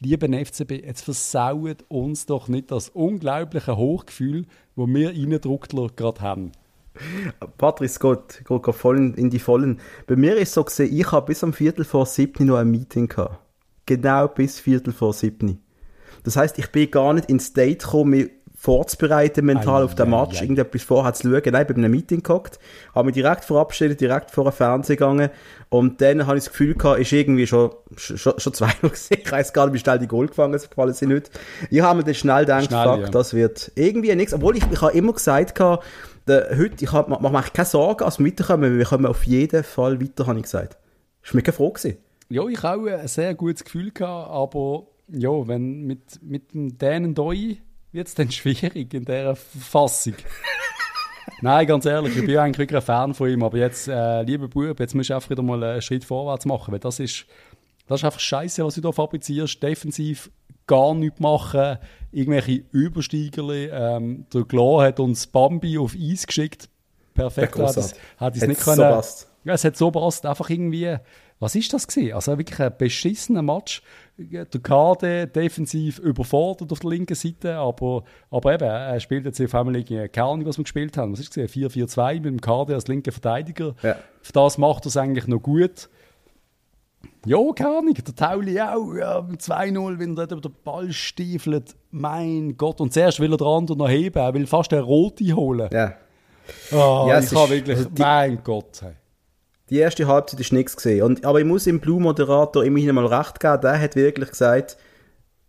lieber 0.00 0.28
FCB, 0.28 0.84
jetzt 0.84 1.02
versaut 1.02 1.84
uns 1.88 2.26
doch 2.26 2.48
nicht 2.48 2.70
das 2.70 2.88
unglaubliche 2.90 3.76
Hochgefühl, 3.76 4.46
wo 4.76 4.86
wir 4.86 5.12
Innendruckler 5.12 5.88
gerade 5.94 6.20
haben. 6.20 6.52
Patrice 7.58 7.98
Gott, 8.00 8.42
geht 8.44 8.74
voll 8.74 9.14
in 9.16 9.30
die 9.30 9.38
Vollen. 9.38 9.80
Bei 10.06 10.16
mir 10.16 10.36
ist 10.36 10.48
es 10.48 10.54
so 10.54 10.64
gesehen, 10.64 10.96
ich 10.96 11.12
habe 11.12 11.26
bis 11.26 11.44
am 11.44 11.52
Viertel 11.52 11.84
vor 11.84 12.06
siebten 12.06 12.46
noch 12.46 12.56
ein 12.56 12.70
Meeting 12.70 13.08
gehabt. 13.08 13.38
Genau 13.86 14.28
bis 14.28 14.58
Viertel 14.58 14.92
vor 14.92 15.12
siebten. 15.12 15.62
Das 16.24 16.36
heißt, 16.36 16.58
ich 16.58 16.70
bin 16.72 16.90
gar 16.90 17.14
nicht 17.14 17.30
ins 17.30 17.46
State 17.46 17.78
gekommen, 17.78 18.28
vorzubereiten 18.60 19.46
mental 19.46 19.82
Ei, 19.82 19.84
auf 19.84 19.94
den 19.94 20.10
Match, 20.10 20.40
ei. 20.40 20.42
irgendetwas 20.42 20.82
vorher 20.82 21.14
zu 21.14 21.30
schauen. 21.30 21.42
Nein, 21.52 21.62
ich 21.62 21.66
bin 21.68 21.76
bei 21.76 21.84
einem 21.84 21.92
Meeting 21.92 22.24
gehockt, 22.24 22.58
habe 22.92 23.06
mich 23.06 23.14
direkt 23.14 23.44
verabschiedet, 23.44 24.00
direkt 24.00 24.32
vor 24.32 24.44
den 24.44 24.52
Fernseher 24.52 24.96
gegangen 24.96 25.30
und 25.68 26.00
dann 26.00 26.26
habe 26.26 26.38
ich 26.38 26.44
das 26.44 26.50
Gefühl 26.50 26.74
gehabt, 26.74 26.98
ist 26.98 27.12
irgendwie 27.12 27.46
schon, 27.46 27.70
schon, 27.96 28.34
schon 28.36 28.52
zwei 28.52 28.72
Uhr 28.82 28.88
gewesen. 28.90 29.16
Ich 29.22 29.30
weiß 29.30 29.52
gar 29.52 29.66
nicht, 29.66 29.74
wie 29.74 29.78
schnell 29.78 30.00
die 30.00 30.08
Goal 30.08 30.26
gefangen 30.26 30.58
sind, 30.58 30.70
gefallen 30.70 30.92
sind 30.92 31.10
nicht. 31.10 31.30
Ich 31.70 31.80
habe 31.80 31.98
mir 31.98 32.04
dann 32.04 32.14
schnell 32.14 32.40
gedacht, 32.40 32.66
Schnell, 32.66 32.84
fuck, 32.84 33.00
ja. 33.00 33.08
das 33.10 33.32
wird 33.32 33.70
irgendwie 33.76 34.14
nichts. 34.16 34.34
Obwohl 34.34 34.56
ich, 34.56 34.64
ich 34.72 34.82
habe 34.82 34.92
immer 34.92 35.12
gesagt 35.12 35.54
gehabt, 35.54 35.84
der, 36.26 36.58
heute, 36.58 36.84
ich 36.84 36.92
habe, 36.92 37.10
mache 37.10 37.32
mir 37.32 37.42
keine 37.42 37.64
Sorgen, 37.64 38.02
als 38.02 38.18
wir 38.18 38.26
weiterkommen, 38.26 38.72
weil 38.72 38.78
wir 38.78 38.86
kommen 38.86 39.06
auf 39.06 39.22
jeden 39.22 39.62
Fall 39.62 40.00
weiter, 40.00 40.26
habe 40.26 40.38
ich 40.38 40.44
gesagt. 40.44 40.76
Das 41.22 41.32
war 41.32 41.36
mir 41.36 41.42
keine 41.42 41.56
Frage. 41.56 41.72
gewesen. 41.74 41.98
Ja, 42.28 42.46
ich 42.48 42.62
habe 42.62 42.94
auch 42.96 43.00
ein 43.00 43.08
sehr 43.08 43.34
gutes 43.34 43.64
Gefühl 43.64 43.92
gehabt, 43.92 44.30
aber 44.30 44.88
ja, 45.08 45.30
wenn 45.46 45.82
mit, 45.82 46.20
mit 46.22 46.52
dem 46.52 46.76
Dänen 46.76 47.14
Doi 47.14 47.58
wird 47.92 48.08
es 48.08 48.14
dann 48.14 48.30
schwierig 48.30 48.92
in 48.94 49.04
dieser 49.04 49.36
Fassung. 49.36 50.14
Nein, 51.40 51.66
ganz 51.66 51.84
ehrlich, 51.84 52.16
ich 52.16 52.26
bin 52.26 52.36
eigentlich 52.38 52.58
wirklich 52.58 52.80
ein 52.80 52.86
Fan 52.86 53.14
von 53.14 53.28
ihm, 53.28 53.42
aber 53.42 53.58
jetzt, 53.58 53.86
äh, 53.88 54.22
lieber 54.22 54.48
Bub, 54.48 54.80
jetzt 54.80 54.94
musst 54.94 55.10
du 55.10 55.14
einfach 55.14 55.30
wieder 55.30 55.42
mal 55.42 55.62
einen 55.62 55.82
Schritt 55.82 56.04
vorwärts 56.04 56.46
machen, 56.46 56.72
weil 56.72 56.80
das 56.80 56.98
ist, 56.98 57.26
das 57.86 58.00
ist 58.00 58.04
einfach 58.04 58.20
scheiße, 58.20 58.64
was 58.64 58.74
du 58.74 58.80
da 58.80 58.92
fabrizierst. 58.92 59.62
Defensiv 59.62 60.30
gar 60.66 60.94
nichts 60.94 61.20
machen, 61.20 61.78
irgendwelche 62.12 62.64
Übersteigerli. 62.72 63.66
Ähm, 63.72 64.26
der 64.32 64.42
Glo 64.44 64.80
hat 64.80 65.00
uns 65.00 65.26
Bambi 65.26 65.78
auf 65.78 65.94
Eis 65.94 66.26
geschickt. 66.26 66.68
Perfekt, 67.14 67.58
hat 67.58 67.76
es, 68.36 68.42
nicht 68.46 68.60
so 68.60 68.70
können. 68.72 68.82
passt. 68.82 69.28
Ja, 69.44 69.54
es 69.54 69.64
hat 69.64 69.76
so 69.76 69.90
passt, 69.90 70.26
einfach 70.26 70.50
irgendwie, 70.50 70.96
was 71.40 71.54
ist 71.54 71.72
das 71.72 71.86
gewesen? 71.86 72.14
Also 72.14 72.36
wirklich 72.36 72.58
ein 72.60 72.72
beschissener 72.76 73.42
Match. 73.42 73.82
Der 74.16 74.44
KD 74.46 75.26
defensiv 75.26 75.98
überfordert 76.00 76.72
auf 76.72 76.80
der 76.80 76.90
linken 76.90 77.14
Seite, 77.14 77.56
aber, 77.56 78.02
aber 78.30 78.54
eben, 78.54 78.64
er 78.64 78.98
spielt 78.98 79.24
jetzt 79.24 79.40
auf 79.40 79.54
einmal 79.54 79.76
irgendwie, 79.76 80.08
keine 80.08 80.26
Ahnung, 80.26 80.46
was 80.46 80.58
wir 80.58 80.64
gespielt 80.64 80.96
haben. 80.96 81.12
Was 81.12 81.20
ist 81.20 81.36
es 81.36 81.48
gewesen? 81.50 81.68
4-4-2 81.86 82.14
mit 82.14 82.24
dem 82.24 82.40
KD 82.40 82.74
als 82.74 82.88
linker 82.88 83.12
Verteidiger. 83.12 83.74
Ja. 83.82 83.96
Für 84.22 84.32
das 84.32 84.58
macht 84.58 84.84
er 84.84 84.88
es 84.88 84.96
eigentlich 84.96 85.28
noch 85.28 85.38
gut. 85.38 85.88
Ja, 87.26 87.38
keine 87.54 87.78
Ahnung, 87.78 87.94
der 87.94 88.14
Tauli 88.14 88.60
auch, 88.60 88.92
ja, 88.94 89.20
mit 89.22 89.40
2-0, 89.40 89.98
wenn 90.00 90.10
er 90.16 90.26
dort 90.26 90.32
über 90.32 90.40
den 90.40 90.54
Ball 90.64 90.92
stiefelt. 90.92 91.76
Mein 91.92 92.56
Gott, 92.56 92.80
und 92.80 92.92
zuerst 92.92 93.20
will 93.20 93.32
er 93.32 93.36
den 93.36 93.46
anderen 93.46 93.78
noch 93.78 93.88
heben, 93.88 94.18
er 94.18 94.34
will 94.34 94.46
fast 94.48 94.72
eine 94.72 94.82
rote 94.82 95.24
holen. 95.34 95.68
Ja. 95.72 95.94
Oh, 96.72 97.06
Ja, 97.08 97.18
ich 97.18 97.26
ist- 97.26 97.34
wirklich, 97.50 97.76
also 97.76 97.88
die- 97.90 98.02
mein 98.02 98.42
Gott. 98.42 98.80
Hey. 98.82 98.92
Die 99.70 99.78
erste 99.78 100.06
Halbzeit 100.06 100.40
ist 100.40 100.52
nichts 100.52 100.76
gesehen. 100.76 101.02
Und, 101.02 101.24
aber 101.24 101.40
ich 101.40 101.44
muss 101.44 101.64
dem 101.64 101.80
Blue-Moderator 101.80 102.64
immerhin 102.64 102.94
mal 102.94 103.06
recht 103.06 103.40
geben, 103.40 103.60
der 103.60 103.80
hat 103.80 103.96
wirklich 103.96 104.30
gesagt, 104.30 104.76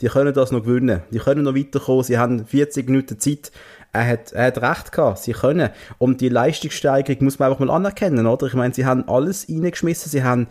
die 0.01 0.07
können 0.07 0.33
das 0.33 0.51
noch 0.51 0.63
gewinnen. 0.63 1.01
Die 1.11 1.19
können 1.19 1.43
noch 1.43 1.55
weiterkommen. 1.55 2.03
Sie 2.03 2.17
haben 2.17 2.45
40 2.45 2.88
Minuten 2.88 3.19
Zeit. 3.19 3.51
Er 3.91 4.07
hat, 4.07 4.31
er 4.31 4.47
hat 4.47 4.61
recht 4.61 4.91
gehabt. 4.91 5.19
Sie 5.19 5.33
können. 5.33 5.69
Und 5.97 6.21
die 6.21 6.29
Leistungssteigerung 6.29 7.23
muss 7.23 7.39
man 7.39 7.49
einfach 7.49 7.65
mal 7.65 7.73
anerkennen, 7.73 8.27
oder? 8.27 8.47
Ich 8.47 8.53
meine, 8.53 8.73
sie 8.73 8.85
haben 8.85 9.07
alles 9.09 9.49
reingeschmissen. 9.49 10.09
Sie 10.09 10.23
haben 10.23 10.47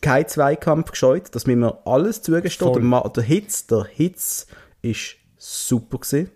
keinen 0.00 0.28
Zweikampf 0.28 0.90
gescheut. 0.90 1.34
Das 1.34 1.46
müssen 1.46 1.60
wir 1.60 1.86
alles 1.86 2.22
zugestehen. 2.22 2.90
Der, 2.90 3.08
der 3.10 3.22
Hitz, 3.22 3.66
der 3.66 3.84
Hitz 3.84 4.46
ist 4.82 5.16
super 5.38 5.98
gewesen. 5.98 6.30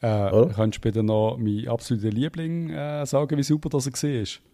Äh, 0.00 0.46
kannst 0.54 0.78
du 0.78 0.80
bitte 0.80 1.02
noch 1.02 1.36
meinen 1.38 1.68
absoluten 1.68 2.12
Liebling 2.12 2.70
äh, 2.70 3.04
sagen, 3.04 3.36
wie 3.36 3.42
super 3.42 3.68
das 3.68 3.86
er 3.86 3.92
war? 3.92 4.47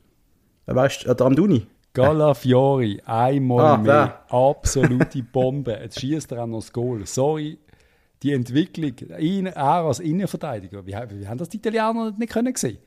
Weißt 0.67 1.05
du, 1.05 1.11
äh, 1.11 1.15
der 1.17 1.27
Amduni? 1.27 1.67
Galafiori, 1.93 3.01
einmal 3.07 3.65
Ah, 3.65 3.77
mehr. 3.77 4.25
Absolute 4.29 5.23
Bombe. 5.33 5.73
Jetzt 5.81 6.01
schießt 6.01 6.33
er 6.33 6.43
auch 6.43 6.47
noch 6.47 6.59
das 6.59 6.73
Goal. 6.73 7.07
Sorry, 7.07 7.59
die 8.23 8.33
Entwicklung, 8.33 8.93
ihn, 9.19 9.47
er 9.47 9.63
als 9.85 10.01
Innenverteidiger, 10.01 10.85
wie, 10.87 10.93
wie 10.93 11.29
haben 11.29 11.39
das 11.39 11.49
die 11.51 11.59
Italiener 11.59 12.13
nicht 12.19 12.33
können 12.33 12.55
sehen? 12.57 12.79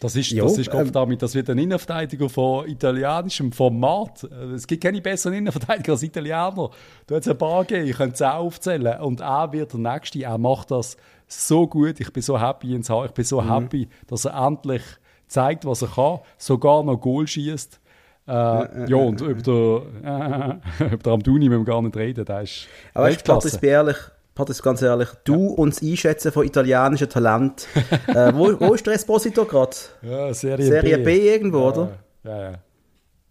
Das 0.00 0.14
ist, 0.14 0.30
Jo, 0.30 0.44
das 0.44 0.58
ist 0.58 0.72
ähm, 0.72 0.92
damit, 0.92 1.22
das 1.22 1.34
wird 1.34 1.50
ein 1.50 1.58
Innenverteidiger 1.58 2.28
von 2.28 2.68
italienischem 2.68 3.50
Format. 3.50 4.22
Äh, 4.30 4.52
Es 4.54 4.64
gibt 4.66 4.84
keine 4.84 5.00
besseren 5.00 5.38
Innenverteidiger 5.38 5.92
als 5.92 6.04
Italiener. 6.04 6.70
Du 7.08 7.16
hast 7.16 7.26
ein 7.28 7.36
paar 7.36 7.64
gegeben, 7.64 7.88
ich 7.88 7.96
könnte 7.96 8.14
es 8.14 8.22
auch 8.22 8.34
aufzählen. 8.34 9.00
Und 9.00 9.20
er 9.22 9.50
wird 9.52 9.72
der 9.72 9.80
Nächste, 9.80 10.22
er 10.22 10.38
macht 10.38 10.70
das 10.70 10.96
so 11.26 11.66
gut. 11.66 11.98
Ich 11.98 12.12
bin 12.12 12.22
so 12.22 12.40
happy 12.40 12.76
ins 12.76 12.88
Haar. 12.90 13.06
Ich 13.06 13.10
bin 13.12 13.22
Mhm. 13.22 13.26
so 13.26 13.42
happy, 13.44 13.88
dass 14.06 14.24
er 14.24 14.46
endlich 14.46 14.82
zeigt, 15.28 15.64
was 15.64 15.82
er 15.82 15.88
kann, 15.88 16.18
sogar 16.36 16.82
noch 16.82 17.00
Goal 17.00 17.26
schießt. 17.26 17.80
Äh, 18.26 18.30
ja, 18.30 18.96
und 18.96 19.20
über 19.22 19.40
der, 19.40 20.60
äh, 20.80 20.84
über 20.84 20.96
der 20.96 21.12
Amduni 21.12 21.48
müssen 21.48 21.66
wir 21.66 21.72
gar 21.72 21.80
nicht 21.80 21.96
reden. 21.96 22.24
Der 22.24 22.42
ist 22.42 22.68
Aber 22.92 23.06
Weltklasse. 23.06 23.58
bin 23.58 23.70
ehrlich, 23.70 23.96
Patrice, 24.34 24.62
ganz 24.62 24.82
ehrlich, 24.82 25.08
du 25.24 25.46
und 25.48 25.74
das 25.74 25.82
Einschätzen 25.82 26.30
von 26.30 26.44
italienischen 26.44 27.08
Talent. 27.08 27.66
äh, 28.08 28.32
wo, 28.34 28.54
wo 28.60 28.74
ist 28.74 28.86
der 28.86 28.94
Esposito 28.94 29.44
gerade? 29.46 29.76
Ja, 30.02 30.34
Serie, 30.34 30.66
Serie 30.66 30.98
B, 30.98 31.34
irgendwo, 31.34 31.60
ja, 31.60 31.68
oder? 31.68 31.90
Ja, 32.24 32.42
ja. 32.42 32.52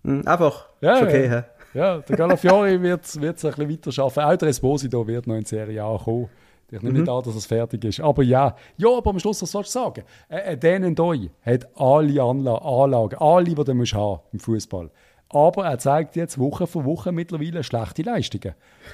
Hm, 0.04 0.28
einfach. 0.28 0.68
Ja, 0.82 0.98
ist 0.98 1.04
okay, 1.04 1.28
ja. 1.28 1.46
Ja, 1.74 1.98
der 2.00 2.18
Galafiori 2.18 2.82
wird 2.82 3.06
es 3.06 3.16
ein 3.16 3.22
bisschen 3.22 3.70
weiter 3.70 3.92
schaffen. 3.92 4.24
Auch 4.24 4.36
der 4.36 4.48
Esposito 4.48 5.06
wird 5.06 5.28
noch 5.28 5.36
in 5.36 5.46
Serie 5.46 5.84
A 5.84 5.96
kommen. 5.98 6.28
Ich 6.70 6.82
nehme 6.82 6.94
Mhm. 6.96 7.00
nicht 7.02 7.10
an, 7.10 7.24
dass 7.24 7.36
es 7.36 7.46
fertig 7.46 7.84
ist. 7.86 8.02
Aber 8.02 8.24
ja, 8.24 8.56
ja, 8.78 8.90
aber 8.98 9.12
am 9.12 9.20
Schluss, 9.20 9.42
was 9.42 9.52
sollst 9.52 9.74
du 9.74 9.80
sagen? 9.80 10.04
Äh, 10.30 10.54
äh, 10.54 10.58
Denen 10.58 10.96
Doi 10.96 11.30
hat 11.46 11.68
alle 11.80 12.22
Anla 12.22 12.56
Anlagen, 12.58 13.18
alle, 13.20 13.46
die 13.46 13.56
du 13.64 13.74
musst 13.74 13.94
haben 13.94 14.20
im 14.34 14.40
Fußball. 14.40 14.90
Aber 15.30 15.66
er 15.66 15.80
zeigt 15.80 16.16
jetzt 16.16 16.38
Woche 16.40 16.68
für 16.68 16.84
Woche 16.86 17.12
mittlerweile 17.12 17.64
schlechte 17.64 18.02
Leistungen. 18.02 18.54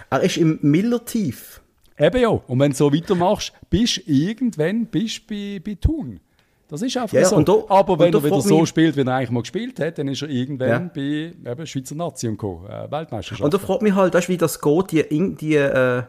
Er 0.09 0.21
ist 0.21 0.38
im 0.38 0.59
Miller-Tief. 0.62 1.62
Eben 1.97 2.21
ja. 2.21 2.29
Und 2.29 2.59
wenn 2.59 2.71
du 2.71 2.77
so 2.77 2.93
weitermachst, 2.93 3.53
bist 3.69 3.97
du 3.97 4.01
irgendwann 4.12 4.86
bist 4.88 5.27
bei, 5.27 5.62
bei 5.63 5.75
Thun. 5.75 6.19
Das 6.67 6.81
ist 6.81 6.97
einfach 6.97 7.13
Ja, 7.17 7.25
so. 7.25 7.36
und 7.36 7.47
da- 7.47 7.63
Aber 7.69 7.99
wenn 7.99 8.07
und 8.15 8.23
er 8.23 8.23
wieder 8.23 8.41
so 8.41 8.65
spielt, 8.65 8.95
wie 8.97 9.01
er 9.01 9.07
eigentlich 9.15 9.29
mal 9.29 9.41
gespielt 9.41 9.79
hat, 9.79 9.97
dann 9.99 10.07
ist 10.07 10.23
er 10.23 10.29
irgendwann 10.29 10.69
Ja. 10.69 10.79
bei 10.93 11.51
eben, 11.51 11.67
Schweizer 11.67 11.93
Nation 11.93 12.31
gekommen, 12.31 12.65
äh, 12.67 12.89
Weltmeisterschaft. 12.89 13.41
Und 13.43 13.53
da 13.53 13.59
fragt 13.59 13.83
mich 13.83 13.93
halt, 13.93 14.13
weißt 14.15 14.29
wie 14.29 14.38
das 14.38 14.59
geht, 14.59 14.91
die, 14.91 15.36
die 15.36 15.55
äh, 15.55 16.03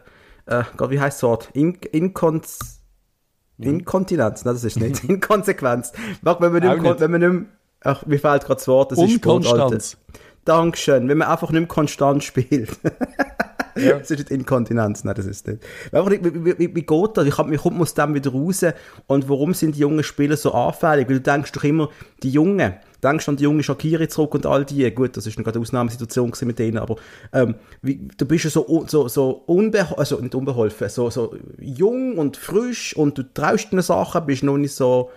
äh, 0.47 0.63
Gott, 0.77 0.89
wie 0.89 0.99
heißt 0.99 1.17
das 1.17 1.23
Wort? 1.23 1.49
In, 1.53 1.73
Inkons, 1.91 2.81
Inkontinenz, 3.57 4.45
nein, 4.45 4.53
das 4.55 4.63
ist 4.63 4.79
nicht. 4.79 5.03
Inkonsequenz. 5.09 5.91
Warte, 6.21 6.41
wenn 6.43 6.51
man 6.53 6.61
nicht, 6.61 6.81
nicht. 6.83 6.99
wenn 6.99 7.11
man 7.11 7.21
nicht 7.21 7.45
ach, 7.81 8.05
mir 8.05 8.19
fehlt 8.19 8.43
gerade 8.43 8.55
das 8.55 8.67
Wort, 8.67 8.91
das 8.91 8.99
ist 8.99 9.11
Sport, 9.13 9.45
Alter. 9.45 9.63
Unkonstanz. 9.65 9.97
Dankeschön. 10.43 11.07
Wenn 11.07 11.17
man 11.19 11.27
einfach 11.27 11.51
nicht 11.51 11.61
mehr 11.61 11.67
konstant 11.67 12.23
spielt. 12.23 12.77
Ja. 13.77 13.99
Das 13.99 14.09
ist 14.09 14.19
nicht 14.19 14.31
Inkontinenz, 14.31 15.03
nein, 15.03 15.15
das 15.15 15.25
ist 15.25 15.45
nicht. 15.49 15.61
Einfach, 15.91 16.09
wie, 16.09 16.23
wie, 16.23 16.57
wie, 16.57 16.75
wie 16.75 16.81
geht 16.85 17.09
das? 17.17 17.25
Wie, 17.25 17.29
kommt- 17.29 17.51
wie 17.51 17.57
kommt 17.57 17.75
man 17.75 17.81
aus 17.81 17.93
dem 17.93 18.13
wieder 18.13 18.31
raus? 18.31 18.63
Und 19.07 19.27
warum 19.27 19.53
sind 19.53 19.75
die 19.75 19.79
jungen 19.81 20.01
Spieler 20.01 20.37
so 20.37 20.53
anfällig? 20.53 21.09
Weil 21.09 21.15
du 21.15 21.21
denkst 21.21 21.51
doch 21.51 21.65
immer, 21.65 21.89
die 22.23 22.29
Jungen, 22.29 22.75
denkst 23.05 23.27
an 23.29 23.37
die 23.37 23.43
junge 23.43 23.63
Shakiri 23.63 24.07
zurück 24.07 24.33
und 24.35 24.45
all 24.45 24.65
die, 24.65 24.89
gut, 24.91 25.15
das 25.17 25.27
ist 25.27 25.37
gerade 25.37 25.51
eine 25.53 25.61
Ausnahmesituation 25.61 26.31
mit 26.43 26.59
denen, 26.59 26.77
aber 26.77 26.95
ähm, 27.33 27.55
wie, 27.81 28.07
du 28.17 28.25
bist 28.25 28.45
ja 28.45 28.49
so, 28.49 28.85
so, 28.87 29.07
so 29.07 29.43
unbeholfen, 29.45 29.97
also 29.97 30.19
nicht 30.19 30.35
unbeholfen, 30.35 30.89
so, 30.89 31.09
so 31.09 31.35
jung 31.59 32.17
und 32.17 32.37
frisch 32.37 32.95
und 32.95 33.17
du 33.17 33.23
traust 33.33 33.71
dir 33.71 33.81
Sachen, 33.81 34.25
bist 34.25 34.43
noch 34.43 34.57
nicht 34.57 34.73
so 34.73 35.09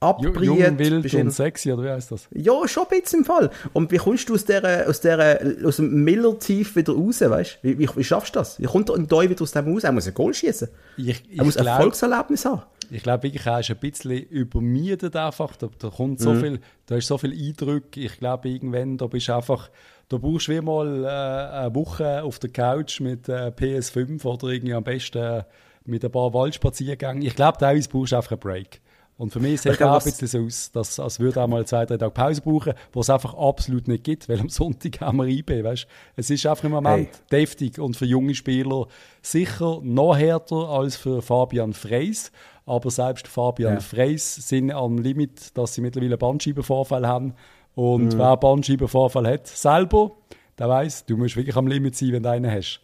abbriet. 0.00 0.44
Jung, 0.44 0.78
wild 0.78 1.02
bist 1.02 1.14
und 1.14 1.30
sexy, 1.30 1.72
oder 1.72 1.84
wie 1.84 1.90
heißt 1.90 2.12
das? 2.12 2.28
ja, 2.32 2.68
schon 2.68 2.84
ein 2.90 3.00
bisschen 3.00 3.20
im 3.20 3.24
Fall. 3.24 3.50
Und 3.72 3.90
wie 3.90 3.96
kommst 3.96 4.28
du 4.28 4.34
aus, 4.34 4.44
der, 4.44 4.88
aus, 4.88 5.00
der, 5.00 5.56
aus 5.64 5.76
dem 5.76 6.04
Miller-Tief 6.04 6.76
wieder 6.76 6.92
raus, 6.92 7.20
weißt 7.20 7.58
du? 7.62 7.68
Wie, 7.68 7.78
wie, 7.78 7.88
wie 7.94 8.04
schaffst 8.04 8.34
du 8.34 8.40
das? 8.40 8.60
Wie 8.60 8.66
kommt 8.66 8.90
ein 8.90 9.08
Doi 9.08 9.28
wieder 9.28 9.42
aus 9.42 9.52
dem 9.52 9.72
raus? 9.72 9.84
Er 9.84 9.92
muss 9.92 10.06
ein 10.06 10.14
Goal 10.14 10.34
schießen. 10.34 10.68
Ich, 10.96 11.22
Er 11.36 11.44
muss 11.44 11.56
ein 11.56 11.66
Erfolgserlebnis 11.66 12.44
haben. 12.44 12.62
Ich 12.90 13.02
glaube 13.02 13.24
wirklich, 13.24 13.46
er 13.46 13.60
ist 13.60 13.70
ein 13.70 13.76
bisschen 13.76 14.22
übermiedet 14.24 15.16
einfach. 15.16 15.56
Da, 15.56 15.68
da 15.78 15.88
kommt 15.90 16.20
so 16.20 16.34
viel, 16.34 16.60
da 16.86 16.96
ist 16.96 17.06
so 17.06 17.18
viel 17.18 17.32
Eindruck. 17.32 17.96
Ich 17.96 18.18
glaube, 18.18 18.48
irgendwann, 18.48 18.96
da 18.98 19.06
bist 19.06 19.28
du 19.28 19.34
einfach, 19.34 19.70
da 20.08 20.18
brauchst 20.18 20.48
du 20.48 20.52
wie 20.52 20.60
mal 20.60 21.04
äh, 21.04 21.56
eine 21.64 21.74
Woche 21.74 22.22
auf 22.22 22.38
der 22.38 22.50
Couch 22.50 23.00
mit 23.00 23.28
äh, 23.28 23.48
PS5 23.48 24.24
oder 24.24 24.48
irgendwie 24.48 24.74
am 24.74 24.84
besten 24.84 25.18
äh, 25.18 25.42
mit 25.84 26.04
ein 26.04 26.10
paar 26.10 26.32
Waldspaziergängen. 26.32 27.22
Ich 27.22 27.36
glaube, 27.36 27.58
teilweise 27.58 27.88
brauchst 27.88 28.12
du 28.12 28.16
einfach 28.16 28.32
einen 28.32 28.40
Break. 28.40 28.80
Und 29.18 29.32
für 29.32 29.40
mich 29.40 29.62
sieht 29.62 29.72
es 29.72 29.82
auch 29.82 29.98
ein 29.98 30.04
bisschen 30.04 30.28
so 30.28 30.40
aus, 30.40 30.70
dass, 30.72 31.00
als 31.00 31.18
würde 31.18 31.40
er 31.40 31.46
mal 31.46 31.66
zwei, 31.66 31.86
drei 31.86 31.96
Tage 31.96 32.12
Pause 32.12 32.42
brauchen, 32.42 32.74
wo 32.92 33.00
es 33.00 33.08
einfach 33.08 33.32
absolut 33.34 33.88
nicht 33.88 34.04
gibt, 34.04 34.28
weil 34.28 34.40
am 34.40 34.50
Sonntag 34.50 35.00
haben 35.00 35.16
wir 35.16 35.26
IB, 35.26 35.64
weißt 35.64 35.86
Es 36.16 36.28
ist 36.28 36.44
einfach 36.44 36.64
im 36.64 36.72
Moment 36.72 37.08
deftig 37.32 37.78
und 37.78 37.96
für 37.96 38.04
junge 38.04 38.34
Spieler 38.34 38.86
sicher 39.22 39.80
noch 39.82 40.16
härter 40.16 40.68
als 40.68 40.96
für 40.96 41.22
Fabian 41.22 41.72
Freis. 41.72 42.30
Aber 42.66 42.90
selbst 42.90 43.28
Fabian 43.28 43.74
Ja. 43.74 43.80
Freis 43.80 44.34
sind 44.34 44.72
am 44.72 44.98
Limit, 44.98 45.56
dass 45.56 45.74
sie 45.74 45.80
mittlerweile 45.80 46.18
Bandscheibenvorfall 46.18 47.06
haben. 47.06 47.34
Und 47.74 48.14
Mhm. 48.14 48.18
wer 48.18 48.36
Bandscheibenvorfall 48.36 49.26
hat, 49.28 49.46
selber, 49.46 50.12
der 50.58 50.68
weiß, 50.68 51.06
du 51.06 51.16
musst 51.16 51.36
wirklich 51.36 51.56
am 51.56 51.66
Limit 51.68 51.94
sein, 51.96 52.12
wenn 52.12 52.22
du 52.22 52.30
einen 52.30 52.50
hast. 52.50 52.80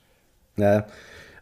Ja. 0.56 0.86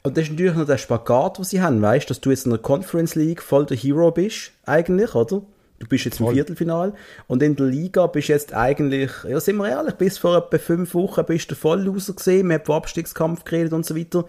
Und 0.02 0.16
das 0.16 0.24
ist 0.24 0.30
natürlich 0.30 0.54
noch 0.54 0.64
der 0.66 0.78
Spagat, 0.78 1.36
den 1.36 1.44
sie 1.44 1.60
haben, 1.60 1.82
weißt 1.82 2.06
du, 2.08 2.14
dass 2.14 2.20
du 2.22 2.30
jetzt 2.30 2.46
in 2.46 2.50
der 2.52 2.60
Conference 2.60 3.14
League 3.16 3.42
voll 3.42 3.66
der 3.66 3.76
Hero 3.76 4.10
bist, 4.10 4.52
eigentlich, 4.64 5.14
oder? 5.14 5.42
Du 5.78 5.86
bist 5.88 6.04
jetzt 6.04 6.20
im 6.20 6.28
Viertelfinal 6.28 6.92
und 7.26 7.42
in 7.42 7.56
der 7.56 7.66
Liga 7.66 8.06
bist 8.06 8.28
du 8.28 8.32
jetzt 8.34 8.52
eigentlich, 8.54 9.10
ja, 9.28 9.40
sind 9.40 9.56
wir 9.56 9.68
ehrlich, 9.68 9.94
bis 9.94 10.18
vor 10.18 10.36
etwa 10.36 10.58
fünf 10.58 10.94
Wochen 10.94 11.24
bist 11.24 11.50
du 11.50 11.54
voll 11.54 11.88
rausgesehen, 11.88 12.48
wir 12.48 12.56
haben 12.56 12.64
vom 12.64 12.74
Abstiegskampf 12.76 13.44
geredet 13.44 13.72
und 13.72 13.84
so 13.84 13.96
weiter. 13.96 14.24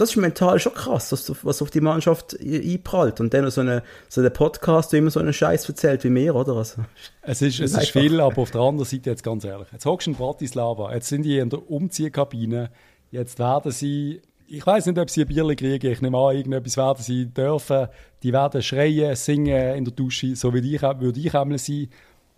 Das 0.00 0.10
ist 0.10 0.16
mental 0.16 0.58
schon 0.58 0.72
krass, 0.72 1.12
was, 1.12 1.44
was 1.44 1.60
auf 1.60 1.70
die 1.70 1.82
Mannschaft 1.82 2.34
einprallt. 2.40 3.20
Und 3.20 3.34
dann 3.34 3.50
so 3.50 3.60
eine, 3.60 3.82
so 4.08 4.22
einen 4.22 4.32
Podcast, 4.32 4.92
der 4.92 5.00
immer 5.00 5.10
so 5.10 5.20
einen 5.20 5.34
Scheiß 5.34 5.68
erzählt 5.68 6.04
wie 6.04 6.08
mir, 6.08 6.34
oder? 6.34 6.56
Also, 6.56 6.82
es 7.20 7.42
ist, 7.42 7.60
es 7.60 7.74
ist 7.76 7.90
viel, 7.90 8.18
aber 8.18 8.38
auf 8.38 8.50
der 8.50 8.62
anderen 8.62 8.88
Seite, 8.88 9.10
jetzt 9.10 9.22
ganz 9.22 9.44
ehrlich, 9.44 9.68
jetzt 9.70 9.84
hockst 9.84 10.06
du 10.06 10.12
in 10.12 10.16
Bratislava, 10.16 10.94
jetzt 10.94 11.08
sind 11.08 11.24
die 11.24 11.36
in 11.36 11.50
der 11.50 11.70
Umziehkabine, 11.70 12.70
jetzt 13.10 13.38
werden 13.38 13.72
sie 13.72 14.22
ich 14.52 14.66
weiß 14.66 14.86
nicht, 14.86 14.98
ob 14.98 15.08
sie 15.08 15.20
ein 15.20 15.28
Bierchen 15.28 15.54
kriegen. 15.54 15.92
Ich 15.92 16.00
nehme 16.00 16.18
an, 16.18 16.34
irgendetwas 16.34 16.76
werden 16.76 17.00
sie 17.00 17.26
dürfen. 17.26 17.86
Die 18.24 18.32
werden 18.32 18.62
schreien, 18.62 19.14
singen 19.14 19.76
in 19.76 19.84
der 19.84 19.94
Dusche, 19.94 20.34
so 20.34 20.52
wie 20.52 20.74
ich, 20.74 20.82
würde 20.82 21.20
ich 21.20 21.34
einmal 21.34 21.58
sein. 21.58 21.88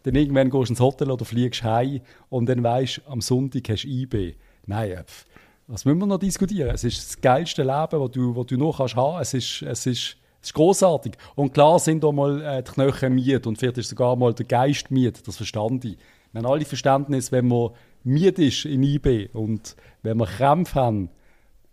Dann 0.03 0.16
irgendwann 0.16 0.51
gehst 0.51 0.68
du 0.68 0.72
ins 0.72 0.81
Hotel 0.81 1.11
oder 1.11 1.25
fliegst 1.25 1.62
heim 1.62 2.01
und 2.29 2.46
dann 2.51 2.62
weißt 2.62 2.98
du, 2.98 3.11
am 3.11 3.22
Sonntag 3.22 3.66
hast 3.70 3.85
du 3.85 3.88
IB. 3.88 4.35
Nein, 4.66 5.05
was 5.72 5.87
müssen 5.87 6.00
wir 6.00 6.06
noch 6.06 6.18
diskutieren? 6.18 6.70
Es 6.74 6.85
ist 6.85 6.98
das 6.98 7.20
geilste 7.22 7.62
Leben, 7.62 7.98
das 7.98 8.11
du, 8.11 8.35
das 8.35 8.46
du 8.46 8.58
noch 8.58 8.76
kannst 8.76 8.94
haben. 8.94 9.22
Es 9.22 9.32
ist, 9.32 9.62
es 9.62 9.87
ist, 9.87 10.16
es 10.42 10.48
ist 10.48 10.54
großartig. 10.54 11.14
Und 11.35 11.54
klar 11.54 11.78
sind 11.78 12.04
da 12.04 12.12
mal 12.12 12.42
äh, 12.42 12.62
die 12.62 12.70
Knochen 12.72 13.14
miet 13.14 13.46
und 13.46 13.56
vielleicht 13.56 13.78
ist 13.78 13.88
sogar 13.88 14.14
mal 14.14 14.35
der 14.35 14.44
Geist 14.44 14.90
miet. 14.90 15.26
Das 15.26 15.38
verstand 15.38 15.87
ich. 15.87 15.96
Wir 16.32 16.42
haben 16.42 16.46
alle 16.46 16.66
Verständnis, 16.66 17.32
wenn 17.32 17.48
man 17.48 17.70
miet 18.04 18.38
ist 18.38 18.66
in 18.66 18.82
IB 18.82 19.30
und 19.32 19.74
wenn 20.02 20.18
wir 20.18 20.26
Krämpfe 20.26 20.78
haben, 20.78 21.08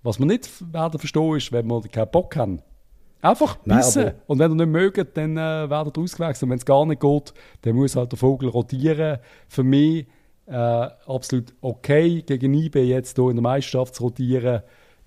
was 0.02 0.18
wir 0.18 0.26
nicht 0.26 0.50
werden 0.74 0.98
verstehen, 0.98 1.36
ist, 1.36 1.52
wenn 1.52 1.68
wir 1.68 1.82
keinen 1.82 2.10
Bock 2.10 2.38
haben. 2.38 2.62
Einfach 3.22 3.58
bissen. 3.58 4.04
Nein, 4.06 4.16
und 4.28 4.40
wenn 4.40 4.52
ihr 4.52 4.66
nicht 4.66 4.72
mögt, 4.72 5.18
dann 5.18 5.36
äh, 5.36 5.70
werdet 5.70 5.98
ihr 5.98 6.04
ausgewechselt. 6.04 6.44
Und 6.44 6.52
wenn 6.52 6.58
es 6.58 6.66
gar 6.66 6.86
nicht 6.86 7.02
geht, 7.02 7.34
dann 7.64 7.76
muss 7.76 7.98
halt 7.98 8.14
der 8.14 8.18
Vogel 8.18 8.48
rotieren. 8.48 9.18
Für 9.50 9.64
mich 9.64 10.08
äh, 10.50 10.90
absolut 11.08 11.54
okay, 11.62 12.24
gegen 12.24 12.54
IB 12.54 12.84
jetzt 12.84 13.18
hier 13.18 13.30
in 13.30 13.36
der 13.36 13.44
Meisterschaft 13.44 13.96
zu 13.96 14.04
rotieren. 14.04 14.62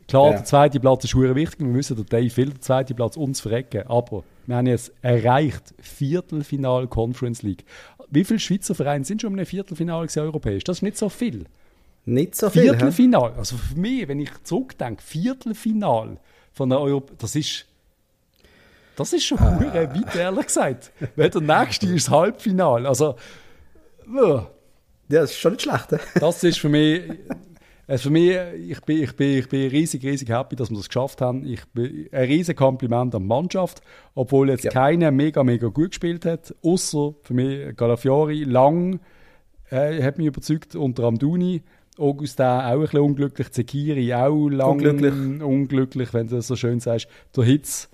Klar, 0.08 0.30
ja. 0.30 0.32
der 0.36 0.44
zweite 0.44 0.80
Platz 0.80 1.04
ist 1.04 1.12
sehr 1.12 1.34
wichtig. 1.34 1.60
Wir 1.60 1.66
müssen 1.66 1.96
der 1.96 2.04
Dave 2.04 2.36
will 2.36 2.50
den 2.50 2.60
zweiten 2.60 2.94
Platz 2.94 3.16
uns 3.16 3.40
verrecken. 3.40 3.86
Aber 3.86 4.24
wir 4.46 4.56
haben 4.56 4.66
jetzt 4.66 4.92
erreicht 5.02 5.74
Viertelfinal 5.80 6.86
Conference 6.86 7.42
League. 7.42 7.64
Wie 8.10 8.24
viele 8.24 8.40
Schweizer 8.40 8.74
Vereine 8.74 9.04
sind 9.04 9.22
schon 9.22 9.36
im 9.38 9.46
Viertelfinale 9.46 10.08
europäisch? 10.16 10.64
Das 10.64 10.78
ist 10.78 10.82
nicht 10.82 10.98
so 10.98 11.08
viel. 11.08 11.46
Nicht 12.04 12.34
so 12.34 12.50
viel. 12.50 12.62
Viertelfinal. 12.62 13.32
Also 13.36 13.56
für 13.56 13.78
mich, 13.78 14.06
wenn 14.08 14.20
ich 14.20 14.30
zurückdenke, 14.42 15.02
Viertelfinal 15.02 16.18
von 16.52 16.68
der 16.68 16.80
Europa, 16.80 17.14
das 17.18 17.36
ist. 17.36 17.66
Das 18.96 19.12
ist 19.12 19.24
schon 19.24 19.38
ah. 19.38 19.58
weit, 19.58 20.14
ehrlich 20.14 20.46
gesagt. 20.46 20.92
Weil 21.16 21.30
der 21.30 21.40
nächste 21.40 21.86
ist 21.86 22.08
das 22.08 22.10
Halbfinal. 22.10 22.86
Also. 22.86 23.16
Ja, 25.08 25.20
das 25.20 25.32
ist 25.32 25.38
schon 25.38 25.52
nicht 25.52 25.62
schlecht. 25.62 25.88
das 26.14 26.44
ist 26.44 26.58
für 26.58 26.68
mich. 26.68 27.02
Also 27.88 28.04
für 28.04 28.10
mich, 28.10 28.36
ich 28.68 28.80
bin, 28.82 29.02
ich, 29.02 29.16
bin, 29.16 29.38
ich 29.38 29.48
bin 29.48 29.68
riesig, 29.68 30.04
riesig 30.04 30.28
happy, 30.30 30.56
dass 30.56 30.70
wir 30.70 30.76
das 30.76 30.88
geschafft 30.88 31.20
haben. 31.20 31.44
Ich 31.44 31.64
bin 31.74 32.08
ein 32.12 32.24
riesiges 32.24 32.56
Kompliment 32.56 33.14
an 33.14 33.22
die 33.22 33.28
Mannschaft, 33.28 33.82
obwohl 34.14 34.50
jetzt 34.50 34.64
ja. 34.64 34.70
keiner 34.70 35.10
mega, 35.10 35.42
mega 35.42 35.66
gut 35.66 35.90
gespielt 35.90 36.24
hat. 36.24 36.54
Außer 36.62 37.14
für 37.22 37.34
mich 37.34 37.76
Galafiori 37.76 38.44
lang 38.44 39.00
äh, 39.70 40.02
hat 40.02 40.16
mich 40.18 40.28
überzeugt 40.28 40.76
unter 40.76 41.04
Amduni. 41.04 41.62
Augusta 41.98 42.68
auch 42.68 42.74
ein 42.74 42.80
bisschen 42.80 43.00
unglücklich, 43.00 43.50
Zekiri 43.50 44.14
auch 44.14 44.48
lang 44.48 44.70
unglücklich. 44.70 45.42
unglücklich, 45.42 46.14
wenn 46.14 46.28
du 46.28 46.36
das 46.36 46.46
so 46.46 46.56
schön 46.56 46.80
sagst. 46.80 47.08
Der 47.36 47.44
Hitz, 47.44 47.90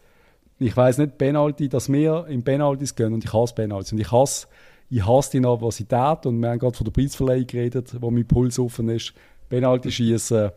ich 0.58 0.76
weiß 0.76 0.98
nicht, 0.98 1.18
Penalty, 1.18 1.68
dass 1.68 1.90
wir 1.90 2.26
in 2.28 2.44
Penaltys 2.44 2.94
gehen 2.94 3.12
und 3.12 3.24
ich 3.24 3.32
hasse 3.32 3.54
Penaltys 3.54 3.92
und 3.92 3.98
ich 3.98 4.12
hasse, 4.12 4.46
ich 4.90 5.06
hasse 5.06 5.32
die 5.32 5.40
Nervosität 5.40 6.26
und 6.26 6.40
wir 6.40 6.50
haben 6.50 6.58
gerade 6.58 6.76
von 6.76 6.84
der 6.84 6.92
Preisverleihung 6.92 7.46
geredet, 7.46 7.94
wo 8.00 8.10
mein 8.10 8.26
Puls 8.26 8.58
offen 8.58 8.88
ist, 8.88 9.12
Penalty 9.48 9.90
schießen. 9.90 10.50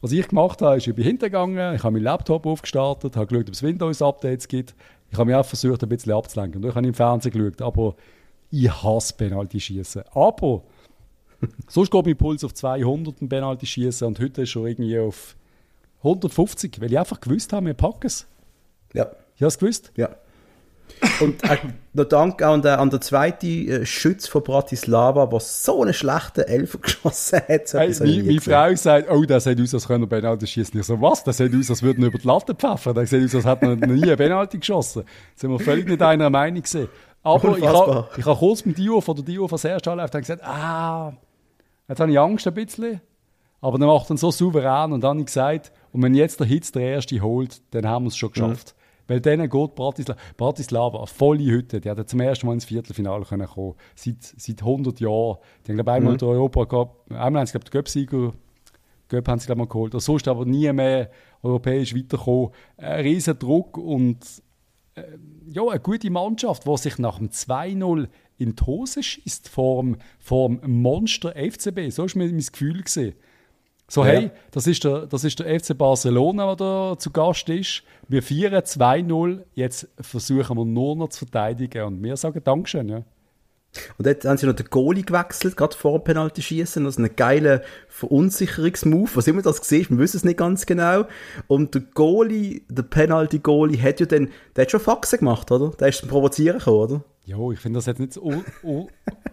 Was 0.00 0.12
ich 0.12 0.28
gemacht 0.28 0.62
habe, 0.62 0.76
ist, 0.76 0.86
ich 0.86 0.94
bin 0.94 1.04
hintergegangen, 1.04 1.74
ich 1.74 1.82
habe 1.82 1.92
meinen 1.92 2.04
Laptop 2.04 2.46
aufgestartet, 2.46 3.16
habe 3.16 3.26
geschaut, 3.26 3.48
ob 3.48 3.54
es 3.54 3.62
Windows-Updates 3.62 4.48
gibt. 4.48 4.74
Ich 5.10 5.18
habe 5.18 5.26
mich 5.26 5.34
auch 5.34 5.46
versucht, 5.46 5.82
ein 5.82 5.88
bisschen 5.88 6.12
abzulenken. 6.12 6.62
Und 6.62 6.68
ich 6.68 6.74
habe 6.74 6.86
im 6.86 6.94
Fernsehen 6.94 7.32
geschaut, 7.32 7.62
aber 7.62 7.94
ich 8.50 8.70
hasse 8.70 9.14
Penalty 9.14 9.60
schießen. 9.60 10.02
Aber 10.12 10.62
Sonst 11.68 11.90
geht 11.90 12.06
mein 12.06 12.16
Puls 12.16 12.44
auf 12.44 12.54
200 12.54 13.20
ein 13.20 13.28
Penalty 13.28 13.66
schießen 13.66 14.06
und 14.06 14.18
heute 14.20 14.42
ist 14.42 14.50
schon 14.50 14.66
irgendwie 14.66 14.98
auf 14.98 15.36
150, 15.98 16.80
weil 16.80 16.92
ich 16.92 16.98
einfach 16.98 17.20
gewusst 17.20 17.52
habe, 17.52 17.66
wir 17.66 17.74
packen 17.74 18.06
es. 18.06 18.26
Ja. 18.92 19.10
Ich 19.34 19.42
habe 19.42 19.48
es 19.48 19.58
gewusst. 19.58 19.92
Ja. 19.96 20.10
Und 21.20 21.42
äh, 21.44 21.58
noch 21.92 22.04
Dank 22.04 22.42
an 22.42 22.62
der, 22.62 22.78
an 22.80 22.90
der 22.90 23.00
zweiten 23.00 23.68
äh, 23.68 23.86
Schütz 23.86 24.28
von 24.28 24.42
Bratislava, 24.42 25.26
der 25.26 25.40
so 25.40 25.82
einen 25.82 25.92
schlechten 25.94 26.42
Elfer 26.42 26.78
geschossen 26.82 27.40
hat. 27.48 27.72
Hey, 27.72 27.94
meine, 28.00 28.22
meine 28.22 28.40
Frau 28.40 28.74
sagt, 28.74 29.10
oh, 29.10 29.24
der 29.24 29.40
sieht 29.40 29.60
aus, 29.60 29.74
als 29.74 29.86
könnte 29.86 30.06
Penalty 30.06 30.46
schießen. 30.46 30.78
Ich 30.78 30.86
so, 30.86 31.00
was? 31.00 31.24
Der 31.24 31.32
sieht 31.32 31.54
aus, 31.54 31.70
als 31.70 31.82
würde 31.82 32.00
er 32.02 32.08
über 32.08 32.18
die 32.18 32.26
Latte 32.26 32.54
pfeffern. 32.54 32.94
Der 32.94 33.06
sieht 33.06 33.24
aus, 33.24 33.34
als 33.34 33.44
hätte 33.44 33.66
er 33.66 33.76
noch 33.76 33.86
nie 33.86 34.02
einen 34.02 34.16
Penalty 34.16 34.58
geschossen. 34.58 35.02
Da 35.04 35.10
sind 35.34 35.50
wir 35.50 35.60
völlig 35.60 35.88
nicht 35.88 36.02
einer 36.02 36.30
Meinung 36.30 36.62
gesehen. 36.62 36.88
Aber 37.22 37.58
ich 37.58 37.66
habe 37.66 38.08
ha 38.24 38.34
kurz 38.34 38.64
mit 38.64 38.78
Dio 38.78 39.00
von 39.00 39.16
der 39.16 39.24
Dio 39.24 39.48
von 39.48 39.58
der 39.60 39.72
ersten 39.72 40.00
Halbzeit 40.00 40.22
gesagt, 40.22 40.44
ah, 40.44 41.12
Jetzt 41.88 42.00
habe 42.00 42.10
ich 42.10 42.18
Angst 42.18 42.46
ein 42.46 42.54
bisschen. 42.54 43.00
Aber 43.60 43.78
dann 43.78 43.88
macht 43.88 44.10
er 44.10 44.16
so 44.16 44.30
souverän 44.30 44.92
und 44.92 45.00
dann 45.02 45.10
habe 45.10 45.20
ich 45.20 45.26
gesagt, 45.26 45.72
und 45.92 46.02
wenn 46.02 46.14
jetzt 46.14 46.40
der 46.40 46.46
Hitz 46.46 46.72
der 46.72 46.82
Erste 46.82 47.20
holt, 47.20 47.62
dann 47.70 47.86
haben 47.86 48.04
wir 48.04 48.08
es 48.08 48.16
schon 48.16 48.30
geschafft. 48.30 48.74
Mhm. 48.76 48.85
Weil 49.08 49.20
denen 49.20 49.48
geht 49.48 49.74
Bratislava, 49.74 50.18
Bratislava, 50.36 50.98
eine 50.98 51.06
volle 51.06 51.44
Hütte, 51.44 51.80
die 51.80 51.88
hat 51.90 52.08
zum 52.08 52.20
ersten 52.20 52.46
Mal 52.46 52.54
ins 52.54 52.64
Viertelfinale 52.64 53.24
können 53.24 53.46
kommen 53.46 53.74
seit, 53.94 54.22
seit 54.22 54.60
100 54.60 55.00
Jahren. 55.00 55.38
Die 55.64 55.72
haben, 55.72 55.76
glaube 55.76 55.90
ich, 55.90 55.96
einmal 55.96 56.12
mhm. 56.14 56.18
den 56.18 56.28
Europa 56.28 56.64
gehabt, 56.64 57.10
einmal 57.12 57.40
haben 57.40 57.46
sie, 57.46 57.52
glaube 57.52 57.64
ich, 57.64 57.70
den 57.70 57.78
Göpsieger 57.78 58.32
Göpp 59.08 59.28
haben 59.28 59.38
sie, 59.38 59.46
glaube 59.46 59.62
ich, 59.62 59.68
mal 59.68 59.72
geholt. 59.72 59.94
Und 59.94 60.00
sonst 60.00 60.26
aber 60.28 60.44
nie 60.44 60.72
mehr 60.72 61.10
europäisch 61.42 61.94
weitergekommen. 61.94 62.50
Ein 62.76 63.00
riesen 63.02 63.38
Druck 63.38 63.78
und 63.78 64.18
äh, 64.94 65.02
ja, 65.46 65.62
eine 65.62 65.80
gute 65.80 66.10
Mannschaft, 66.10 66.66
die 66.66 66.76
sich 66.76 66.98
nach 66.98 67.18
dem 67.18 67.28
2-0 67.28 68.08
in 68.38 68.54
die 68.54 68.66
Hose 68.66 69.02
schießt 69.02 69.48
vor 69.48 69.82
dem, 69.82 69.96
vor 70.18 70.48
dem 70.48 70.82
Monster 70.82 71.34
FCB. 71.34 71.90
So 71.90 72.04
war 72.04 72.10
mein 72.16 72.38
Gefühl. 72.38 72.82
Gewesen. 72.82 73.14
So, 73.88 74.04
ja. 74.04 74.12
hey, 74.12 74.30
das 74.50 74.66
ist, 74.66 74.82
der, 74.84 75.06
das 75.06 75.22
ist 75.22 75.38
der 75.38 75.60
FC 75.60 75.76
Barcelona, 75.76 76.54
der 76.54 76.56
da 76.56 76.98
zu 76.98 77.10
Gast 77.10 77.48
ist. 77.48 77.82
Wir 78.08 78.22
feiern 78.22 78.54
2-0. 78.54 79.42
Jetzt 79.54 79.88
versuchen 80.00 80.56
wir 80.56 80.64
nur 80.64 80.96
noch 80.96 81.08
zu 81.10 81.20
verteidigen. 81.20 81.84
Und 81.84 82.02
wir 82.02 82.16
sagen 82.16 82.40
Dankeschön. 82.42 82.88
Ja. 82.88 83.02
Und 83.98 84.06
jetzt 84.06 84.24
haben 84.24 84.38
sie 84.38 84.46
noch 84.46 84.54
den 84.54 84.68
Goalie 84.70 85.02
gewechselt, 85.02 85.56
gerade 85.56 85.76
vor 85.76 85.98
dem 85.98 86.04
Penalty 86.04 86.42
schießen. 86.42 86.84
Das 86.84 86.96
ist 86.96 87.04
ein 87.04 87.14
geiler 87.14 87.62
Verunsicherungsmove. 87.88 89.16
Was 89.16 89.26
immer 89.26 89.42
das 89.42 89.60
gesehen 89.60 89.86
wir 89.90 89.98
wissen 89.98 90.16
es 90.16 90.24
nicht 90.24 90.38
ganz 90.38 90.66
genau. 90.66 91.04
Und 91.46 91.74
der 91.74 91.82
Goalie, 91.82 92.62
der 92.68 92.82
Penalty-Goalie, 92.82 93.80
hat 93.80 94.00
ja 94.00 94.06
dann, 94.06 94.30
der 94.56 94.62
hat 94.62 94.70
schon 94.70 94.80
Faxen 94.80 95.20
gemacht, 95.20 95.50
oder? 95.52 95.70
Der 95.78 95.88
ist 95.88 95.98
zum 95.98 96.08
Provozieren 96.08 96.58
gekommen, 96.58 96.78
oder? 96.78 97.04
Ja, 97.26 97.38
ich 97.50 97.58
finde 97.58 97.78
das 97.78 97.86
jetzt 97.86 97.98
nicht 97.98 98.16
das 98.16 98.22
un 98.22 98.44
un 98.62 98.86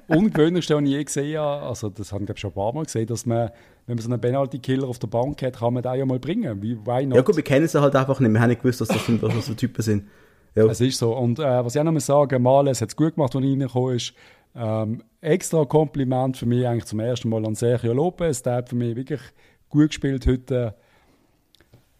Ungewöhnlichste, 0.08 0.76
was 0.76 0.82
ich 0.84 0.90
je 0.90 1.04
gesehen 1.04 1.40
habe. 1.40 1.68
Also, 1.68 1.90
das 1.90 2.12
haben 2.12 2.28
wir 2.28 2.36
schon 2.36 2.50
ein 2.50 2.56
paar 2.56 2.74
Mal 2.74 2.86
gesehen, 2.86 3.06
dass 3.06 3.28
man, 3.28 3.52
wenn 3.86 3.96
man 3.96 4.04
so 4.04 4.10
einen 4.10 4.20
Penalty-Killer 4.20 4.88
auf 4.88 4.98
der 4.98 5.08
Bank 5.08 5.42
hat, 5.44 5.58
kann 5.58 5.76
man 5.76 5.84
den 5.84 5.94
ja 5.94 6.06
mal 6.06 6.18
bringen. 6.18 6.60
Wie, 6.64 6.76
why 6.76 7.06
not? 7.06 7.18
Ja, 7.18 7.22
gut, 7.22 7.36
wir 7.36 7.44
kennen 7.44 7.68
sie 7.68 7.80
halt 7.80 7.96
einfach 7.96 8.20
nicht. 8.20 8.32
Wir 8.32 8.42
haben 8.42 8.50
nicht 8.50 8.64
gewusst, 8.64 8.82
dass 8.82 8.88
das, 8.88 9.06
sind, 9.06 9.22
was 9.22 9.46
so 9.46 9.54
Typen 9.54 9.82
sind. 9.84 10.08
Ja. 10.56 10.66
Es 10.66 10.82
ist 10.82 10.98
so. 10.98 11.16
Und 11.16 11.38
äh, 11.38 11.64
was 11.64 11.76
ich 11.76 11.80
auch 11.80 11.86
noch 11.86 11.92
mal 11.92 12.00
sagen, 12.00 12.42
Males 12.42 12.82
hat 12.82 12.90
es 12.90 12.96
gut 12.96 13.14
gemacht, 13.14 13.36
als 13.36 13.44
er 13.44 13.50
reingekommen 13.50 13.96
ist. 13.96 14.14
Ähm, 14.56 15.04
extra 15.22 15.64
Kompliment 15.66 16.36
für 16.36 16.48
mich 16.48 16.68
eigentlich 16.68 16.86
zum 16.86 17.00
ersten 17.00 17.30
Mal 17.30 17.46
an 17.46 17.54
Sergio 17.54 17.94
Lopez. 17.94 18.42
Der 18.42 18.56
hat 18.56 18.70
für 18.70 18.76
mich 18.76 18.96
wirklich 18.96 19.22
gut 19.70 19.90
gespielt 19.90 20.26
heute. 20.26 20.76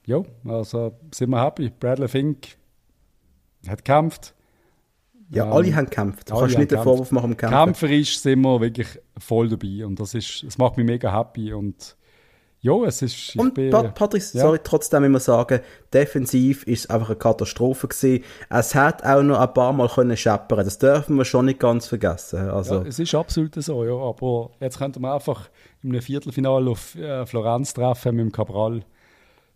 Ja, 0.08 0.24
also 0.46 0.94
sind 1.14 1.30
wir 1.30 1.44
happy. 1.44 1.70
Bradley 1.70 2.08
Fink 2.08 2.48
hat 3.68 3.86
gekämpft. 3.86 4.34
Ja, 5.34 5.46
ähm, 5.46 5.54
alle 5.54 5.76
haben 5.76 5.86
gekämpft. 5.86 6.30
Du 6.30 6.36
kannst 6.36 6.58
nicht 6.58 6.72
den 6.72 6.82
Vorwurf 6.82 7.12
machen 7.12 7.32
am 7.32 7.38
Kämpfen. 7.38 7.58
Kämpferisch 7.58 8.20
sind 8.20 8.42
wir 8.42 8.62
wirklich 8.62 8.88
voll 9.18 9.50
dabei 9.50 9.86
und 9.86 10.00
das, 10.00 10.14
ist, 10.14 10.44
das 10.46 10.58
macht 10.58 10.78
mich 10.78 10.86
mega 10.86 11.12
happy 11.12 11.54
und 11.54 11.96
ja, 12.64 12.82
es 12.86 13.02
ist... 13.02 13.36
Und 13.36 13.56
bin, 13.56 13.72
Patrick, 13.72 14.24
ja. 14.34 14.42
sorry, 14.42 14.58
trotzdem 14.64 15.04
immer 15.04 15.20
sagen, 15.20 15.60
defensiv 15.94 16.64
ist 16.64 16.86
es 16.86 16.90
einfach 16.90 17.10
eine 17.10 17.18
Katastrophe 17.18 17.90
gewesen. 17.90 18.24
Es 18.50 18.74
hat 18.74 19.04
auch 19.04 19.22
noch 19.22 19.38
ein 19.38 19.54
paar 19.54 19.74
Mal 19.74 19.90
können 19.90 20.16
scheppern. 20.16 20.64
Das 20.64 20.78
dürfen 20.78 21.18
wir 21.18 21.26
schon 21.26 21.48
nicht 21.48 21.60
ganz 21.60 21.88
vergessen. 21.88 22.50
Also. 22.50 22.76
Ja, 22.76 22.88
es 22.88 23.00
ist 23.00 23.14
absolut 23.16 23.56
so, 23.56 23.84
ja. 23.84 23.94
Aber 23.94 24.52
jetzt 24.62 24.78
könnte 24.78 25.02
man 25.02 25.12
einfach 25.12 25.50
im 25.84 26.02
Viertelfinale 26.02 26.72
auf 26.72 26.96
äh, 26.96 27.26
Florenz 27.26 27.74
treffen 27.74 28.16
mit 28.16 28.28
dem 28.28 28.32
Cabral. 28.32 28.86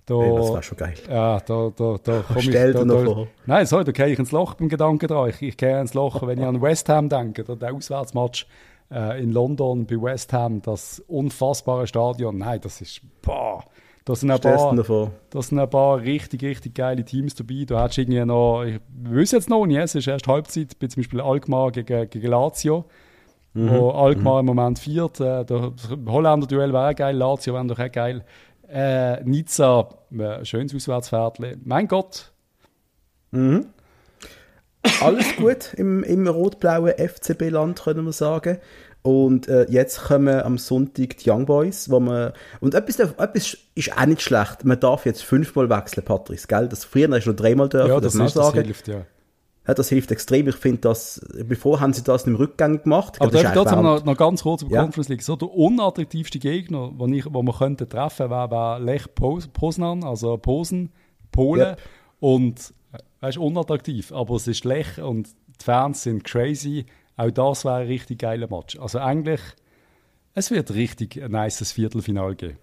Da, 0.08 0.16
hey, 0.16 0.36
das 0.36 0.52
war 0.52 0.64
schon 0.64 0.78
geil. 0.78 0.94
Ja, 1.08 1.40
da, 1.42 1.72
da, 1.76 1.98
da 2.02 2.22
komme 2.22 2.40
ich... 2.40 2.46
Stell 2.46 2.74
dir 2.74 2.86
noch 2.86 3.04
vor. 3.04 3.28
Nein, 3.46 3.66
sorry, 3.68 3.84
da 3.84 3.92
gehe 3.92 4.08
ich 4.08 4.18
ins 4.18 4.32
Loch 4.32 4.56
beim 4.56 4.70
Gedanken 4.70 5.08
dran. 5.08 5.30
Ich, 5.30 5.42
ich 5.42 5.58
gehe 5.58 5.80
ins 5.80 5.94
Loch, 5.94 6.26
wenn 6.26 6.40
ich 6.40 6.46
an 6.46 6.62
West 6.62 6.90
Ham 6.90 7.10
denke, 7.10 7.44
der 7.44 7.74
Auswärtsmatch 7.74 8.48
äh, 8.90 9.22
in 9.22 9.32
London 9.32 9.86
bei 9.86 10.02
West 10.02 10.34
Ham, 10.34 10.62
das 10.62 11.04
unfassbare 11.08 11.86
Stadion. 11.86 12.38
Nein, 12.40 12.60
das 12.62 12.82
ist... 12.82 13.02
Boah, 13.22 13.64
Da 14.06 14.16
sind, 14.16 14.32
ein 14.32 14.40
paar, 14.40 15.12
da 15.30 15.42
sind 15.42 15.60
ein 15.60 15.70
paar 15.70 16.00
richtig, 16.00 16.42
richtig 16.42 16.76
geile 16.76 17.04
Teams 17.04 17.36
dabei. 17.36 17.66
Du 17.68 17.78
hast 17.78 17.98
irgendwie 17.98 18.24
noch, 18.24 18.64
ich 18.64 18.80
weiß 19.04 19.32
jetzt 19.34 19.50
noch 19.50 19.66
nicht, 19.66 19.80
es 19.80 19.96
ist 19.96 20.08
erst 20.08 20.28
Halbzeit, 20.28 20.80
bei 20.80 20.88
zum 20.88 21.02
Beispiel 21.02 21.20
Alkmaar 21.20 21.72
gegen, 21.74 22.10
gegen 22.10 22.28
Lazio, 22.28 22.86
mhm. 23.54 23.70
wo 23.70 23.90
Alkmaar 23.90 24.42
mhm. 24.42 24.48
im 24.48 24.56
Moment 24.56 24.80
viert. 24.80 25.20
Äh, 25.20 25.44
der 25.44 25.74
Holländer-Duell 26.08 26.72
wäre 26.72 26.96
geil, 26.96 27.18
Lazio 27.18 27.54
wäre 27.54 27.68
doch 27.68 27.78
auch 27.78 27.92
geil. 27.92 28.24
Äh, 28.70 29.24
Nizza, 29.24 29.90
äh, 30.18 30.44
schönes 30.44 30.76
Auswärtsfährtchen. 30.76 31.62
Mein 31.64 31.88
Gott. 31.88 32.32
Mhm. 33.32 33.68
Alles 35.02 35.36
gut 35.36 35.74
im, 35.76 36.04
im 36.04 36.28
rot-blauen 36.28 36.94
FCB-Land, 36.98 37.84
können 37.84 38.06
wir 38.06 38.14
sagen. 38.14 38.60
Und 39.02 39.48
äh, 39.48 39.66
jetzt 39.70 40.02
kommen 40.04 40.42
am 40.42 40.58
Sonntag 40.58 41.18
die 41.18 41.30
Young 41.30 41.46
Boys, 41.46 41.90
wo 41.90 42.00
man, 42.00 42.34
und 42.60 42.74
etwas, 42.74 43.00
etwas 43.00 43.58
ist 43.74 43.98
auch 43.98 44.06
nicht 44.06 44.22
schlecht. 44.22 44.66
Man 44.66 44.80
darf 44.80 45.06
jetzt 45.06 45.24
fünfmal 45.24 45.70
wechseln, 45.70 46.04
Patrice, 46.04 46.48
gell? 46.48 46.68
Das 46.68 46.84
früher 46.84 47.10
hast 47.10 47.24
du 47.24 47.30
nur 47.30 47.36
dreimal 47.36 47.70
dürfen, 47.70 47.90
ja, 47.90 48.00
das, 48.02 48.14
das, 48.14 48.28
ist, 48.28 48.36
das 48.36 48.54
hilft, 48.54 48.88
ja. 48.90 49.06
Ja, 49.68 49.74
das 49.74 49.90
hilft 49.90 50.12
extrem. 50.12 50.48
Ich 50.48 50.56
finde 50.56 50.80
das, 50.80 51.20
bevor 51.44 51.82
haben 51.82 51.92
sie 51.92 52.02
das 52.02 52.26
im 52.26 52.36
Rückgang 52.36 52.84
gemacht. 52.84 53.20
Aber 53.20 53.32
darf 53.32 53.44
ich 53.44 53.50
trotzdem 53.50 53.82
noch, 53.82 54.04
noch, 54.06 54.16
ganz 54.16 54.44
kurz 54.44 54.62
über 54.62 54.76
ja. 54.76 54.82
Conference 54.84 55.10
League. 55.10 55.22
So 55.22 55.36
der 55.36 55.50
unattraktivste 55.50 56.40
Gegner, 56.40 56.92
den 56.98 57.14
ich, 57.14 57.26
wo 57.32 57.44
man 57.44 57.54
könnte 57.54 57.88
treffen, 57.88 58.30
wäre 58.30 58.50
wär 58.50 58.80
Lech 58.80 59.14
Poznan, 59.14 60.06
also 60.06 60.38
Posen, 60.38 60.92
Polen. 61.34 61.72
Yep. 61.72 61.82
Und, 62.22 62.74
äh, 62.94 62.98
weißt 63.20 63.38
unattraktiv. 63.38 64.14
Aber 64.14 64.36
es 64.36 64.48
ist 64.48 64.64
Lech 64.64 65.00
und 65.02 65.28
die 65.60 65.64
Fans 65.64 66.04
sind 66.04 66.24
crazy. 66.24 66.86
Auch 67.18 67.32
das 67.32 67.66
wäre 67.66 67.78
ein 67.78 67.88
richtig 67.88 68.20
geiler 68.20 68.48
Match. 68.50 68.80
Also 68.80 69.00
eigentlich, 69.00 69.42
es 70.34 70.50
wird 70.50 70.74
richtig 70.74 71.22
ein 71.22 71.32
nices 71.32 71.74
Viertelfinal 71.74 72.36
geben. 72.36 72.58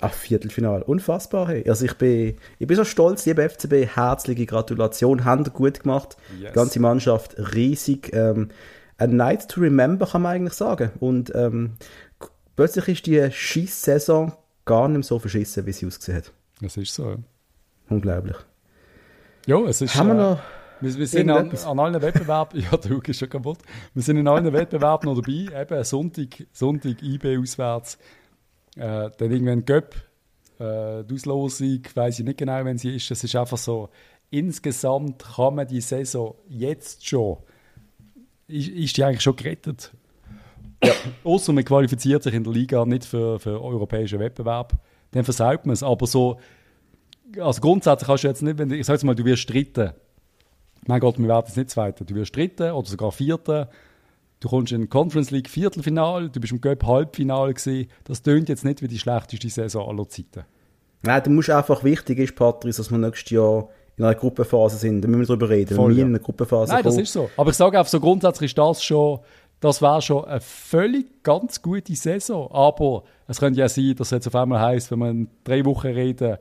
Ach, 0.00 0.12
Viertelfinal. 0.12 0.82
Unfassbar, 0.82 1.48
hey. 1.48 1.68
Also 1.68 1.84
ich 1.84 1.94
bin, 1.94 2.36
ich 2.58 2.66
bin 2.66 2.76
so 2.76 2.84
stolz, 2.84 3.26
liebe 3.26 3.48
FCB, 3.48 3.86
herzliche 3.94 4.46
Gratulation, 4.46 5.24
haben 5.24 5.44
gut 5.44 5.80
gemacht. 5.80 6.16
Yes. 6.40 6.50
Die 6.50 6.54
ganze 6.54 6.80
Mannschaft 6.80 7.36
riesig. 7.54 8.12
Ähm, 8.12 8.50
a 8.98 9.06
night 9.06 9.48
to 9.48 9.60
remember, 9.60 10.06
kann 10.06 10.22
man 10.22 10.36
eigentlich 10.36 10.54
sagen. 10.54 10.90
Und 11.00 11.32
ähm, 11.34 11.74
plötzlich 12.56 12.88
ist 12.88 13.06
die 13.06 13.30
Schiss-Saison 13.30 14.32
gar 14.64 14.88
nicht 14.88 14.96
mehr 14.96 15.04
so 15.04 15.18
verschissen, 15.18 15.66
wie 15.66 15.72
sie 15.72 15.86
ausgesehen 15.86 16.18
hat. 16.18 16.32
Das 16.60 16.76
ist 16.76 16.94
so, 16.94 17.10
ja. 17.10 17.16
Unglaublich. 17.88 18.36
Ja, 19.46 19.60
es 19.64 19.80
ist... 19.80 19.94
Haben 19.94 20.08
wir 20.08 20.14
noch... 20.14 20.40
Wir, 20.80 20.94
wir 20.94 21.06
sind 21.06 21.30
an, 21.30 21.50
an, 21.50 21.78
allen 21.78 22.02
Wettbewerben, 22.02 22.60
ja, 22.70 22.76
der 22.76 22.90
Hug 22.90 23.08
ist 23.08 23.18
schon 23.18 23.30
kaputt. 23.30 23.58
Wir 23.94 24.02
sind 24.02 24.18
in 24.18 24.28
allen 24.28 24.52
Wettbewerben 24.52 25.08
noch 25.08 25.22
dabei. 25.22 25.62
Eben 25.62 25.84
Sonntag, 25.84 26.46
Sonntag 26.52 27.02
IB 27.02 27.38
auswärts. 27.38 27.96
Äh, 28.76 29.10
dann 29.16 29.30
irgendwann 29.30 29.64
Göpp. 29.64 29.94
Äh, 30.58 31.04
die 31.04 31.14
Auslosung, 31.14 31.82
weiß 31.94 32.20
ich 32.20 32.24
nicht 32.24 32.38
genau, 32.38 32.64
wenn 32.64 32.78
sie 32.78 32.96
ist. 32.96 33.10
Es 33.10 33.24
ist 33.24 33.36
einfach 33.36 33.58
so, 33.58 33.88
insgesamt 34.30 35.24
kann 35.36 35.54
man 35.54 35.66
die 35.66 35.80
Saison 35.80 36.34
jetzt 36.48 37.06
schon, 37.06 37.38
ist, 38.48 38.68
ist 38.68 38.96
die 38.96 39.04
eigentlich 39.04 39.22
schon 39.22 39.36
gerettet. 39.36 39.92
Ja. 40.84 40.92
Außer 41.24 41.52
man 41.52 41.64
qualifiziert 41.64 42.22
sich 42.22 42.34
in 42.34 42.44
der 42.44 42.52
Liga 42.52 42.84
nicht 42.84 43.04
für, 43.04 43.38
für 43.38 43.62
europäischen 43.62 44.18
Wettbewerb. 44.18 44.74
Dann 45.12 45.24
versaut 45.24 45.66
man 45.66 45.72
es. 45.72 45.82
Aber 45.82 46.06
so, 46.06 46.38
also 47.38 47.60
grundsätzlich 47.60 48.06
kannst 48.06 48.24
du 48.24 48.28
jetzt 48.28 48.42
nicht, 48.42 48.58
wenn 48.58 48.70
ich 48.70 48.86
sag 48.86 48.94
jetzt 48.94 49.04
mal, 49.04 49.14
du 49.14 49.24
wirst 49.24 49.50
dritten 49.50 49.92
mein 50.86 51.00
Gott, 51.00 51.18
wir 51.18 51.28
werden 51.28 51.44
jetzt 51.46 51.56
nicht 51.56 51.70
Zweiter. 51.70 52.04
Du 52.04 52.14
wirst 52.14 52.34
Dritter 52.34 52.76
oder 52.76 52.86
sogar 52.86 53.12
Vierter. 53.12 53.68
Du 54.40 54.48
kommst 54.48 54.72
in 54.72 54.88
Conference 54.90 55.30
League 55.30 55.48
Viertelfinal, 55.48 56.28
du 56.28 56.40
bist 56.40 56.52
im 56.52 56.60
Göpp 56.60 56.84
Halbfinale 56.84 57.54
gesehen. 57.54 57.88
Das 58.04 58.22
tönt 58.22 58.48
jetzt 58.48 58.64
nicht 58.64 58.82
wie 58.82 58.88
die 58.88 58.98
schlechteste 58.98 59.48
Saison 59.48 59.88
aller 59.88 60.08
Zeiten. 60.08 60.44
Nein, 61.02 61.22
du 61.24 61.30
musst 61.30 61.48
einfach 61.48 61.84
wichtig 61.84 62.18
ist, 62.18 62.36
Patrice, 62.36 62.78
dass 62.78 62.90
wir 62.90 62.98
nächstes 62.98 63.30
Jahr 63.30 63.68
in 63.96 64.04
einer 64.04 64.14
Gruppenphase 64.14 64.76
sind. 64.76 65.00
Da 65.00 65.08
müssen 65.08 65.20
wir 65.20 65.26
darüber 65.26 65.48
reden. 65.48 65.74
Voll, 65.74 65.92
wir 65.92 65.98
ja. 65.98 66.02
in 66.02 66.10
einer 66.10 66.18
Gruppenphase 66.18 66.72
Nein, 66.72 66.82
kommen. 66.82 66.96
das 66.96 67.02
ist 67.02 67.12
so. 67.12 67.30
Aber 67.36 67.50
ich 67.50 67.56
sage 67.56 67.78
einfach 67.78 67.90
so 67.90 67.98
grundsätzlich 67.98 68.50
ist 68.50 68.58
das 68.58 68.84
schon, 68.84 69.20
das 69.60 69.80
wäre 69.80 70.02
schon 70.02 70.26
eine 70.26 70.40
völlig 70.40 71.22
ganz 71.22 71.62
gute 71.62 71.94
Saison. 71.94 72.50
Aber 72.52 73.04
es 73.28 73.40
könnte 73.40 73.60
ja 73.60 73.70
sein, 73.70 73.94
dass 73.96 74.08
es 74.08 74.10
jetzt 74.10 74.26
auf 74.26 74.34
einmal 74.34 74.60
heisst, 74.60 74.90
wenn 74.90 74.98
wir 74.98 75.10
in 75.10 75.28
drei 75.44 75.64
Wochen 75.64 75.86
reden, 75.86 76.36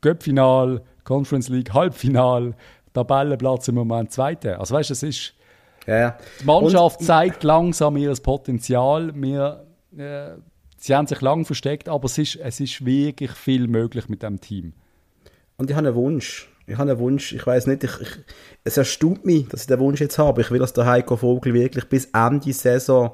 Göpp-Final, 0.00 0.82
Conference 1.04 1.50
League, 1.50 1.74
Halbfinal, 1.74 2.54
Tabellenplatz 2.94 3.68
im 3.68 3.74
Moment 3.74 4.12
Zweiter. 4.12 4.60
Also 4.60 4.74
weißt 4.74 4.88
du, 4.88 4.94
es 4.94 5.02
ist... 5.02 5.34
Ja. 5.86 6.18
Die 6.40 6.44
Mannschaft 6.44 7.00
und, 7.00 7.06
zeigt 7.06 7.44
langsam 7.44 7.96
ihr 7.96 8.12
Potenzial. 8.14 9.12
Wir, 9.14 9.66
äh, 9.96 10.30
sie 10.76 10.94
haben 10.94 11.06
sich 11.06 11.20
lang 11.20 11.44
versteckt, 11.44 11.88
aber 11.88 12.06
es 12.06 12.18
ist, 12.18 12.36
es 12.36 12.60
ist 12.60 12.84
wirklich 12.84 13.30
viel 13.32 13.68
möglich 13.68 14.08
mit 14.08 14.22
dem 14.22 14.40
Team. 14.40 14.72
Und 15.56 15.70
ich 15.70 15.76
habe 15.76 15.88
einen 15.88 15.96
Wunsch. 15.96 16.48
Ich 16.66 16.78
habe 16.78 16.90
einen 16.90 16.98
Wunsch. 16.98 17.32
Ich 17.32 17.46
weiß 17.46 17.66
nicht, 17.66 17.84
ich, 17.84 18.00
ich, 18.00 18.08
es 18.64 18.76
erstaunt 18.76 19.24
mich, 19.24 19.48
dass 19.48 19.62
ich 19.62 19.66
den 19.66 19.78
Wunsch 19.78 20.00
jetzt 20.00 20.18
habe. 20.18 20.40
Ich 20.40 20.50
will, 20.50 20.58
dass 20.58 20.72
der 20.72 20.86
Heiko 20.86 21.16
Vogel 21.16 21.52
wirklich 21.52 21.88
bis 21.88 22.06
Ende 22.06 22.52
Saison 22.52 23.12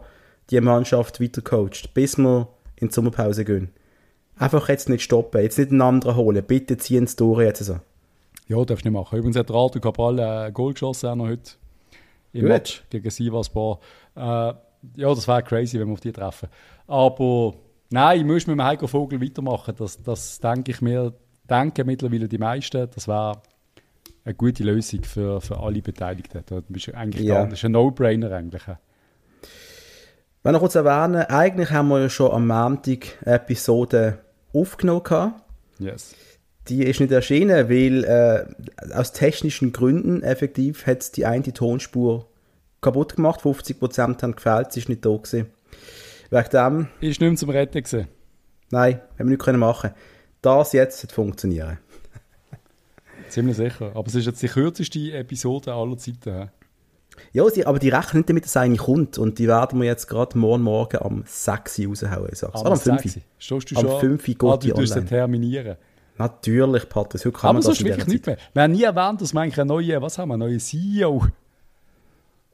die 0.50 0.60
Mannschaft 0.60 1.20
weiter 1.20 1.42
coacht, 1.42 1.92
bis 1.94 2.16
wir 2.16 2.48
in 2.76 2.88
die 2.88 2.94
Sommerpause 2.94 3.44
gehen. 3.44 3.70
Einfach 4.36 4.68
jetzt 4.68 4.88
nicht 4.88 5.02
stoppen, 5.02 5.42
jetzt 5.42 5.58
nicht 5.58 5.70
einen 5.70 5.82
anderen 5.82 6.16
holen. 6.16 6.42
Bitte 6.46 6.78
ziehen 6.78 7.06
Sie 7.06 7.16
durch 7.16 7.42
jetzt 7.42 7.62
so. 7.64 7.80
Ja, 8.48 8.64
darfst 8.64 8.84
du 8.84 8.88
nicht 8.88 8.98
machen. 8.98 9.18
Übrigens 9.18 9.36
hat 9.36 9.50
Rato 9.50 9.78
Cabral 9.80 10.18
ein 10.18 10.48
äh, 10.48 10.52
Goal 10.52 10.72
geschossen 10.72 11.08
auch 11.08 11.14
noch 11.16 11.28
heute 11.28 11.52
im 12.32 12.42
Gut. 12.42 12.48
Match 12.48 12.84
gegen 12.90 13.10
Sivasspor. 13.10 13.80
Äh, 14.16 14.20
ja, 14.20 14.54
das 14.96 15.28
wäre 15.28 15.42
crazy, 15.42 15.78
wenn 15.78 15.88
wir 15.88 15.94
auf 15.94 16.00
die 16.00 16.12
treffen. 16.12 16.48
Aber 16.86 17.54
nein, 17.90 18.20
ich 18.20 18.26
muss 18.26 18.46
mit 18.46 18.56
dem 18.56 18.64
Heiko 18.64 18.86
Vogel 18.86 19.20
weitermachen. 19.20 19.74
Das, 19.76 20.02
das 20.02 20.38
denke 20.40 20.70
ich 20.70 20.80
mir, 20.80 21.12
denken 21.48 21.86
mittlerweile 21.86 22.28
die 22.28 22.38
meisten. 22.38 22.88
Das 22.94 23.06
wäre 23.06 23.42
eine 24.24 24.34
gute 24.34 24.64
Lösung 24.64 25.02
für, 25.04 25.40
für 25.40 25.60
alle 25.60 25.82
Beteiligten. 25.82 26.42
Das 26.46 26.62
ist 26.68 26.94
eigentlich 26.94 27.26
ja. 27.26 27.44
das 27.44 27.54
ist 27.54 27.64
ein 27.64 27.72
No-Brainer 27.72 28.32
eigentlich. 28.32 28.62
Wenn 30.42 30.54
ich 30.54 30.60
kurz 30.60 30.74
erwähnen, 30.74 31.26
eigentlich 31.26 31.70
haben 31.70 31.88
wir 31.88 32.00
ja 32.00 32.08
schon 32.08 32.30
am 32.30 32.46
Montag 32.46 33.18
Episode 33.26 34.20
aufgenommen. 34.52 35.34
Yes 35.78 36.14
die 36.70 36.84
ist 36.84 37.00
nicht 37.00 37.12
erschienen, 37.12 37.68
weil 37.68 38.04
äh, 38.04 38.94
aus 38.94 39.12
technischen 39.12 39.72
Gründen 39.72 40.22
effektiv 40.22 40.86
hat 40.86 41.16
die 41.16 41.26
eine 41.26 41.52
Tonspur 41.52 42.26
kaputt 42.80 43.16
gemacht. 43.16 43.40
50% 43.40 44.22
haben 44.22 44.36
gefehlt, 44.36 44.72
sie 44.72 44.80
ist 44.80 44.88
nicht 44.88 45.04
da 45.04 45.10
gewesen. 45.10 45.46
Wegen 46.30 46.50
dem... 46.50 46.88
Ist 47.00 47.20
nicht 47.20 47.28
mehr 47.28 47.36
zum 47.36 47.50
Retten 47.50 47.82
gewesen? 47.82 48.06
Nein, 48.70 49.00
haben 49.18 49.18
wir 49.18 49.24
nicht 49.26 49.42
können 49.42 49.58
machen. 49.58 49.90
Das 50.42 50.72
jetzt 50.72 51.02
hat 51.02 51.12
funktionieren. 51.12 51.78
Ziemlich 53.28 53.56
sicher. 53.56 53.90
Aber 53.94 54.06
es 54.06 54.14
ist 54.14 54.26
jetzt 54.26 54.42
die 54.42 54.48
kürzeste 54.48 55.12
Episode 55.12 55.74
aller 55.74 55.98
Zeiten. 55.98 56.50
Ja, 57.32 57.48
sie, 57.50 57.66
aber 57.66 57.78
die 57.78 57.88
rechnen 57.88 58.18
nicht 58.18 58.30
damit, 58.30 58.44
dass 58.44 58.56
eine 58.56 58.76
kommt. 58.76 59.18
Und 59.18 59.40
die 59.40 59.48
werden 59.48 59.80
wir 59.80 59.86
jetzt 59.86 60.06
gerade 60.06 60.38
morgen 60.38 60.62
Morgen 60.62 60.98
am 60.98 61.24
6 61.26 61.80
raushauen. 61.80 62.28
Sag's. 62.32 62.54
Am, 62.54 62.66
ah, 62.66 62.70
am 62.70 62.78
5. 62.78 63.20
Stehst 63.38 63.70
du 63.70 63.74
schon? 63.74 63.86
Am 63.86 64.00
5 64.00 64.24
geht 64.24 64.44
ah, 64.44 64.56
die 64.56 64.72
online. 64.72 65.04
terminieren. 65.04 65.76
Natürlich, 66.20 66.86
Patrick. 66.86 67.24
Heute 67.24 67.32
kann 67.32 67.48
Aber 67.48 67.60
man 67.60 67.62
das 67.62 67.82
wirklich 67.82 68.06
nicht 68.06 68.26
mehr. 68.26 68.36
Wir 68.52 68.62
haben 68.62 68.72
nie 68.72 68.82
erwähnt, 68.82 69.22
dass 69.22 69.32
wir 69.32 69.40
eigentlich 69.40 69.58
einen 69.58 69.68
neuen, 69.68 70.02
was 70.02 70.18
haben 70.18 70.28
wir, 70.28 70.34
einen 70.34 70.40
neuen 70.40 70.60
CEO. 70.60 71.24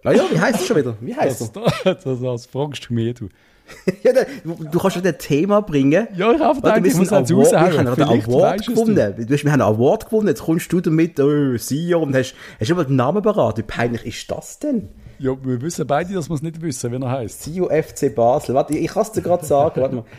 Ah 0.04 0.12
ja, 0.12 0.22
wie 0.30 0.38
heißt 0.38 0.60
es 0.60 0.66
schon 0.68 0.76
wieder? 0.76 0.96
Wie 1.00 1.16
heißt 1.16 1.40
das? 1.40 1.50
Das, 1.84 2.04
das, 2.04 2.20
das 2.20 2.46
fragst 2.46 2.88
du 2.88 2.94
mir, 2.94 3.12
du. 3.12 3.28
ja, 4.04 4.12
du, 4.12 4.54
du 4.54 4.78
kannst 4.78 4.96
schon 4.96 5.04
ein 5.04 5.18
Thema 5.18 5.62
bringen. 5.62 6.06
Ja, 6.14 6.30
ich 6.30 6.38
habe 6.40 6.60
gedacht, 6.60 6.86
ich 6.86 6.94
muss 6.94 7.10
es 7.10 7.12
raushauen. 7.12 7.50
Wir 7.50 7.78
haben 7.78 7.88
einen 7.88 8.22
Award 8.22 8.66
gewonnen. 8.68 8.94
Du. 8.94 9.28
Wir 9.28 9.38
haben 9.38 9.48
einen 9.48 9.62
Award 9.62 10.06
gewonnen, 10.06 10.28
jetzt 10.28 10.42
kommst 10.42 10.72
du 10.72 10.80
damit, 10.80 11.18
oh, 11.18 11.56
CEO, 11.56 12.00
und 12.00 12.14
hast, 12.14 12.36
hast 12.60 12.70
immer 12.70 12.84
den 12.84 12.94
Namen 12.94 13.20
beraten. 13.20 13.58
Wie 13.58 13.62
peinlich 13.64 14.06
ist 14.06 14.30
das 14.30 14.60
denn? 14.60 14.90
Ja, 15.18 15.32
wir 15.42 15.60
wissen 15.60 15.84
beide, 15.88 16.14
dass 16.14 16.30
wir 16.30 16.34
es 16.34 16.42
nicht 16.42 16.62
wissen, 16.62 16.92
wie 16.92 17.04
er 17.04 17.10
heißt. 17.10 17.42
CEO 17.42 17.68
FC 17.68 18.14
Basel. 18.14 18.54
Warte, 18.54 18.74
ich, 18.74 18.84
ich 18.84 18.90
kann 18.92 19.02
es 19.02 19.10
dir 19.10 19.22
gerade 19.22 19.44
sagen. 19.44 19.80
Warte 19.80 19.96
mal. 19.96 20.04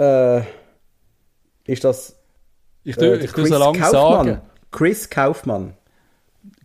Äh, 0.00 0.42
ist 1.64 1.82
das 1.82 2.17
ich 2.88 2.96
tue, 2.96 3.18
äh, 3.18 3.24
ich 3.24 3.32
tue 3.32 3.46
so 3.46 3.58
lange 3.58 3.78
sagen. 3.78 4.40
Chris 4.70 5.08
Kaufmann. 5.10 5.74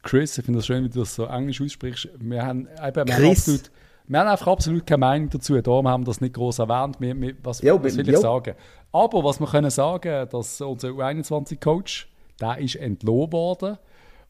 Chris, 0.03 0.37
ich 0.37 0.45
finde 0.45 0.59
das 0.59 0.67
schön, 0.67 0.83
wie 0.83 0.89
du 0.89 0.99
das 0.99 1.15
so 1.15 1.25
englisch 1.25 1.61
aussprichst. 1.61 2.09
Wir 2.19 2.45
haben, 2.45 2.67
eben, 2.67 3.07
wir 3.07 3.15
haben, 3.15 3.29
absolut, 3.29 3.71
wir 4.07 4.19
haben 4.19 4.27
einfach 4.27 4.47
absolut 4.47 4.85
keine 4.85 4.99
Meinung 4.99 5.29
dazu. 5.29 5.59
Darum 5.61 5.87
haben 5.87 6.03
wir 6.03 6.07
das 6.07 6.21
nicht 6.21 6.33
groß 6.33 6.59
erwähnt. 6.59 6.97
Wir, 6.99 7.19
wir, 7.19 7.35
was, 7.43 7.61
jo, 7.61 7.81
was 7.83 7.97
will 7.97 8.07
jo. 8.07 8.13
ich 8.13 8.19
sagen? 8.19 8.55
Aber 8.91 9.23
was 9.23 9.39
wir 9.39 9.47
können 9.47 9.69
sagen, 9.69 10.29
dass 10.29 10.61
unser 10.61 10.89
U21-Coach, 10.89 12.09
der 12.39 12.57
ist 12.59 12.75
entlohnt 12.75 13.33
worden. 13.33 13.77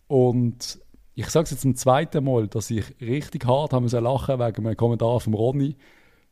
Und 0.08 0.80
ich 1.16 1.30
sage 1.30 1.44
es 1.46 1.52
jetzt 1.52 1.62
zum 1.62 1.76
zweiten 1.76 2.24
Mal, 2.24 2.48
dass 2.48 2.72
ich 2.72 2.86
richtig 3.02 3.46
hart 3.46 3.74
haben 3.74 3.88
lachen 3.88 4.40
wegen 4.40 4.68
einem 4.68 4.78
Kommentar 4.78 5.20
von 5.20 5.34
Ronny. 5.34 5.76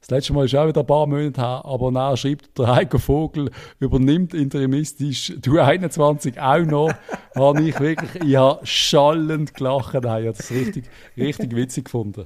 Das 0.01 0.09
letzte 0.09 0.33
Mal 0.33 0.45
ist 0.45 0.55
auch 0.55 0.67
wieder 0.67 0.81
ein 0.81 0.87
paar 0.87 1.05
Monate 1.05 1.39
her, 1.39 1.61
aber 1.63 1.91
nachher 1.91 2.17
schreibt 2.17 2.57
der 2.57 2.67
Heiko 2.75 2.97
Vogel, 2.97 3.51
übernimmt 3.79 4.33
interimistisch 4.33 5.33
du 5.39 5.59
21 5.59 6.41
auch 6.41 6.65
noch. 6.65 6.91
habe 7.35 7.61
ich 7.61 7.79
wirklich, 7.79 8.23
ich 8.23 8.35
habe 8.35 8.65
schallend 8.65 9.53
gelacht. 9.53 9.93
Ich 9.93 10.03
habe 10.03 10.33
das 10.35 10.49
richtig, 10.49 10.85
richtig 11.15 11.55
witzig 11.55 11.85
gefunden. 11.85 12.25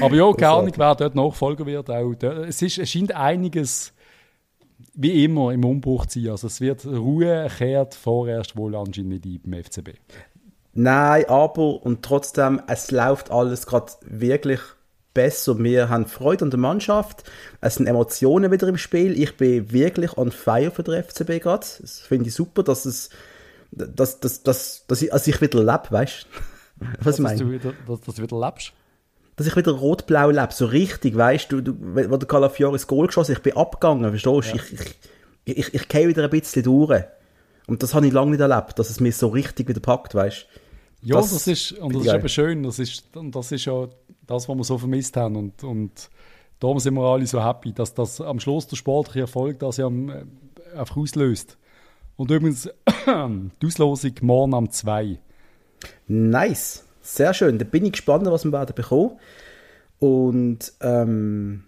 Aber 0.00 0.16
ja, 0.16 0.32
keine 0.32 0.52
Ahnung, 0.52 0.72
wer 0.74 0.94
dort 0.94 1.14
Nachfolger 1.14 1.66
wird. 1.66 1.90
Auch 1.90 2.14
dort. 2.14 2.48
Es, 2.48 2.62
ist, 2.62 2.78
es 2.78 2.90
scheint 2.90 3.14
einiges 3.14 3.92
wie 4.94 5.24
immer 5.24 5.52
im 5.52 5.64
Umbruch 5.64 6.06
ziehen. 6.06 6.30
Also 6.30 6.46
es 6.46 6.62
wird 6.62 6.86
Ruhe 6.86 7.46
kehrt 7.56 7.94
vorerst 7.94 8.56
wohl 8.56 8.74
anscheinend 8.74 9.24
nicht 9.24 9.26
ein 9.26 9.50
beim 9.50 9.62
FCB. 9.62 9.90
Nein, 10.72 11.24
aber 11.28 11.82
und 11.84 12.02
trotzdem, 12.02 12.60
es 12.66 12.90
läuft 12.90 13.30
alles 13.30 13.66
gerade 13.66 13.92
wirklich 14.02 14.60
besser. 15.16 15.58
Wir 15.58 15.88
haben 15.88 16.06
Freude 16.06 16.44
an 16.44 16.50
der 16.50 16.60
Mannschaft. 16.60 17.24
Es 17.60 17.74
sind 17.76 17.88
Emotionen 17.88 18.52
wieder 18.52 18.68
im 18.68 18.78
Spiel. 18.78 19.20
Ich 19.20 19.36
bin 19.36 19.72
wirklich 19.72 20.16
on 20.16 20.30
fire 20.30 20.70
für 20.70 20.84
den 20.84 21.02
FCB 21.02 21.42
gerade. 21.42 21.66
Das 21.80 22.00
finde 22.00 22.28
ich 22.28 22.34
super, 22.34 22.62
dass 22.62 22.84
es, 22.84 23.10
dass, 23.72 24.20
dass, 24.20 24.42
dass, 24.44 24.84
dass 24.86 25.02
ich, 25.02 25.12
also 25.12 25.30
ich 25.30 25.40
wieder 25.40 25.58
lebe, 25.58 25.90
weißt 25.90 26.26
du? 26.30 26.84
Was 27.02 27.18
ich 27.18 27.24
Dass 27.24 27.38
meine? 27.38 27.38
du 27.38 27.50
wieder, 27.50 27.72
dass, 27.88 28.00
dass 28.02 28.14
du 28.16 28.22
wieder 28.22 28.38
lebst. 28.38 28.72
dass 29.36 29.46
ich 29.46 29.56
wieder 29.56 29.72
rot-blau 29.72 30.30
lebe, 30.30 30.52
so 30.52 30.66
richtig, 30.66 31.16
weißt 31.16 31.50
du, 31.50 31.60
du, 31.62 31.74
wo 31.80 32.16
der 32.16 32.28
Calafiori 32.28 32.74
das 32.74 32.86
Goal 32.86 33.06
geschossen 33.06 33.32
ich 33.32 33.42
bin 33.42 33.56
abgegangen, 33.56 34.10
verstehst 34.10 34.52
du? 34.52 34.56
Ich, 34.56 34.96
ich, 35.46 35.58
ich, 35.58 35.74
ich 35.74 35.88
gehe 35.88 36.06
wieder 36.08 36.24
ein 36.24 36.30
bisschen 36.30 36.62
durch. 36.62 37.02
Und 37.66 37.82
das 37.82 37.94
habe 37.94 38.06
ich 38.06 38.12
lange 38.12 38.32
nicht 38.32 38.40
erlebt, 38.40 38.78
dass 38.78 38.90
es 38.90 39.00
mich 39.00 39.16
so 39.16 39.28
richtig 39.28 39.68
wieder 39.68 39.80
packt, 39.80 40.14
weißt 40.14 40.46
du? 41.02 41.08
Ja, 41.08 41.16
Das 41.16 41.30
das, 41.30 41.46
ist, 41.46 41.72
und 41.72 41.94
das 41.94 42.02
ist 42.02 42.06
geil. 42.08 42.18
eben 42.18 42.28
schön. 42.28 42.62
Das 42.62 42.78
ist, 42.78 43.04
und 43.16 43.34
das 43.34 43.52
ist 43.52 43.64
ja 43.64 43.88
das, 44.26 44.48
was 44.48 44.56
wir 44.56 44.64
so 44.64 44.78
vermisst 44.78 45.16
haben. 45.16 45.36
Und, 45.36 45.64
und 45.64 46.10
darum 46.60 46.78
sind 46.78 46.94
wir 46.94 47.02
alle 47.02 47.26
so 47.26 47.42
happy, 47.42 47.72
dass 47.72 47.94
das 47.94 48.20
am 48.20 48.40
Schluss 48.40 48.66
der 48.66 48.76
sportliche 48.76 49.20
Erfolg 49.20 49.58
das 49.60 49.76
ja 49.76 49.86
am, 49.86 50.08
äh, 50.08 50.24
einfach 50.76 50.96
auslöst. 50.96 51.56
Und 52.16 52.30
übrigens, 52.30 52.68
die 53.06 53.66
Auslosung 53.66 54.12
morgen 54.22 54.54
am 54.54 54.70
2. 54.70 55.18
Nice. 56.08 56.84
Sehr 57.02 57.34
schön. 57.34 57.58
Da 57.58 57.64
bin 57.64 57.84
ich 57.84 57.92
gespannt, 57.92 58.26
was 58.26 58.44
wir 58.44 58.52
werden 58.52 58.74
bekommen. 58.74 59.18
Und, 59.98 60.72
ähm, 60.80 61.64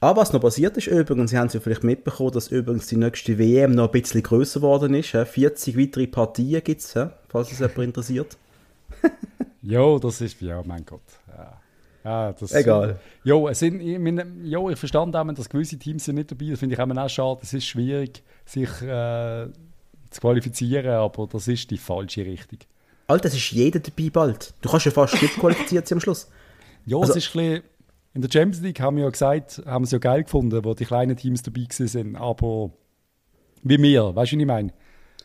ah, 0.00 0.16
was 0.16 0.32
noch 0.32 0.40
passiert 0.40 0.76
ist 0.76 0.86
übrigens, 0.86 1.30
Sie 1.30 1.38
haben 1.38 1.48
es 1.48 1.54
ja 1.54 1.60
vielleicht 1.60 1.84
mitbekommen, 1.84 2.32
dass 2.32 2.48
übrigens 2.48 2.86
die 2.86 2.96
nächste 2.96 3.38
WM 3.38 3.72
noch 3.72 3.86
ein 3.86 4.00
bisschen 4.00 4.22
grösser 4.22 4.60
geworden 4.60 4.94
ist. 4.94 5.12
hä? 5.12 5.24
40 5.24 5.76
weitere 5.76 6.06
Partien 6.06 6.62
gibt 6.64 6.80
es, 6.80 6.94
falls 7.28 7.52
es 7.52 7.58
jemand 7.58 7.78
interessiert. 7.78 8.36
Ja, 9.62 9.98
das 9.98 10.22
ist, 10.22 10.40
ja, 10.40 10.62
mein 10.64 10.86
Gott. 10.86 11.02
Ja. 11.28 11.60
Ja, 12.04 12.32
das, 12.32 12.52
Egal. 12.52 12.98
Ja, 13.24 13.36
es 13.48 13.58
sind, 13.58 13.80
ich, 13.80 13.98
meine, 13.98 14.26
ja, 14.42 14.66
ich 14.68 14.78
verstand 14.78 15.14
auch, 15.14 15.32
dass 15.32 15.48
gewisse 15.48 15.78
Teams 15.78 16.04
sind 16.04 16.14
nicht 16.14 16.30
dabei 16.30 16.46
Das 16.50 16.58
finde 16.58 16.74
ich 16.74 16.80
auch 16.80 17.08
schade. 17.08 17.40
Es 17.42 17.52
ist 17.52 17.66
schwierig, 17.66 18.22
sich 18.46 18.70
äh, 18.82 19.46
zu 20.10 20.20
qualifizieren, 20.20 20.92
aber 20.92 21.26
das 21.26 21.46
ist 21.48 21.70
die 21.70 21.78
falsche 21.78 22.24
Richtung. 22.24 22.58
Alter, 23.06 23.26
es 23.28 23.34
ist 23.34 23.50
jeder 23.50 23.80
dabei 23.80 24.08
bald. 24.10 24.54
Du 24.62 24.70
kannst 24.70 24.86
ja 24.86 24.92
fast 24.92 25.20
nicht 25.20 25.34
qualifiziert 25.34 25.86
sein 25.86 25.96
am 25.96 26.00
Schluss. 26.00 26.30
Ja, 26.86 26.98
Also- 26.98 27.12
es 27.12 27.18
ist 27.18 27.34
ein 27.36 27.38
bisschen, 27.38 27.62
in 28.14 28.22
der 28.22 28.30
Champions 28.30 28.60
League 28.62 28.80
haben 28.80 28.96
wir 28.96 29.04
ja 29.04 29.10
gesagt, 29.10 29.62
haben 29.66 29.82
wir 29.82 29.86
es 29.86 29.90
ja 29.92 29.98
geil 29.98 30.24
gefunden, 30.24 30.64
wo 30.64 30.74
die 30.74 30.84
kleinen 30.84 31.16
Teams 31.16 31.42
dabei 31.42 31.66
sind, 31.68 32.16
aber 32.16 32.70
wie 33.62 33.80
wir, 33.80 34.14
weißt 34.16 34.32
du, 34.32 34.36
was 34.36 34.40
ich 34.40 34.46
meine? 34.46 34.72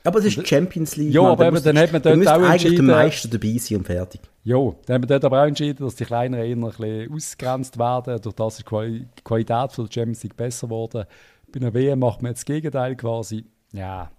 Aber 0.06 0.20
es 0.20 0.26
ist 0.26 0.48
Champions 0.48 0.96
League. 0.96 1.14
Ja, 1.14 1.22
aber 1.24 1.44
Da 1.44 1.48
eben, 1.58 1.64
dann 1.64 1.78
hat 1.80 1.92
man 1.92 2.02
da 2.02 2.10
dort 2.12 2.18
müsste 2.20 2.36
auch 2.36 2.42
eigentlich 2.42 2.76
der 2.76 2.84
Meister 2.84 3.28
dabei 3.28 3.58
sein 3.58 3.78
und 3.80 3.84
fertig. 3.86 4.22
Ja, 4.44 4.58
dann 4.86 4.94
haben 4.96 5.04
wir 5.04 5.08
dort 5.08 5.26
aber 5.26 5.42
auch 5.42 5.48
entschieden, 5.48 5.84
dass 5.84 5.96
die 5.96 6.06
Kleinen 6.06 6.36
eher 6.36 6.56
ein 6.56 6.62
bisschen 6.62 7.12
ausgegrenzt 7.14 7.78
werden. 7.80 8.22
Durch 8.22 8.36
das 8.36 8.60
ist 8.60 8.66
die 8.70 9.24
Qualität 9.24 9.72
von 9.72 9.86
der 9.86 9.92
Champions 9.92 10.24
League 10.24 10.38
besser 10.38 10.68
geworden. 10.68 11.06
Bei 11.52 11.60
einer 11.60 11.74
WM 11.74 12.00
macht 12.00 12.22
man 12.22 12.32
jetzt 12.32 12.42
das 12.42 12.46
Gegenteil 12.46 12.96
quasi. 12.96 13.46
Ja, 13.74 14.12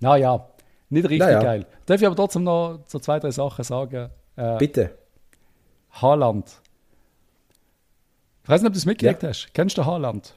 naja, 0.00 0.48
nicht 0.88 1.04
richtig 1.04 1.20
Naja. 1.20 1.42
geil. 1.42 1.66
Darf 1.86 2.00
ich 2.00 2.06
aber 2.06 2.16
trotzdem 2.16 2.44
noch 2.44 2.80
so 2.86 2.98
zwei, 2.98 3.18
drei 3.20 3.30
Sachen 3.30 3.64
sagen? 3.64 4.08
Äh, 4.36 4.58
Bitte. 4.58 4.90
Haaland. 5.92 6.46
Ich 8.44 8.48
weiß 8.48 8.62
nicht, 8.62 8.68
ob 8.68 8.72
du 8.72 8.78
es 8.78 8.86
mitgekriegt 8.86 9.22
Ja. 9.22 9.28
hast. 9.28 9.52
Kennst 9.54 9.76
du 9.78 9.84
Haaland? 9.84 10.34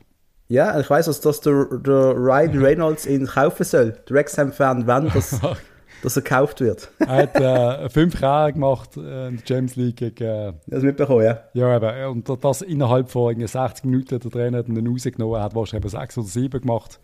Ja, 0.48 0.80
ich 0.80 0.90
weiß, 0.90 1.08
dass 1.08 1.22
das 1.22 1.42
der, 1.42 1.66
der 1.66 2.16
Ryan 2.16 2.58
Reynolds 2.64 3.06
ihn 3.06 3.26
kaufen 3.26 3.64
soll. 3.64 3.94
Der 4.08 4.16
Wrexham-Fan, 4.16 4.86
wenn 4.86 5.10
das, 5.10 5.40
dass 6.04 6.16
er 6.16 6.22
gekauft 6.22 6.62
wird. 6.62 6.90
Er 7.00 7.08
hat 7.08 7.36
äh, 7.36 7.90
fünf 7.90 8.20
Jahre 8.20 8.54
gemacht 8.54 8.96
äh, 8.98 9.28
in 9.30 9.38
der 9.38 9.46
Champions 9.48 9.76
League 9.76 9.98
gegen... 9.98 10.24
Äh, 10.24 10.54
Das 10.68 10.84
mitbekommen, 10.84 11.24
ja. 11.24 11.40
Ja, 11.54 11.76
eben. 11.76 12.28
Und 12.28 12.44
das 12.44 12.62
innerhalb 12.62 13.10
von 13.10 13.32
irgendwie 13.32 13.48
60 13.48 13.86
Minuten 13.86 14.20
der 14.20 14.32
Trainer 14.32 14.60
hat 14.60 14.68
ihn 14.68 14.88
rausgenommen, 14.88 15.42
hat 15.42 15.56
wahrscheinlich 15.56 15.92
sechs 15.92 16.18
oder 16.18 16.28
sieben 16.28 16.62
gemacht. 16.62 17.00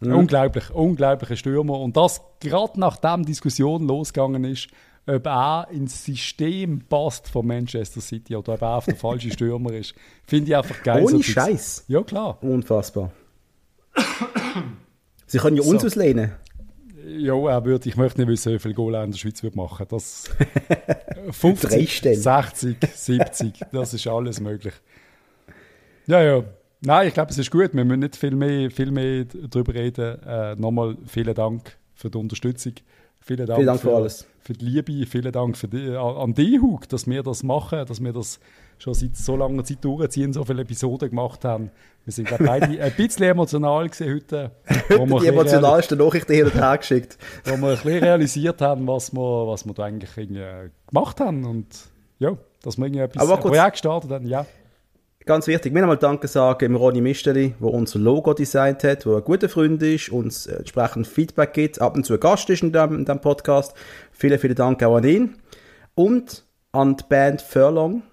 Unglaublich, 0.00 0.70
unglaublicher 0.74 1.36
Stürmer. 1.36 1.80
Und 1.80 1.96
das 1.96 2.20
gerade 2.40 2.78
nachdem 2.78 3.22
die 3.22 3.32
Diskussion 3.32 3.86
losgegangen 3.86 4.44
ist, 4.44 4.68
ob 5.06 5.26
er 5.26 5.68
ins 5.70 6.04
System 6.04 6.80
passt 6.88 7.28
von 7.28 7.46
Manchester 7.46 8.00
City 8.00 8.34
oder 8.34 8.54
ob 8.54 8.62
er 8.62 8.76
auf 8.76 8.84
der 8.86 8.96
falsche 8.96 9.30
Stürmer 9.30 9.72
ist, 9.72 9.94
finde 10.26 10.50
ich 10.50 10.56
einfach 10.56 10.82
geil. 10.82 11.02
Ohne 11.04 11.16
so. 11.18 11.22
Scheiß. 11.22 11.84
Ja, 11.88 12.02
klar. 12.02 12.42
Unfassbar. 12.42 13.12
Sie 15.26 15.38
können 15.38 15.56
ja 15.56 15.62
uns 15.62 15.82
So. 15.82 15.86
auslehnen. 15.88 16.32
Ja, 17.06 17.34
er 17.48 17.64
würde, 17.64 17.88
ich 17.88 17.96
möchte 17.96 18.20
nicht 18.20 18.28
wissen, 18.28 18.52
wie 18.52 18.58
viele 18.58 18.74
Goal 18.74 18.94
er 18.94 19.04
in 19.04 19.12
der 19.12 19.18
Schweiz 19.18 19.42
würde 19.42 19.56
machen. 19.56 19.86
Das 19.88 20.28
50, 21.30 21.70
Dreistellig. 21.70 22.22
60, 22.22 22.76
70, 22.94 23.52
das 23.72 23.94
ist 23.94 24.06
alles 24.08 24.40
möglich. 24.40 24.74
Ja, 26.06 26.20
ja. 26.22 26.44
Nein, 26.80 27.08
ich 27.08 27.14
glaube, 27.14 27.30
es 27.30 27.38
ist 27.38 27.50
gut. 27.50 27.74
Wir 27.74 27.84
müssen 27.84 28.00
nicht 28.00 28.16
viel 28.16 28.34
mehr, 28.34 28.70
viel 28.70 28.90
mehr 28.90 29.24
darüber 29.24 29.74
reden. 29.74 30.20
Äh, 30.22 30.56
Nochmal 30.56 30.96
vielen 31.06 31.34
Dank 31.34 31.76
für 31.94 32.10
die 32.10 32.18
Unterstützung. 32.18 32.74
Vielen 33.26 33.44
Dank, 33.44 33.56
Vielen 33.56 33.66
Dank 33.66 33.80
für 33.80 33.92
alles. 33.92 34.24
Für 34.38 34.52
die 34.52 34.64
Liebe. 34.64 35.04
Vielen 35.04 35.32
Dank 35.32 35.56
für 35.56 35.66
die, 35.66 35.88
an 35.88 36.16
an 36.16 36.34
dich, 36.34 36.60
Hug, 36.62 36.88
dass 36.88 37.08
wir 37.08 37.24
das 37.24 37.42
machen, 37.42 37.84
dass 37.84 38.00
wir 38.00 38.12
das 38.12 38.38
schon 38.78 38.94
seit 38.94 39.16
so 39.16 39.34
langer 39.36 39.64
Zeit 39.64 39.84
durchziehen, 39.84 40.32
so 40.32 40.44
viele 40.44 40.62
Episoden 40.62 41.10
gemacht 41.10 41.44
haben. 41.44 41.72
Wir 42.04 42.12
sind, 42.12 42.28
glaube 42.28 42.44
beide 42.44 42.66
ein 42.80 42.92
bisschen 42.92 43.24
emotional 43.24 43.88
gewesen 43.88 44.14
heute. 44.14 44.52
wo 44.90 45.06
wir 45.08 45.20
Die 45.22 45.26
emotionalsten 45.26 45.98
Nachrichten 45.98 46.40
und 46.44 46.54
her 46.54 46.78
geschickt. 46.78 47.18
wo 47.44 47.56
wir 47.56 47.70
ein 47.70 47.74
bisschen 47.74 47.98
realisiert 48.04 48.60
haben, 48.60 48.86
was 48.86 49.12
wir, 49.12 49.46
was 49.48 49.66
wir 49.66 49.74
da 49.74 49.82
eigentlich 49.86 50.14
gemacht 50.14 51.18
haben 51.18 51.44
und 51.44 51.66
ja, 52.20 52.36
dass 52.62 52.78
wir 52.78 52.86
irgendwie 52.86 53.02
etwas, 53.02 53.28
ein 53.28 53.40
Projekt 53.40 53.72
gestartet 53.72 54.10
haben, 54.12 54.26
ja. 54.28 54.46
Ganz 55.28 55.48
wichtig, 55.48 55.74
wir 55.74 55.80
nochmal 55.80 55.96
Danke 55.96 56.28
sagen 56.28 56.76
Ronny 56.76 57.00
Misteli, 57.00 57.56
der 57.60 57.68
unser 57.68 57.98
Logo 57.98 58.32
designt 58.32 58.84
hat, 58.84 59.04
der 59.04 59.16
ein 59.16 59.24
guter 59.24 59.48
Freund 59.48 59.82
ist, 59.82 60.08
uns 60.10 60.46
entsprechend 60.46 61.08
Feedback 61.08 61.52
gibt, 61.52 61.80
ab 61.80 61.96
und 61.96 62.06
zu 62.06 62.14
ein 62.14 62.20
Gast 62.20 62.48
ist 62.48 62.62
in 62.62 62.70
dem 62.72 63.20
Podcast. 63.20 63.74
Vielen, 64.12 64.38
vielen 64.38 64.54
Dank 64.54 64.84
auch 64.84 64.98
an 64.98 65.02
ihn. 65.02 65.34
Und 65.96 66.44
an 66.70 66.96
die 66.96 67.02
Band 67.08 67.42
Furlong 67.42 68.04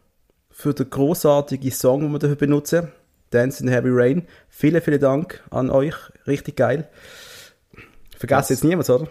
für 0.49 0.73
den 0.73 0.89
großartigen 0.89 1.69
Song, 1.69 2.01
den 2.01 2.11
wir 2.13 2.17
dafür 2.17 2.35
benutzen. 2.35 2.87
Dance 3.29 3.61
in 3.61 3.69
Heavy 3.69 3.89
Rain. 3.91 4.27
Vielen, 4.49 4.81
vielen 4.81 4.99
Dank 4.99 5.43
an 5.51 5.69
euch. 5.69 5.93
Richtig 6.25 6.55
geil. 6.55 6.89
Vergesst 8.17 8.49
jetzt 8.49 8.63
niemand, 8.63 8.89
oder? 8.89 9.07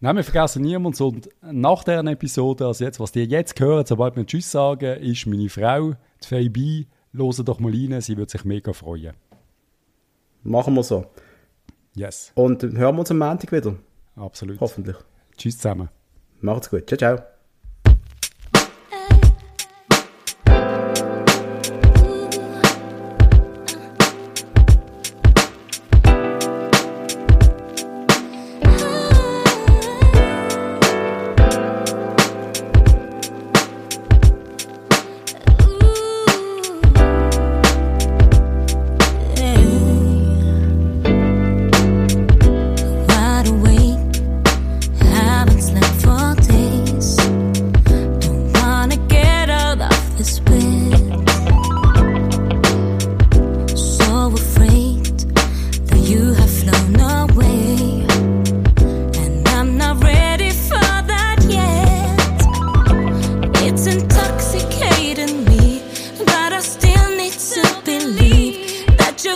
Nein, 0.00 0.16
wir 0.16 0.24
vergessen 0.24 0.62
niemanden 0.62 1.02
und 1.02 1.28
nach 1.42 1.84
dieser 1.84 2.06
Episode, 2.06 2.66
also 2.66 2.84
jetzt, 2.84 3.00
was 3.00 3.14
ihr 3.14 3.26
jetzt 3.26 3.60
hört, 3.60 3.88
sobald 3.88 4.16
wir 4.16 4.24
Tschüss 4.24 4.50
sagen, 4.50 4.98
ist 5.02 5.26
meine 5.26 5.50
Frau, 5.50 5.92
die 6.22 6.26
Fabi, 6.26 6.88
hören 7.14 7.44
doch 7.44 7.60
mal 7.60 7.72
rein, 7.72 8.00
sie 8.00 8.16
würde 8.16 8.30
sich 8.30 8.44
mega 8.44 8.72
freuen. 8.72 9.14
Machen 10.42 10.74
wir 10.74 10.82
so. 10.82 11.06
Yes, 11.94 12.32
Und 12.34 12.62
hören 12.62 12.96
wir 12.96 13.00
uns 13.00 13.10
am 13.10 13.18
Montag 13.18 13.52
wieder. 13.52 13.76
absolut. 14.16 14.60
Hoffentlich. 14.60 14.96
Tschüss 15.36 15.56
zusammen. 15.58 15.88
Macht's 16.40 16.68
gut. 16.70 16.86
Ciao, 16.88 16.98
ciao. 16.98 17.33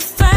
to 0.01 0.07
find 0.07 0.28